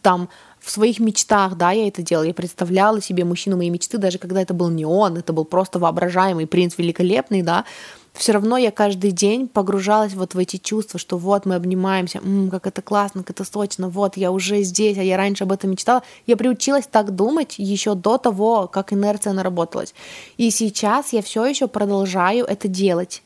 Там 0.00 0.28
в 0.62 0.70
своих 0.70 1.00
мечтах, 1.00 1.56
да, 1.56 1.72
я 1.72 1.88
это 1.88 2.02
делала, 2.02 2.24
я 2.24 2.34
представляла 2.34 3.02
себе 3.02 3.24
мужчину 3.24 3.56
моей 3.56 3.70
мечты, 3.70 3.98
даже 3.98 4.18
когда 4.18 4.40
это 4.40 4.54
был 4.54 4.70
не 4.70 4.84
он, 4.84 5.16
это 5.16 5.32
был 5.32 5.44
просто 5.44 5.78
воображаемый 5.78 6.46
принц 6.46 6.78
великолепный, 6.78 7.42
да, 7.42 7.64
все 8.12 8.32
равно 8.32 8.56
я 8.58 8.70
каждый 8.70 9.10
день 9.10 9.48
погружалась 9.48 10.12
вот 10.12 10.34
в 10.34 10.38
эти 10.38 10.58
чувства, 10.58 11.00
что 11.00 11.16
вот 11.16 11.46
мы 11.46 11.54
обнимаемся, 11.54 12.18
м-м, 12.18 12.50
как 12.50 12.66
это 12.66 12.82
классно, 12.82 13.22
как 13.22 13.30
это 13.30 13.50
сочно, 13.50 13.88
вот 13.88 14.16
я 14.16 14.30
уже 14.30 14.62
здесь, 14.62 14.98
а 14.98 15.02
я 15.02 15.16
раньше 15.16 15.44
об 15.44 15.52
этом 15.52 15.70
мечтала. 15.70 16.02
Я 16.26 16.36
приучилась 16.36 16.86
так 16.86 17.14
думать 17.14 17.54
еще 17.58 17.94
до 17.94 18.18
того, 18.18 18.68
как 18.68 18.92
инерция 18.92 19.32
наработалась. 19.32 19.94
И 20.36 20.50
сейчас 20.50 21.12
я 21.14 21.22
все 21.22 21.46
еще 21.46 21.68
продолжаю 21.68 22.44
это 22.44 22.68
делать. 22.68 23.22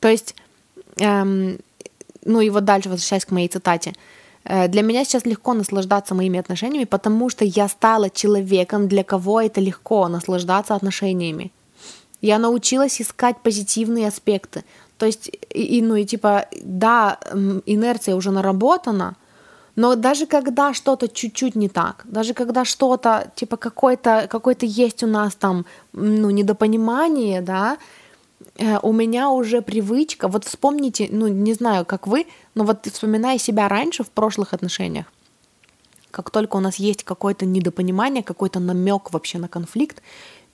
То 0.00 0.08
есть, 0.08 0.34
эм, 0.96 1.58
ну 2.24 2.40
и 2.40 2.50
вот 2.50 2.64
дальше 2.64 2.88
возвращаясь 2.88 3.24
к 3.24 3.30
моей 3.30 3.48
цитате, 3.48 3.92
для 4.44 4.82
меня 4.82 5.04
сейчас 5.04 5.26
легко 5.26 5.54
наслаждаться 5.54 6.14
моими 6.14 6.40
отношениями, 6.40 6.84
потому 6.84 7.30
что 7.30 7.44
я 7.44 7.68
стала 7.68 8.10
человеком, 8.10 8.88
для 8.88 9.04
кого 9.04 9.40
это 9.40 9.60
легко 9.60 10.08
наслаждаться 10.08 10.74
отношениями. 10.74 11.52
Я 12.20 12.38
научилась 12.38 13.00
искать 13.00 13.36
позитивные 13.42 14.08
аспекты. 14.08 14.64
То 14.98 15.06
есть, 15.06 15.30
и, 15.50 15.82
ну 15.82 15.96
и 15.96 16.04
типа, 16.04 16.46
да, 16.62 17.18
инерция 17.66 18.14
уже 18.14 18.30
наработана, 18.30 19.16
но 19.74 19.96
даже 19.96 20.26
когда 20.26 20.74
что-то 20.74 21.08
чуть-чуть 21.08 21.56
не 21.56 21.68
так, 21.68 22.02
даже 22.04 22.34
когда 22.34 22.64
что-то, 22.64 23.30
типа, 23.34 23.56
какой-то 23.56 24.26
какой 24.28 24.56
есть 24.60 25.02
у 25.02 25.06
нас 25.06 25.34
там, 25.34 25.64
ну, 25.92 26.30
недопонимание, 26.30 27.40
да, 27.40 27.76
Э, 27.76 27.78
у 28.58 28.92
меня 28.92 29.30
уже 29.30 29.62
привычка, 29.62 30.28
вот 30.28 30.44
вспомните, 30.44 31.08
ну 31.10 31.28
не 31.28 31.54
знаю, 31.54 31.84
как 31.84 32.06
вы, 32.06 32.26
но 32.54 32.64
вот 32.64 32.86
вспоминая 32.86 33.38
себя 33.38 33.68
раньше 33.68 34.04
в 34.04 34.10
прошлых 34.10 34.52
отношениях, 34.52 35.06
как 36.10 36.30
только 36.30 36.56
у 36.56 36.60
нас 36.60 36.76
есть 36.76 37.02
какое-то 37.02 37.46
недопонимание, 37.46 38.22
какой-то 38.22 38.60
намек 38.60 39.12
вообще 39.12 39.38
на 39.38 39.48
конфликт, 39.48 40.02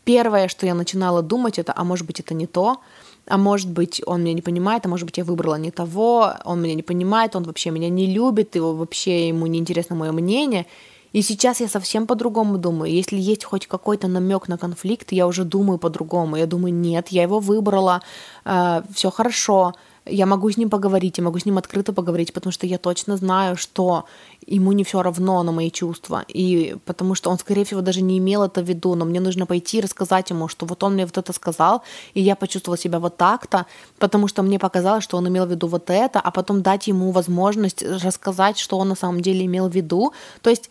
первое, 0.05 0.49
что 0.49 0.65
я 0.65 0.75
начинала 0.75 1.23
думать, 1.23 1.59
это, 1.59 1.73
а 1.77 1.85
может 1.85 2.07
быть, 2.07 2.21
это 2.21 2.35
не 2.35 2.47
то, 2.47 2.81
а 3.27 3.37
может 3.37 3.69
быть, 3.69 4.01
он 4.07 4.23
меня 4.23 4.33
не 4.33 4.43
понимает, 4.43 4.87
а 4.87 4.89
может 4.89 5.05
быть, 5.05 5.19
я 5.19 5.25
выбрала 5.25 5.57
не 5.57 5.71
того, 5.71 6.35
он 6.45 6.63
меня 6.63 6.75
не 6.75 6.83
понимает, 6.83 7.37
он 7.37 7.43
вообще 7.43 7.71
меня 7.71 7.91
не 7.91 8.07
любит, 8.07 8.55
его 8.55 8.75
вообще 8.75 9.29
ему 9.29 9.47
не 9.47 9.59
интересно 9.59 9.97
мое 9.97 10.13
мнение. 10.13 10.67
И 11.13 11.23
сейчас 11.23 11.61
я 11.61 11.69
совсем 11.69 12.07
по-другому 12.07 12.59
думаю. 12.59 12.93
Если 12.93 13.17
есть 13.19 13.45
хоть 13.45 13.67
какой-то 13.67 14.09
намек 14.09 14.49
на 14.49 14.59
конфликт, 14.59 15.13
я 15.13 15.27
уже 15.27 15.45
думаю 15.45 15.79
по-другому. 15.79 16.37
Я 16.37 16.47
думаю, 16.47 16.75
нет, 16.75 17.09
я 17.09 17.23
его 17.23 17.41
выбрала, 17.41 18.03
э, 18.45 18.83
все 18.95 19.11
хорошо, 19.11 19.73
я 20.11 20.27
могу 20.27 20.51
с 20.51 20.57
ним 20.57 20.71
поговорить, 20.71 21.19
я 21.19 21.25
могу 21.25 21.39
с 21.39 21.47
ним 21.47 21.59
открыто 21.59 21.93
поговорить, 21.93 22.33
потому 22.33 22.53
что 22.53 22.67
я 22.67 22.79
точно 22.79 23.17
знаю, 23.17 23.57
что 23.57 24.05
ему 24.47 24.73
не 24.73 24.85
все 24.85 25.03
равно 25.03 25.43
на 25.43 25.53
мои 25.53 25.71
чувства, 25.71 26.25
и 26.29 26.77
потому 26.85 27.15
что 27.15 27.31
он, 27.31 27.39
скорее 27.39 27.65
всего, 27.65 27.81
даже 27.81 28.01
не 28.01 28.19
имел 28.19 28.43
это 28.43 28.63
в 28.63 28.69
виду, 28.69 28.95
но 28.95 29.05
мне 29.05 29.21
нужно 29.21 29.47
пойти 29.47 29.79
и 29.79 29.81
рассказать 29.81 30.31
ему, 30.31 30.49
что 30.49 30.67
вот 30.67 30.83
он 30.83 30.95
мне 30.95 31.05
вот 31.05 31.19
это 31.19 31.33
сказал, 31.33 31.83
и 32.15 32.21
я 32.21 32.37
почувствовала 32.37 32.79
себя 32.79 32.99
вот 32.99 33.17
так-то, 33.17 33.67
потому 33.99 34.29
что 34.29 34.43
мне 34.43 34.59
показалось, 34.59 35.05
что 35.05 35.17
он 35.17 35.29
имел 35.29 35.47
в 35.47 35.51
виду 35.51 35.67
вот 35.67 35.91
это, 35.91 36.21
а 36.21 36.31
потом 36.31 36.63
дать 36.63 36.87
ему 36.89 37.11
возможность 37.11 37.83
рассказать, 37.83 38.59
что 38.59 38.79
он 38.79 38.89
на 38.89 38.97
самом 38.97 39.21
деле 39.21 39.45
имел 39.45 39.69
в 39.69 39.75
виду. 39.75 40.13
То 40.41 40.51
есть 40.51 40.71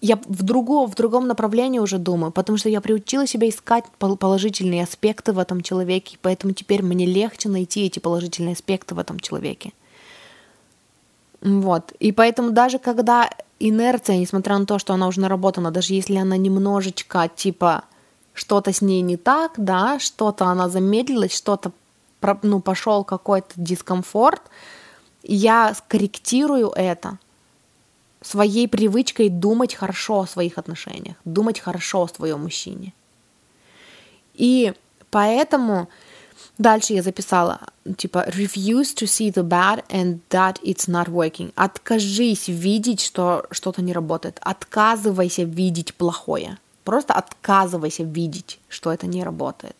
я 0.00 0.16
в, 0.16 0.42
другом, 0.42 0.88
в 0.90 0.94
другом 0.94 1.26
направлении 1.26 1.78
уже 1.78 1.98
думаю, 1.98 2.30
потому 2.30 2.58
что 2.58 2.68
я 2.68 2.80
приучила 2.80 3.26
себя 3.26 3.48
искать 3.48 3.84
положительные 3.98 4.84
аспекты 4.84 5.32
в 5.32 5.38
этом 5.38 5.60
человеке, 5.62 6.18
поэтому 6.22 6.52
теперь 6.52 6.82
мне 6.82 7.04
легче 7.06 7.48
найти 7.48 7.86
эти 7.86 7.98
положительные 7.98 8.52
аспекты 8.52 8.94
в 8.94 8.98
этом 8.98 9.18
человеке. 9.18 9.72
Вот. 11.40 11.92
И 11.98 12.12
поэтому 12.12 12.50
даже 12.50 12.78
когда 12.78 13.30
инерция, 13.58 14.16
несмотря 14.18 14.58
на 14.58 14.66
то, 14.66 14.78
что 14.78 14.94
она 14.94 15.08
уже 15.08 15.20
наработана, 15.20 15.70
даже 15.70 15.94
если 15.94 16.16
она 16.16 16.36
немножечко, 16.36 17.28
типа, 17.34 17.84
что-то 18.34 18.72
с 18.72 18.82
ней 18.82 19.00
не 19.02 19.16
так, 19.16 19.52
да, 19.56 19.98
что-то 19.98 20.46
она 20.46 20.68
замедлилась, 20.68 21.36
что-то, 21.36 21.72
ну, 22.42 22.60
пошел 22.60 23.04
какой-то 23.04 23.48
дискомфорт, 23.56 24.42
я 25.22 25.74
скорректирую 25.74 26.70
это 26.70 27.18
своей 28.28 28.68
привычкой 28.68 29.28
думать 29.28 29.74
хорошо 29.74 30.20
о 30.20 30.26
своих 30.26 30.58
отношениях, 30.58 31.16
думать 31.24 31.60
хорошо 31.60 32.02
о 32.02 32.08
своем 32.08 32.42
мужчине. 32.42 32.92
И 34.34 34.72
поэтому 35.10 35.88
дальше 36.58 36.92
я 36.92 37.02
записала, 37.02 37.60
типа, 37.96 38.26
refuse 38.28 38.94
to 38.94 39.06
see 39.06 39.32
the 39.32 39.42
bad 39.42 39.84
and 39.88 40.20
that 40.30 40.60
it's 40.62 40.88
not 40.88 41.08
working. 41.08 41.52
Откажись 41.56 42.48
видеть, 42.48 43.00
что 43.00 43.46
что-то 43.50 43.82
не 43.82 43.92
работает. 43.92 44.38
Отказывайся 44.42 45.44
видеть 45.44 45.94
плохое. 45.94 46.58
Просто 46.84 47.14
отказывайся 47.14 48.02
видеть, 48.02 48.60
что 48.68 48.92
это 48.92 49.06
не 49.06 49.24
работает. 49.24 49.76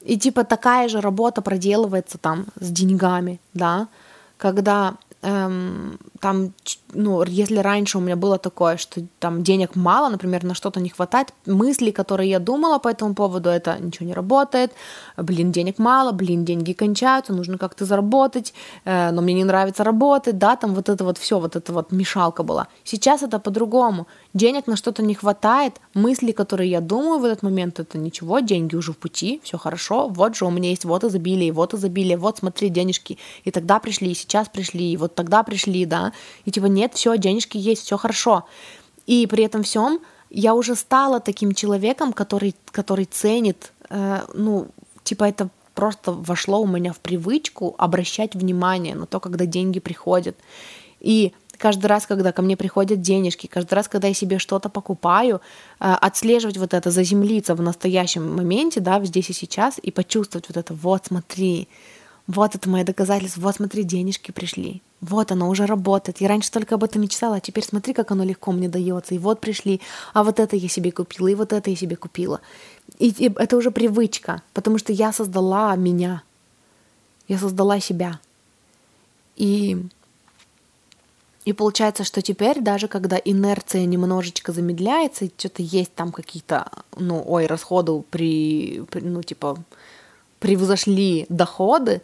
И 0.00 0.18
типа 0.18 0.44
такая 0.44 0.88
же 0.88 1.00
работа 1.00 1.42
проделывается 1.42 2.18
там 2.18 2.46
с 2.60 2.70
деньгами, 2.70 3.40
да, 3.54 3.88
когда 4.36 4.96
эм, 5.22 5.98
там, 6.20 6.52
ну, 6.94 7.22
если 7.24 7.58
раньше 7.58 7.98
у 7.98 8.00
меня 8.00 8.16
было 8.16 8.38
такое, 8.38 8.76
что 8.76 9.02
там 9.18 9.42
денег 9.42 9.76
мало, 9.76 10.08
например, 10.08 10.44
на 10.44 10.54
что-то 10.54 10.80
не 10.80 10.88
хватает, 10.88 11.32
мысли, 11.46 11.90
которые 11.90 12.30
я 12.30 12.38
думала 12.38 12.78
по 12.78 12.88
этому 12.88 13.14
поводу, 13.14 13.48
это 13.48 13.78
ничего 13.80 14.06
не 14.06 14.14
работает, 14.14 14.72
блин, 15.16 15.52
денег 15.52 15.78
мало, 15.78 16.12
блин, 16.12 16.44
деньги 16.44 16.72
кончаются, 16.72 17.32
нужно 17.32 17.58
как-то 17.58 17.84
заработать, 17.84 18.54
э, 18.84 19.10
но 19.10 19.22
мне 19.22 19.34
не 19.34 19.44
нравится 19.44 19.84
работать, 19.84 20.38
да, 20.38 20.56
там 20.56 20.74
вот 20.74 20.88
это 20.88 21.04
вот 21.04 21.18
все, 21.18 21.38
вот 21.38 21.56
это 21.56 21.72
вот 21.72 21.92
мешалка 21.92 22.42
была. 22.42 22.66
Сейчас 22.84 23.22
это 23.22 23.38
по-другому. 23.38 24.06
Денег 24.34 24.66
на 24.66 24.76
что-то 24.76 25.02
не 25.02 25.14
хватает, 25.14 25.80
мысли, 25.94 26.32
которые 26.32 26.70
я 26.70 26.80
думаю 26.80 27.18
в 27.18 27.24
этот 27.24 27.42
момент, 27.42 27.80
это 27.80 27.96
ничего, 27.96 28.40
деньги 28.40 28.76
уже 28.76 28.92
в 28.92 28.98
пути, 28.98 29.40
все 29.42 29.56
хорошо, 29.56 30.08
вот 30.08 30.36
же 30.36 30.44
у 30.44 30.50
меня 30.50 30.68
есть 30.68 30.84
вот 30.84 31.02
изобилие, 31.02 31.50
вот 31.50 31.72
изобилие, 31.72 32.18
вот 32.18 32.38
смотри, 32.38 32.68
денежки, 32.68 33.16
и 33.44 33.50
тогда 33.50 33.78
пришли, 33.78 34.12
и 34.12 34.14
сейчас 34.14 34.48
пришли, 34.48 34.92
и 34.92 34.96
вот 34.98 35.14
тогда 35.14 35.42
пришли, 35.42 35.86
да, 35.86 36.12
и 36.44 36.50
типа 36.50 36.66
нет, 36.66 36.92
все, 36.94 37.16
денежки 37.16 37.56
есть, 37.56 37.84
все 37.84 37.96
хорошо. 37.96 38.44
И 39.06 39.26
при 39.26 39.44
этом 39.44 39.62
всем 39.62 40.00
я 40.28 40.54
уже 40.54 40.74
стала 40.74 41.20
таким 41.20 41.54
человеком, 41.54 42.12
который, 42.12 42.54
который 42.70 43.06
ценит, 43.06 43.72
э, 43.88 44.26
ну, 44.34 44.68
типа 45.04 45.24
это 45.24 45.48
просто 45.74 46.12
вошло 46.12 46.60
у 46.60 46.66
меня 46.66 46.92
в 46.92 46.98
привычку 46.98 47.74
обращать 47.78 48.34
внимание 48.34 48.94
на 48.94 49.06
то, 49.06 49.20
когда 49.20 49.46
деньги 49.46 49.80
приходят. 49.80 50.36
И 51.00 51.32
каждый 51.58 51.86
раз, 51.86 52.06
когда 52.06 52.32
ко 52.32 52.42
мне 52.42 52.56
приходят 52.56 53.00
денежки, 53.00 53.46
каждый 53.46 53.74
раз, 53.74 53.88
когда 53.88 54.08
я 54.08 54.14
себе 54.14 54.38
что-то 54.38 54.68
покупаю, 54.68 55.40
э, 55.80 55.92
отслеживать 56.00 56.56
вот 56.56 56.72
это, 56.72 56.90
заземлиться 56.90 57.54
в 57.54 57.60
настоящем 57.60 58.36
моменте, 58.36 58.80
да, 58.80 59.04
здесь 59.04 59.30
и 59.30 59.32
сейчас, 59.32 59.78
и 59.78 59.90
почувствовать 59.90 60.48
вот 60.48 60.56
это, 60.56 60.72
вот 60.72 61.06
смотри, 61.06 61.68
вот 62.26 62.54
это 62.54 62.68
мое 62.68 62.84
доказательство, 62.84 63.40
вот 63.40 63.56
смотри, 63.56 63.82
денежки 63.84 64.30
пришли, 64.30 64.82
вот 65.00 65.30
оно 65.32 65.48
уже 65.48 65.66
работает. 65.66 66.20
Я 66.20 66.28
раньше 66.28 66.50
только 66.50 66.74
об 66.74 66.84
этом 66.84 67.02
мечтала, 67.02 67.36
а 67.36 67.40
теперь 67.40 67.64
смотри, 67.64 67.94
как 67.94 68.10
оно 68.10 68.24
легко 68.24 68.52
мне 68.52 68.68
дается. 68.68 69.14
И 69.14 69.18
вот 69.18 69.40
пришли, 69.40 69.80
а 70.12 70.24
вот 70.24 70.40
это 70.40 70.56
я 70.56 70.68
себе 70.68 70.90
купила, 70.90 71.28
и 71.28 71.34
вот 71.34 71.52
это 71.52 71.70
я 71.70 71.76
себе 71.76 71.96
купила. 71.96 72.40
И, 72.98 73.08
и 73.10 73.32
это 73.34 73.56
уже 73.56 73.70
привычка, 73.70 74.42
потому 74.54 74.78
что 74.78 74.92
я 74.92 75.12
создала 75.12 75.74
меня. 75.76 76.22
Я 77.28 77.38
создала 77.38 77.78
себя. 77.78 78.18
И, 79.36 79.86
и 81.48 81.54
получается, 81.54 82.04
что 82.04 82.20
теперь, 82.20 82.60
даже 82.60 82.88
когда 82.88 83.16
инерция 83.16 83.86
немножечко 83.86 84.52
замедляется, 84.52 85.30
что-то 85.34 85.62
есть 85.62 85.94
там 85.94 86.12
какие-то, 86.12 86.70
ну, 86.94 87.24
ой, 87.26 87.46
расходы 87.46 88.02
при, 88.10 88.82
при 88.90 89.00
ну, 89.00 89.22
типа, 89.22 89.56
превзошли 90.40 91.24
доходы, 91.30 92.02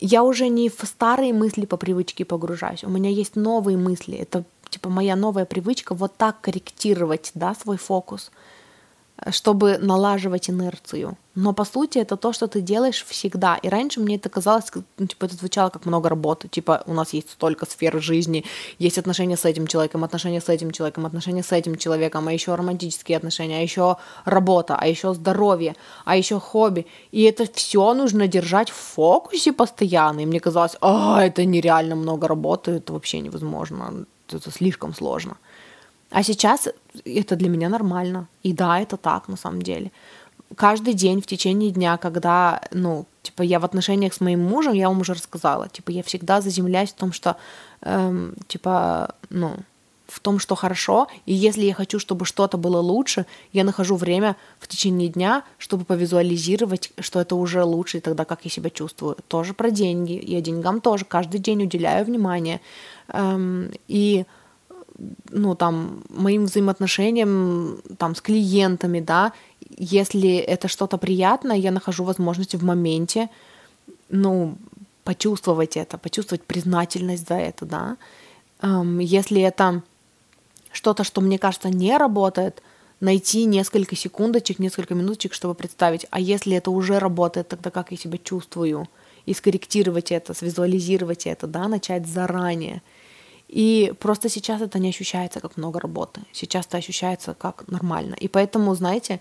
я 0.00 0.22
уже 0.24 0.48
не 0.48 0.70
в 0.70 0.80
старые 0.84 1.34
мысли 1.34 1.66
по 1.66 1.76
привычке 1.76 2.24
погружаюсь, 2.24 2.84
у 2.84 2.88
меня 2.88 3.10
есть 3.10 3.36
новые 3.36 3.76
мысли, 3.76 4.16
это 4.16 4.44
типа 4.70 4.88
моя 4.88 5.14
новая 5.14 5.44
привычка 5.44 5.94
вот 5.94 6.16
так 6.16 6.40
корректировать, 6.40 7.32
да, 7.34 7.54
свой 7.54 7.76
фокус– 7.76 8.30
чтобы 9.30 9.78
налаживать 9.78 10.50
инерцию. 10.50 11.16
Но 11.34 11.52
по 11.52 11.64
сути 11.64 11.98
это 11.98 12.16
то, 12.16 12.32
что 12.32 12.46
ты 12.46 12.60
делаешь 12.60 13.04
всегда. 13.08 13.56
И 13.56 13.68
раньше 13.68 14.00
мне 14.00 14.16
это 14.16 14.28
казалось, 14.28 14.66
ну, 14.98 15.06
типа 15.06 15.24
это 15.24 15.34
звучало 15.34 15.70
как 15.70 15.86
много 15.86 16.08
работы. 16.08 16.48
Типа 16.48 16.82
у 16.86 16.92
нас 16.92 17.12
есть 17.12 17.30
столько 17.30 17.66
сфер 17.66 18.00
жизни, 18.00 18.44
есть 18.78 18.98
отношения 18.98 19.36
с 19.36 19.44
этим 19.44 19.66
человеком, 19.66 20.04
отношения 20.04 20.40
с 20.40 20.48
этим 20.48 20.70
человеком, 20.70 21.06
отношения 21.06 21.42
с 21.42 21.52
этим 21.52 21.76
человеком, 21.76 22.28
а 22.28 22.32
еще 22.32 22.54
романтические 22.54 23.16
отношения, 23.16 23.58
а 23.58 23.62
еще 23.62 23.96
работа, 24.24 24.76
а 24.76 24.86
еще 24.86 25.14
здоровье, 25.14 25.74
а 26.04 26.16
еще 26.16 26.38
хобби. 26.38 26.86
И 27.10 27.22
это 27.22 27.46
все 27.52 27.94
нужно 27.94 28.28
держать 28.28 28.70
в 28.70 28.76
фокусе 28.76 29.52
постоянно. 29.52 30.20
И 30.20 30.26
мне 30.26 30.40
казалось, 30.40 30.76
а, 30.80 31.24
это 31.24 31.44
нереально 31.44 31.96
много 31.96 32.28
работы, 32.28 32.72
это 32.72 32.92
вообще 32.92 33.20
невозможно, 33.20 34.06
это 34.30 34.50
слишком 34.50 34.94
сложно. 34.94 35.36
А 36.14 36.22
сейчас 36.22 36.68
это 37.04 37.34
для 37.34 37.48
меня 37.48 37.68
нормально. 37.68 38.28
И 38.44 38.52
да, 38.52 38.78
это 38.78 38.96
так 38.96 39.26
на 39.26 39.36
самом 39.36 39.62
деле. 39.62 39.90
Каждый 40.54 40.94
день 40.94 41.20
в 41.20 41.26
течение 41.26 41.72
дня, 41.72 41.96
когда, 41.96 42.60
ну, 42.70 43.06
типа, 43.22 43.42
я 43.42 43.58
в 43.58 43.64
отношениях 43.64 44.14
с 44.14 44.20
моим 44.20 44.40
мужем, 44.40 44.74
я 44.74 44.88
вам 44.88 45.00
уже 45.00 45.14
рассказала, 45.14 45.68
типа, 45.68 45.90
я 45.90 46.04
всегда 46.04 46.40
заземляюсь 46.40 46.90
в 46.90 46.94
том, 46.94 47.12
что, 47.12 47.36
эм, 47.80 48.36
типа, 48.46 49.16
ну, 49.28 49.56
в 50.06 50.20
том, 50.20 50.38
что 50.38 50.54
хорошо, 50.54 51.08
и 51.26 51.34
если 51.34 51.62
я 51.62 51.74
хочу, 51.74 51.98
чтобы 51.98 52.26
что-то 52.26 52.58
было 52.58 52.78
лучше, 52.78 53.26
я 53.52 53.64
нахожу 53.64 53.96
время 53.96 54.36
в 54.60 54.68
течение 54.68 55.08
дня, 55.08 55.42
чтобы 55.58 55.84
повизуализировать, 55.84 56.92
что 57.00 57.20
это 57.20 57.34
уже 57.34 57.64
лучше, 57.64 57.98
и 57.98 58.00
тогда 58.00 58.24
как 58.24 58.44
я 58.44 58.50
себя 58.52 58.70
чувствую. 58.70 59.16
Тоже 59.26 59.52
про 59.52 59.72
деньги. 59.72 60.22
Я 60.24 60.40
деньгам 60.40 60.80
тоже 60.80 61.04
каждый 61.04 61.40
день 61.40 61.64
уделяю 61.64 62.04
внимание. 62.04 62.60
Эм, 63.08 63.72
и 63.88 64.26
ну, 65.30 65.54
там, 65.54 66.02
моим 66.08 66.44
взаимоотношениям 66.44 67.78
там, 67.98 68.14
с 68.14 68.20
клиентами, 68.20 69.00
да, 69.00 69.32
если 69.76 70.36
это 70.36 70.68
что-то 70.68 70.98
приятное, 70.98 71.56
я 71.56 71.70
нахожу 71.70 72.04
возможность 72.04 72.54
в 72.54 72.64
моменте, 72.64 73.28
ну, 74.08 74.56
почувствовать 75.02 75.76
это, 75.76 75.98
почувствовать 75.98 76.44
признательность 76.44 77.28
за 77.28 77.34
это, 77.34 77.66
да. 77.66 77.96
Если 79.00 79.42
это 79.42 79.82
что-то, 80.72 81.04
что 81.04 81.20
мне 81.20 81.38
кажется 81.38 81.68
не 81.68 81.96
работает, 81.96 82.62
найти 83.00 83.44
несколько 83.44 83.96
секундочек, 83.96 84.58
несколько 84.58 84.94
минуточек, 84.94 85.34
чтобы 85.34 85.54
представить, 85.54 86.06
а 86.10 86.20
если 86.20 86.56
это 86.56 86.70
уже 86.70 86.98
работает, 86.98 87.48
тогда 87.48 87.70
как 87.70 87.90
я 87.90 87.96
себя 87.96 88.18
чувствую, 88.18 88.88
и 89.26 89.34
скорректировать 89.34 90.12
это, 90.12 90.34
свизуализировать 90.34 91.26
это, 91.26 91.46
да, 91.46 91.66
начать 91.68 92.06
заранее– 92.06 92.82
и 93.54 93.92
просто 94.00 94.28
сейчас 94.28 94.60
это 94.62 94.80
не 94.80 94.88
ощущается 94.88 95.40
как 95.40 95.56
много 95.56 95.78
работы. 95.78 96.20
Сейчас 96.32 96.66
это 96.66 96.78
ощущается 96.78 97.34
как 97.34 97.64
нормально. 97.68 98.16
И 98.24 98.26
поэтому, 98.26 98.74
знаете, 98.74 99.20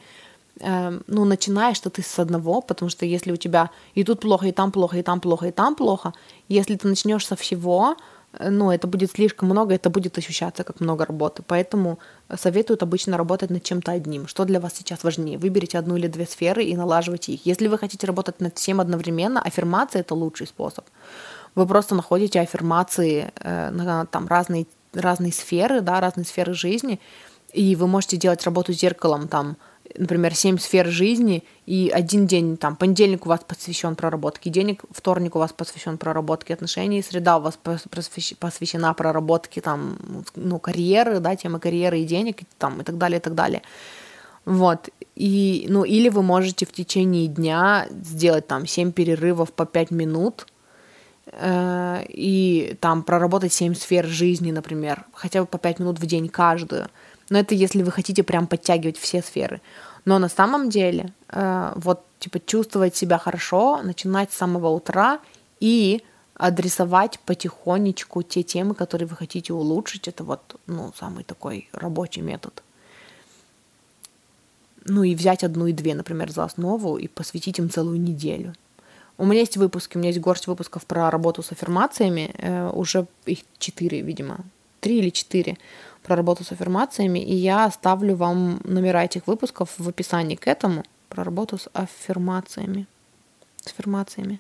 э, 0.60 1.00
ну, 1.08 1.26
начинаешь 1.26 1.78
что 1.78 1.90
ты 1.90 2.02
с 2.02 2.20
одного, 2.20 2.62
потому 2.62 2.90
что 2.90 3.06
если 3.06 3.32
у 3.32 3.38
тебя 3.38 3.70
и 3.98 4.04
тут 4.04 4.22
плохо, 4.22 4.48
и 4.48 4.52
там 4.52 4.72
плохо, 4.72 4.98
и 4.98 5.04
там 5.04 5.20
плохо, 5.20 5.48
и 5.48 5.52
там 5.52 5.76
плохо, 5.76 6.14
если 6.50 6.76
ты 6.76 6.88
начнешь 6.88 7.28
со 7.28 7.36
всего, 7.36 7.96
э, 8.40 8.50
ну, 8.50 8.72
это 8.72 8.88
будет 8.88 9.12
слишком 9.12 9.50
много, 9.50 9.76
это 9.76 9.92
будет 9.92 10.18
ощущаться 10.18 10.64
как 10.64 10.80
много 10.80 11.06
работы. 11.06 11.44
Поэтому 11.44 12.00
советуют 12.36 12.82
обычно 12.82 13.18
работать 13.18 13.52
над 13.52 13.64
чем-то 13.64 13.92
одним. 13.92 14.28
Что 14.28 14.46
для 14.46 14.60
вас 14.60 14.74
сейчас 14.74 15.04
важнее? 15.04 15.38
Выберите 15.38 15.78
одну 15.78 15.96
или 15.98 16.08
две 16.08 16.26
сферы 16.26 16.64
и 16.64 16.76
налаживайте 16.76 17.34
их. 17.34 17.46
Если 17.46 17.68
вы 17.68 17.78
хотите 17.78 18.08
работать 18.08 18.42
над 18.42 18.58
всем 18.58 18.80
одновременно, 18.80 19.42
аффирмация— 19.42 20.02
это 20.02 20.16
лучший 20.16 20.48
способ. 20.48 20.86
Вы 21.56 21.68
просто 21.68 21.96
находите 21.96 22.40
аффирмации 22.40 23.32
э, 23.36 23.70
на 23.70 24.06
там 24.06 24.28
разные, 24.28 24.66
разные 24.94 25.32
сферы, 25.32 25.82
да, 25.82 26.00
разные 26.02 26.26
сферы 26.26 26.54
жизни, 26.54 27.00
и 27.54 27.76
вы 27.76 27.88
можете 27.88 28.18
делать 28.18 28.44
работу 28.44 28.74
зеркалом, 28.74 29.28
там, 29.28 29.58
например, 29.96 30.34
семь 30.34 30.58
сфер 30.58 30.88
жизни, 30.88 31.44
и 31.68 31.92
один 31.94 32.26
день, 32.26 32.58
там, 32.58 32.76
понедельник 32.76 33.26
у 33.26 33.30
вас 33.30 33.42
посвящен 33.48 33.96
проработке 33.96 34.50
денег, 34.50 34.84
вторник 34.92 35.36
у 35.36 35.40
вас 35.40 35.54
посвящен 35.54 36.00
проработке 36.00 36.56
отношений, 36.56 37.04
среда 37.04 37.38
у 37.38 37.42
вас 37.42 37.60
посвящена 38.40 38.94
проработке, 38.96 39.62
там, 39.62 39.98
ну, 40.36 40.60
карьеры, 40.60 41.20
да, 41.20 41.36
темы 41.36 41.60
карьеры 41.60 42.00
и 42.00 42.06
денег, 42.06 42.42
там, 42.58 42.82
и 42.82 42.84
так 42.84 42.98
далее, 42.98 43.20
и 43.20 43.22
так 43.22 43.36
далее. 43.36 43.62
Вот. 44.46 44.90
И, 45.16 45.68
ну, 45.70 45.84
или 45.84 46.10
вы 46.10 46.24
можете 46.24 46.66
в 46.66 46.72
течение 46.72 47.28
дня 47.28 47.88
сделать 47.92 48.48
там 48.48 48.66
7 48.66 48.92
перерывов 48.92 49.54
по 49.54 49.66
5 49.66 49.92
минут, 49.92 50.48
и 51.32 52.78
там 52.82 53.04
проработать 53.04 53.54
7 53.54 53.76
сфер 53.76 54.06
жизни, 54.06 54.52
например, 54.52 55.06
хотя 55.14 55.42
бы 55.42 55.48
по 55.48 55.58
5 55.58 55.80
минут 55.80 56.00
в 56.00 56.06
день 56.06 56.28
каждую. 56.28 56.88
Но 57.30 57.40
это 57.40 57.56
если 57.56 57.82
вы 57.82 57.92
хотите 57.92 58.24
прям 58.24 58.48
подтягивать 58.48 58.98
все 58.98 59.22
сферы. 59.22 59.62
Но 60.06 60.20
на 60.20 60.30
самом 60.30 60.70
деле, 60.70 61.14
э, 61.30 61.74
вот, 61.76 62.06
типа, 62.20 62.40
чувствовать 62.40 62.96
себя 62.96 63.18
хорошо, 63.18 63.82
начинать 63.84 64.32
с 64.32 64.38
самого 64.38 64.68
утра 64.68 65.20
и 65.60 66.04
адресовать 66.36 67.20
потихонечку 67.26 68.22
те 68.22 68.44
темы, 68.44 68.76
которые 68.76 69.08
вы 69.08 69.16
хотите 69.16 69.54
улучшить. 69.54 70.08
Это 70.08 70.24
вот, 70.24 70.60
ну, 70.68 70.92
самый 71.00 71.24
такой 71.24 71.70
рабочий 71.72 72.22
метод. 72.22 72.64
Ну 74.86 75.04
и 75.04 75.16
взять 75.16 75.44
одну 75.44 75.68
и 75.68 75.74
две, 75.74 75.96
например, 75.96 76.32
за 76.32 76.44
основу 76.44 76.98
и 76.98 77.08
посвятить 77.08 77.60
им 77.60 77.70
целую 77.70 78.02
неделю. 78.02 78.54
У 79.18 79.26
меня 79.26 79.42
есть 79.42 79.58
выпуски, 79.58 79.98
у 79.98 80.00
меня 80.00 80.10
есть 80.10 80.20
горсть 80.20 80.48
выпусков 80.48 80.86
про 80.86 81.12
работу 81.12 81.44
с 81.44 81.52
аффирмациями, 81.52 82.34
э, 82.38 82.70
уже 82.74 83.06
их 83.26 83.40
четыре, 83.60 84.02
видимо, 84.02 84.40
три 84.80 85.00
или 85.00 85.10
четыре 85.10 85.58
про 86.02 86.16
работу 86.16 86.44
с 86.44 86.52
аффирмациями, 86.52 87.20
и 87.20 87.36
я 87.36 87.66
оставлю 87.66 88.16
вам 88.16 88.60
номера 88.64 89.04
этих 89.04 89.28
выпусков 89.28 89.70
в 89.78 89.88
описании 89.88 90.36
к 90.36 90.48
этому 90.48 90.84
про 91.10 91.24
работу 91.24 91.58
с 91.58 91.70
аффирмациями. 91.74 92.88
С 93.62 93.68
аффирмациями. 93.68 94.40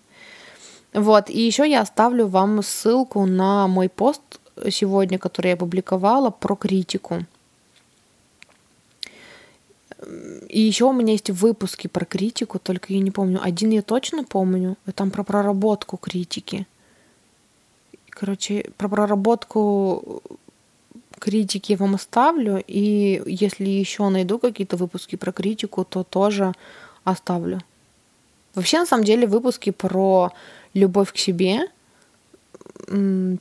Вот, 0.93 1.29
и 1.29 1.39
еще 1.39 1.69
я 1.69 1.81
оставлю 1.81 2.27
вам 2.27 2.61
ссылку 2.61 3.25
на 3.25 3.67
мой 3.67 3.89
пост 3.89 4.21
сегодня, 4.69 5.17
который 5.17 5.47
я 5.47 5.53
опубликовала 5.53 6.29
про 6.29 6.55
критику. 6.55 7.25
И 10.49 10.59
еще 10.59 10.85
у 10.85 10.93
меня 10.93 11.13
есть 11.13 11.29
выпуски 11.29 11.87
про 11.87 12.05
критику, 12.05 12.59
только 12.59 12.93
я 12.93 12.99
не 12.99 13.11
помню. 13.11 13.39
Один 13.41 13.71
я 13.71 13.81
точно 13.81 14.23
помню, 14.23 14.77
там 14.95 15.11
про 15.11 15.23
проработку 15.23 15.97
критики. 15.97 16.67
Короче, 18.09 18.71
про 18.77 18.89
проработку 18.89 20.21
критики 21.19 21.71
я 21.71 21.77
вам 21.77 21.95
оставлю, 21.95 22.63
и 22.67 23.21
если 23.25 23.65
еще 23.65 24.09
найду 24.09 24.39
какие-то 24.39 24.77
выпуски 24.77 25.15
про 25.15 25.31
критику, 25.31 25.85
то 25.85 26.03
тоже 26.03 26.53
оставлю. 27.03 27.61
Вообще, 28.55 28.79
на 28.79 28.85
самом 28.85 29.03
деле, 29.03 29.25
выпуски 29.25 29.71
про 29.71 30.31
любовь 30.73 31.11
к 31.11 31.17
себе, 31.17 31.67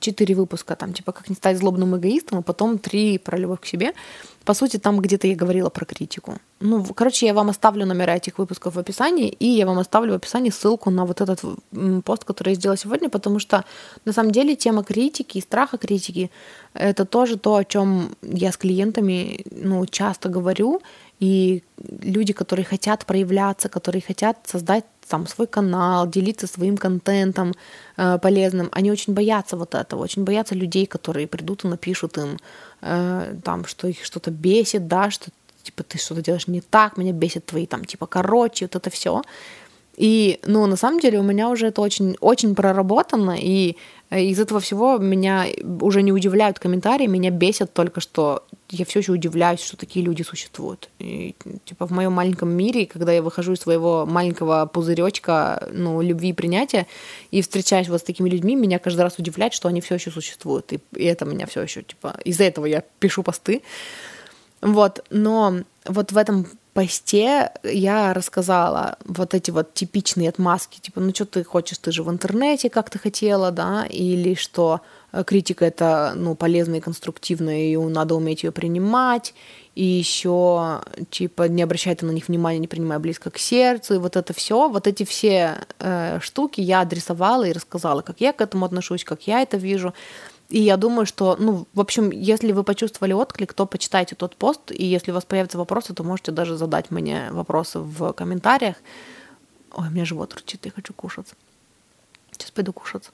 четыре 0.00 0.34
выпуска, 0.34 0.76
там, 0.76 0.92
типа, 0.92 1.12
как 1.12 1.28
не 1.28 1.34
стать 1.34 1.58
злобным 1.58 1.96
эгоистом, 1.96 2.38
а 2.38 2.42
потом 2.42 2.78
три 2.78 3.18
про 3.18 3.36
любовь 3.36 3.60
к 3.60 3.66
себе. 3.66 3.92
По 4.44 4.54
сути, 4.54 4.78
там 4.78 5.00
где-то 5.00 5.26
я 5.26 5.36
говорила 5.36 5.70
про 5.70 5.84
критику. 5.84 6.34
Ну, 6.60 6.84
короче, 6.84 7.26
я 7.26 7.34
вам 7.34 7.48
оставлю 7.48 7.86
номера 7.86 8.16
этих 8.16 8.38
выпусков 8.38 8.74
в 8.74 8.78
описании, 8.78 9.28
и 9.28 9.46
я 9.46 9.66
вам 9.66 9.78
оставлю 9.78 10.12
в 10.12 10.16
описании 10.16 10.50
ссылку 10.50 10.90
на 10.90 11.04
вот 11.04 11.20
этот 11.20 11.40
пост, 12.04 12.24
который 12.24 12.50
я 12.50 12.54
сделала 12.54 12.76
сегодня, 12.76 13.08
потому 13.08 13.38
что 13.38 13.64
на 14.04 14.12
самом 14.12 14.32
деле 14.32 14.56
тема 14.56 14.82
критики 14.82 15.38
и 15.38 15.42
страха 15.42 15.78
критики— 15.78 16.30
это 16.74 17.04
тоже 17.04 17.36
то, 17.36 17.56
о 17.56 17.64
чем 17.64 18.16
я 18.22 18.50
с 18.50 18.56
клиентами 18.56 19.44
ну, 19.50 19.86
часто 19.86 20.28
говорю, 20.28 20.80
и 21.20 21.62
люди, 22.02 22.32
которые 22.32 22.64
хотят 22.64 23.06
проявляться, 23.06 23.68
которые 23.68 24.02
хотят 24.02 24.36
создать 24.44 24.84
там 25.12 25.26
свой 25.26 25.46
канал, 25.46 26.08
делиться 26.08 26.46
своим 26.46 26.78
контентом 26.78 27.52
э, 27.98 28.18
полезным, 28.18 28.68
они 28.72 28.90
очень 28.90 29.12
боятся 29.12 29.56
вот 29.56 29.74
этого, 29.74 30.02
очень 30.02 30.24
боятся 30.24 30.54
людей, 30.54 30.86
которые 30.86 31.26
придут 31.26 31.64
и 31.64 31.68
напишут 31.68 32.16
им 32.18 32.38
э, 32.80 33.34
там, 33.44 33.66
что 33.66 33.88
их 33.88 34.04
что-то 34.04 34.30
бесит, 34.30 34.88
да, 34.88 35.10
что 35.10 35.30
типа 35.64 35.82
ты 35.82 35.98
что-то 35.98 36.22
делаешь 36.22 36.48
не 36.48 36.62
так, 36.62 36.96
меня 36.96 37.12
бесит 37.12 37.44
твои 37.44 37.66
там 37.66 37.84
типа 37.84 38.06
короче, 38.06 38.64
вот 38.64 38.76
это 38.76 38.88
все. 38.90 39.22
И, 39.98 40.38
ну, 40.46 40.66
на 40.66 40.76
самом 40.76 41.00
деле 41.00 41.18
у 41.18 41.22
меня 41.22 41.50
уже 41.50 41.66
это 41.66 41.82
очень, 41.82 42.16
очень 42.20 42.54
проработано, 42.54 43.36
и 43.38 43.76
э, 44.10 44.22
из 44.22 44.40
этого 44.40 44.60
всего 44.60 44.96
меня 44.96 45.44
уже 45.82 46.02
не 46.02 46.12
удивляют 46.12 46.58
комментарии, 46.58 47.06
меня 47.06 47.30
бесит 47.30 47.74
только, 47.74 48.00
что 48.00 48.42
я 48.72 48.84
все 48.86 49.00
еще 49.00 49.12
удивляюсь, 49.12 49.60
что 49.60 49.76
такие 49.76 50.04
люди 50.04 50.22
существуют. 50.22 50.88
И, 50.98 51.34
типа 51.64 51.86
в 51.86 51.90
моем 51.90 52.12
маленьком 52.12 52.48
мире, 52.48 52.86
когда 52.86 53.12
я 53.12 53.22
выхожу 53.22 53.52
из 53.52 53.60
своего 53.60 54.06
маленького 54.06 54.66
пузыречка, 54.66 55.68
ну, 55.72 56.00
любви 56.00 56.30
и 56.30 56.32
принятия, 56.32 56.86
и 57.30 57.42
встречаюсь 57.42 57.88
вот 57.88 58.00
с 58.00 58.04
такими 58.04 58.30
людьми, 58.30 58.56
меня 58.56 58.78
каждый 58.78 59.02
раз 59.02 59.18
удивляет, 59.18 59.52
что 59.52 59.68
они 59.68 59.80
все 59.82 59.96
еще 59.96 60.10
существуют. 60.10 60.72
И, 60.72 60.80
и 60.96 61.04
это 61.04 61.26
меня 61.26 61.46
все 61.46 61.62
еще, 61.62 61.82
типа, 61.82 62.16
из-за 62.24 62.44
этого 62.44 62.66
я 62.66 62.82
пишу 62.98 63.22
посты. 63.22 63.62
Вот, 64.62 65.04
но 65.10 65.56
вот 65.84 66.12
в 66.12 66.16
этом 66.16 66.46
посте 66.72 67.50
я 67.62 68.14
рассказала 68.14 68.96
вот 69.04 69.34
эти 69.34 69.50
вот 69.50 69.74
типичные 69.74 70.30
отмазки, 70.30 70.80
типа, 70.80 71.00
ну 71.00 71.14
что 71.14 71.26
ты 71.26 71.44
хочешь, 71.44 71.78
ты 71.78 71.92
же 71.92 72.02
в 72.02 72.10
интернете, 72.10 72.70
как 72.70 72.88
ты 72.88 72.98
хотела, 72.98 73.50
да, 73.50 73.84
или 73.84 74.34
что 74.34 74.80
критика 75.26 75.64
это, 75.64 76.12
ну, 76.16 76.34
полезная 76.34 76.78
и 76.78 76.82
конструктивная, 76.82 77.72
и 77.72 77.76
надо 77.76 78.14
уметь 78.14 78.42
ее 78.42 78.52
принимать, 78.52 79.34
и 79.74 79.84
еще, 79.84 80.82
типа, 81.10 81.48
не 81.48 81.62
обращай 81.62 81.94
ты 81.94 82.06
на 82.06 82.10
них 82.10 82.28
внимания, 82.28 82.58
не 82.58 82.66
принимай 82.66 82.98
близко 82.98 83.30
к 83.30 83.38
сердцу, 83.38 83.94
и 83.94 83.98
вот 83.98 84.16
это 84.16 84.32
все, 84.32 84.68
вот 84.68 84.86
эти 84.86 85.04
все 85.04 85.58
э, 85.78 86.18
штуки 86.20 86.60
я 86.60 86.80
адресовала 86.80 87.44
и 87.44 87.52
рассказала, 87.52 88.02
как 88.02 88.20
я 88.20 88.32
к 88.32 88.40
этому 88.40 88.64
отношусь, 88.64 89.04
как 89.04 89.26
я 89.26 89.42
это 89.42 89.56
вижу, 89.56 89.94
и 90.52 90.60
я 90.60 90.76
думаю, 90.76 91.06
что, 91.06 91.36
ну, 91.38 91.66
в 91.72 91.80
общем, 91.80 92.10
если 92.10 92.52
вы 92.52 92.62
почувствовали 92.62 93.14
отклик, 93.14 93.54
то 93.54 93.64
почитайте 93.64 94.14
тот 94.14 94.36
пост, 94.36 94.70
и 94.70 94.84
если 94.84 95.10
у 95.10 95.14
вас 95.14 95.24
появятся 95.24 95.56
вопросы, 95.56 95.94
то 95.94 96.04
можете 96.04 96.30
даже 96.30 96.56
задать 96.58 96.90
мне 96.90 97.28
вопросы 97.30 97.78
в 97.78 98.12
комментариях. 98.12 98.76
Ой, 99.72 99.88
у 99.88 99.90
меня 99.90 100.04
живот 100.04 100.34
ручит, 100.34 100.66
я 100.66 100.70
хочу 100.70 100.92
кушать. 100.92 101.28
Сейчас 102.32 102.50
пойду 102.50 102.74
кушать. 102.74 103.10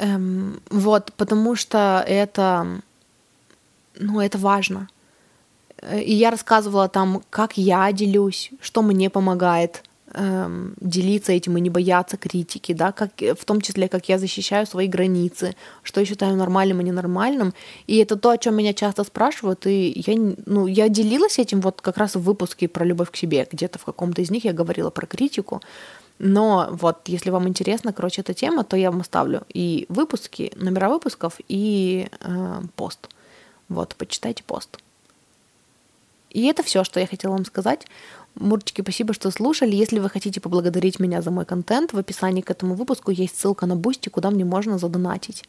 Эм, 0.00 0.60
вот, 0.70 1.12
потому 1.16 1.56
что 1.56 2.02
это, 2.06 2.66
ну, 3.98 4.20
это 4.20 4.38
важно. 4.38 4.88
И 5.92 6.14
я 6.14 6.30
рассказывала 6.30 6.88
там, 6.88 7.22
как 7.30 7.58
я 7.58 7.92
делюсь, 7.92 8.50
что 8.60 8.82
мне 8.82 9.10
помогает– 9.10 9.82
эм, 10.14 10.74
делиться 10.80 11.32
этим 11.32 11.56
и 11.56 11.60
не 11.60 11.70
бояться 11.70 12.16
критики, 12.16 12.72
да, 12.72 12.92
как, 12.92 13.10
в 13.20 13.44
том 13.44 13.60
числе, 13.60 13.88
как 13.88 14.08
я 14.08 14.18
защищаю 14.18 14.66
свои 14.66 14.88
границы, 14.88 15.54
что 15.82 16.00
я 16.00 16.06
считаю 16.06 16.36
нормальным 16.36 16.80
и 16.80 16.84
ненормальным. 16.84 17.54
И 17.86 17.98
это 17.98 18.16
то, 18.16 18.30
о 18.30 18.38
чем 18.38 18.56
меня 18.56 18.72
часто 18.74 19.04
спрашивают, 19.04 19.66
и 19.66 20.02
я, 20.06 20.34
ну, 20.46 20.66
я 20.66 20.88
делилась 20.88 21.38
этим 21.38 21.60
вот 21.60 21.80
как 21.80 21.96
раз 21.98 22.16
в 22.16 22.22
выпуске 22.22 22.68
про 22.68 22.84
любовь 22.84 23.10
к 23.10 23.16
себе, 23.16 23.46
где-то 23.50 23.78
в 23.78 23.84
каком-то 23.84 24.22
из 24.22 24.30
них 24.30 24.44
я 24.44 24.52
говорила 24.52 24.90
про 24.90 25.06
критику, 25.06 25.62
но 26.22 26.68
вот, 26.70 27.08
если 27.08 27.30
вам 27.30 27.48
интересна, 27.48 27.94
короче, 27.94 28.20
эта 28.20 28.34
тема, 28.34 28.62
то 28.62 28.76
я 28.76 28.90
вам 28.90 29.00
оставлю 29.00 29.42
и 29.48 29.86
выпуски, 29.88 30.52
номера 30.54 30.90
выпусков, 30.90 31.40
и 31.48 32.08
э, 32.20 32.60
пост. 32.76 33.08
Вот, 33.70 33.94
почитайте 33.96 34.44
пост. 34.44 34.78
И 36.28 36.44
это 36.46 36.62
все, 36.62 36.84
что 36.84 37.00
я 37.00 37.06
хотела 37.06 37.32
вам 37.32 37.46
сказать. 37.46 37.86
Мурчики, 38.34 38.82
спасибо, 38.82 39.14
что 39.14 39.30
слушали. 39.30 39.74
Если 39.74 39.98
вы 39.98 40.10
хотите 40.10 40.42
поблагодарить 40.42 41.00
меня 41.00 41.22
за 41.22 41.30
мой 41.30 41.46
контент, 41.46 41.94
в 41.94 41.98
описании 41.98 42.42
к 42.42 42.50
этому 42.50 42.74
выпуску 42.74 43.10
есть 43.10 43.40
ссылка 43.40 43.64
на 43.64 43.74
Boosty, 43.74 44.10
куда 44.10 44.30
мне 44.30 44.44
можно 44.44 44.76
задонатить. 44.76 45.44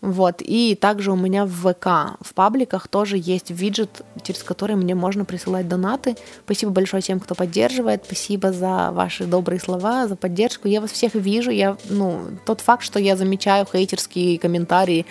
Вот. 0.00 0.36
И 0.40 0.76
также 0.76 1.10
у 1.10 1.16
меня 1.16 1.44
в 1.44 1.50
ВК, 1.50 2.18
в 2.20 2.34
пабликах 2.34 2.86
тоже 2.86 3.16
есть 3.18 3.50
виджет, 3.50 4.04
через 4.22 4.42
который 4.44 4.76
мне 4.76 4.94
можно 4.94 5.24
присылать 5.24 5.66
донаты. 5.66 6.16
Спасибо 6.44 6.70
большое 6.70 7.02
тем, 7.02 7.18
кто 7.18 7.34
поддерживает. 7.34 8.04
Спасибо 8.04 8.52
за 8.52 8.90
ваши 8.92 9.24
добрые 9.24 9.58
слова, 9.58 10.06
за 10.06 10.14
поддержку. 10.14 10.68
Я 10.68 10.80
вас 10.80 10.92
всех 10.92 11.14
вижу. 11.14 11.50
Я, 11.50 11.76
ну, 11.90 12.20
тот 12.46 12.60
факт, 12.60 12.84
что 12.84 13.00
я 13.00 13.16
замечаю 13.16 13.66
хейтерские 13.66 14.38
комментарии, 14.38 15.04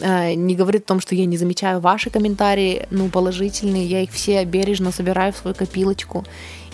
э, 0.00 0.34
не 0.34 0.54
говорит 0.54 0.82
о 0.84 0.88
том, 0.88 1.00
что 1.00 1.14
я 1.14 1.24
не 1.24 1.38
замечаю 1.38 1.80
ваши 1.80 2.10
комментарии, 2.10 2.86
ну, 2.90 3.08
положительные. 3.08 3.86
Я 3.86 4.02
их 4.02 4.10
все 4.10 4.44
бережно 4.44 4.92
собираю 4.92 5.32
в 5.32 5.38
свою 5.38 5.56
копилочку 5.56 6.24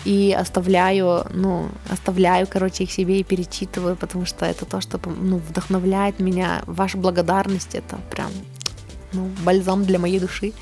и 0.05 0.35
оставляю, 0.37 1.25
ну, 1.33 1.69
оставляю, 1.89 2.47
короче, 2.47 2.83
их 2.83 2.91
себе 2.91 3.19
и 3.19 3.23
перечитываю, 3.23 3.95
потому 3.95 4.25
что 4.25 4.45
это 4.45 4.65
то, 4.65 4.81
что, 4.81 4.99
ну, 5.05 5.37
вдохновляет 5.37 6.19
меня. 6.19 6.63
Ваша 6.65 6.97
благодарность— 6.97 7.69
это 7.75 7.97
прям, 8.11 8.31
ну, 9.13 9.29
бальзам 9.43 9.85
для 9.85 9.99
моей 9.99 10.19
души. 10.19 10.53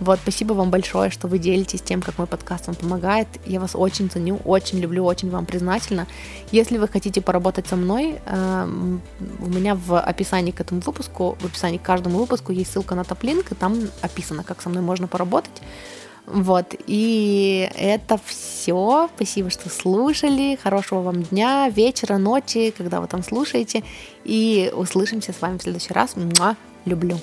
Вот, 0.00 0.18
спасибо 0.22 0.54
вам 0.54 0.70
большое, 0.70 1.10
что 1.10 1.28
вы 1.28 1.38
делитесь 1.38 1.80
тем, 1.80 2.02
как 2.02 2.18
мой 2.18 2.26
подкаст 2.26 2.66
вам 2.66 2.74
помогает. 2.74 3.28
Я 3.46 3.60
вас 3.60 3.76
очень 3.76 4.10
ценю, 4.10 4.40
очень 4.44 4.80
люблю, 4.80 5.04
очень 5.04 5.30
вам 5.30 5.46
признательна. 5.46 6.06
Если 6.50 6.78
вы 6.78 6.88
хотите 6.88 7.20
поработать 7.20 7.68
со 7.68 7.76
мной, 7.76 8.16
э, 8.26 8.68
у 9.38 9.46
меня 9.46 9.76
в 9.76 9.98
описании 10.00 10.50
к 10.50 10.60
этому 10.60 10.80
выпуску, 10.80 11.36
в 11.40 11.44
описании 11.44 11.78
к 11.78 11.82
каждому 11.82 12.18
выпуску 12.18 12.50
есть 12.50 12.72
ссылка 12.72 12.96
на 12.96 13.04
топлинк, 13.04 13.52
и 13.52 13.54
там 13.54 13.76
описано, 14.02 14.42
как 14.42 14.62
со 14.62 14.68
мной 14.68 14.82
можно 14.82 15.06
поработать. 15.06 15.62
Вот, 16.26 16.74
и 16.86 17.68
это 17.74 18.18
все. 18.24 19.10
Спасибо, 19.14 19.50
что 19.50 19.68
слушали. 19.68 20.58
Хорошего 20.62 21.02
вам 21.02 21.22
дня, 21.22 21.68
вечера, 21.68 22.16
ночи, 22.16 22.72
когда 22.76 23.00
вы 23.00 23.06
там 23.06 23.22
слушаете. 23.22 23.82
И 24.24 24.72
услышимся 24.74 25.32
с 25.32 25.40
вами 25.42 25.58
в 25.58 25.62
следующий 25.62 25.92
раз. 25.92 26.16
Муа, 26.16 26.56
люблю. 26.86 27.18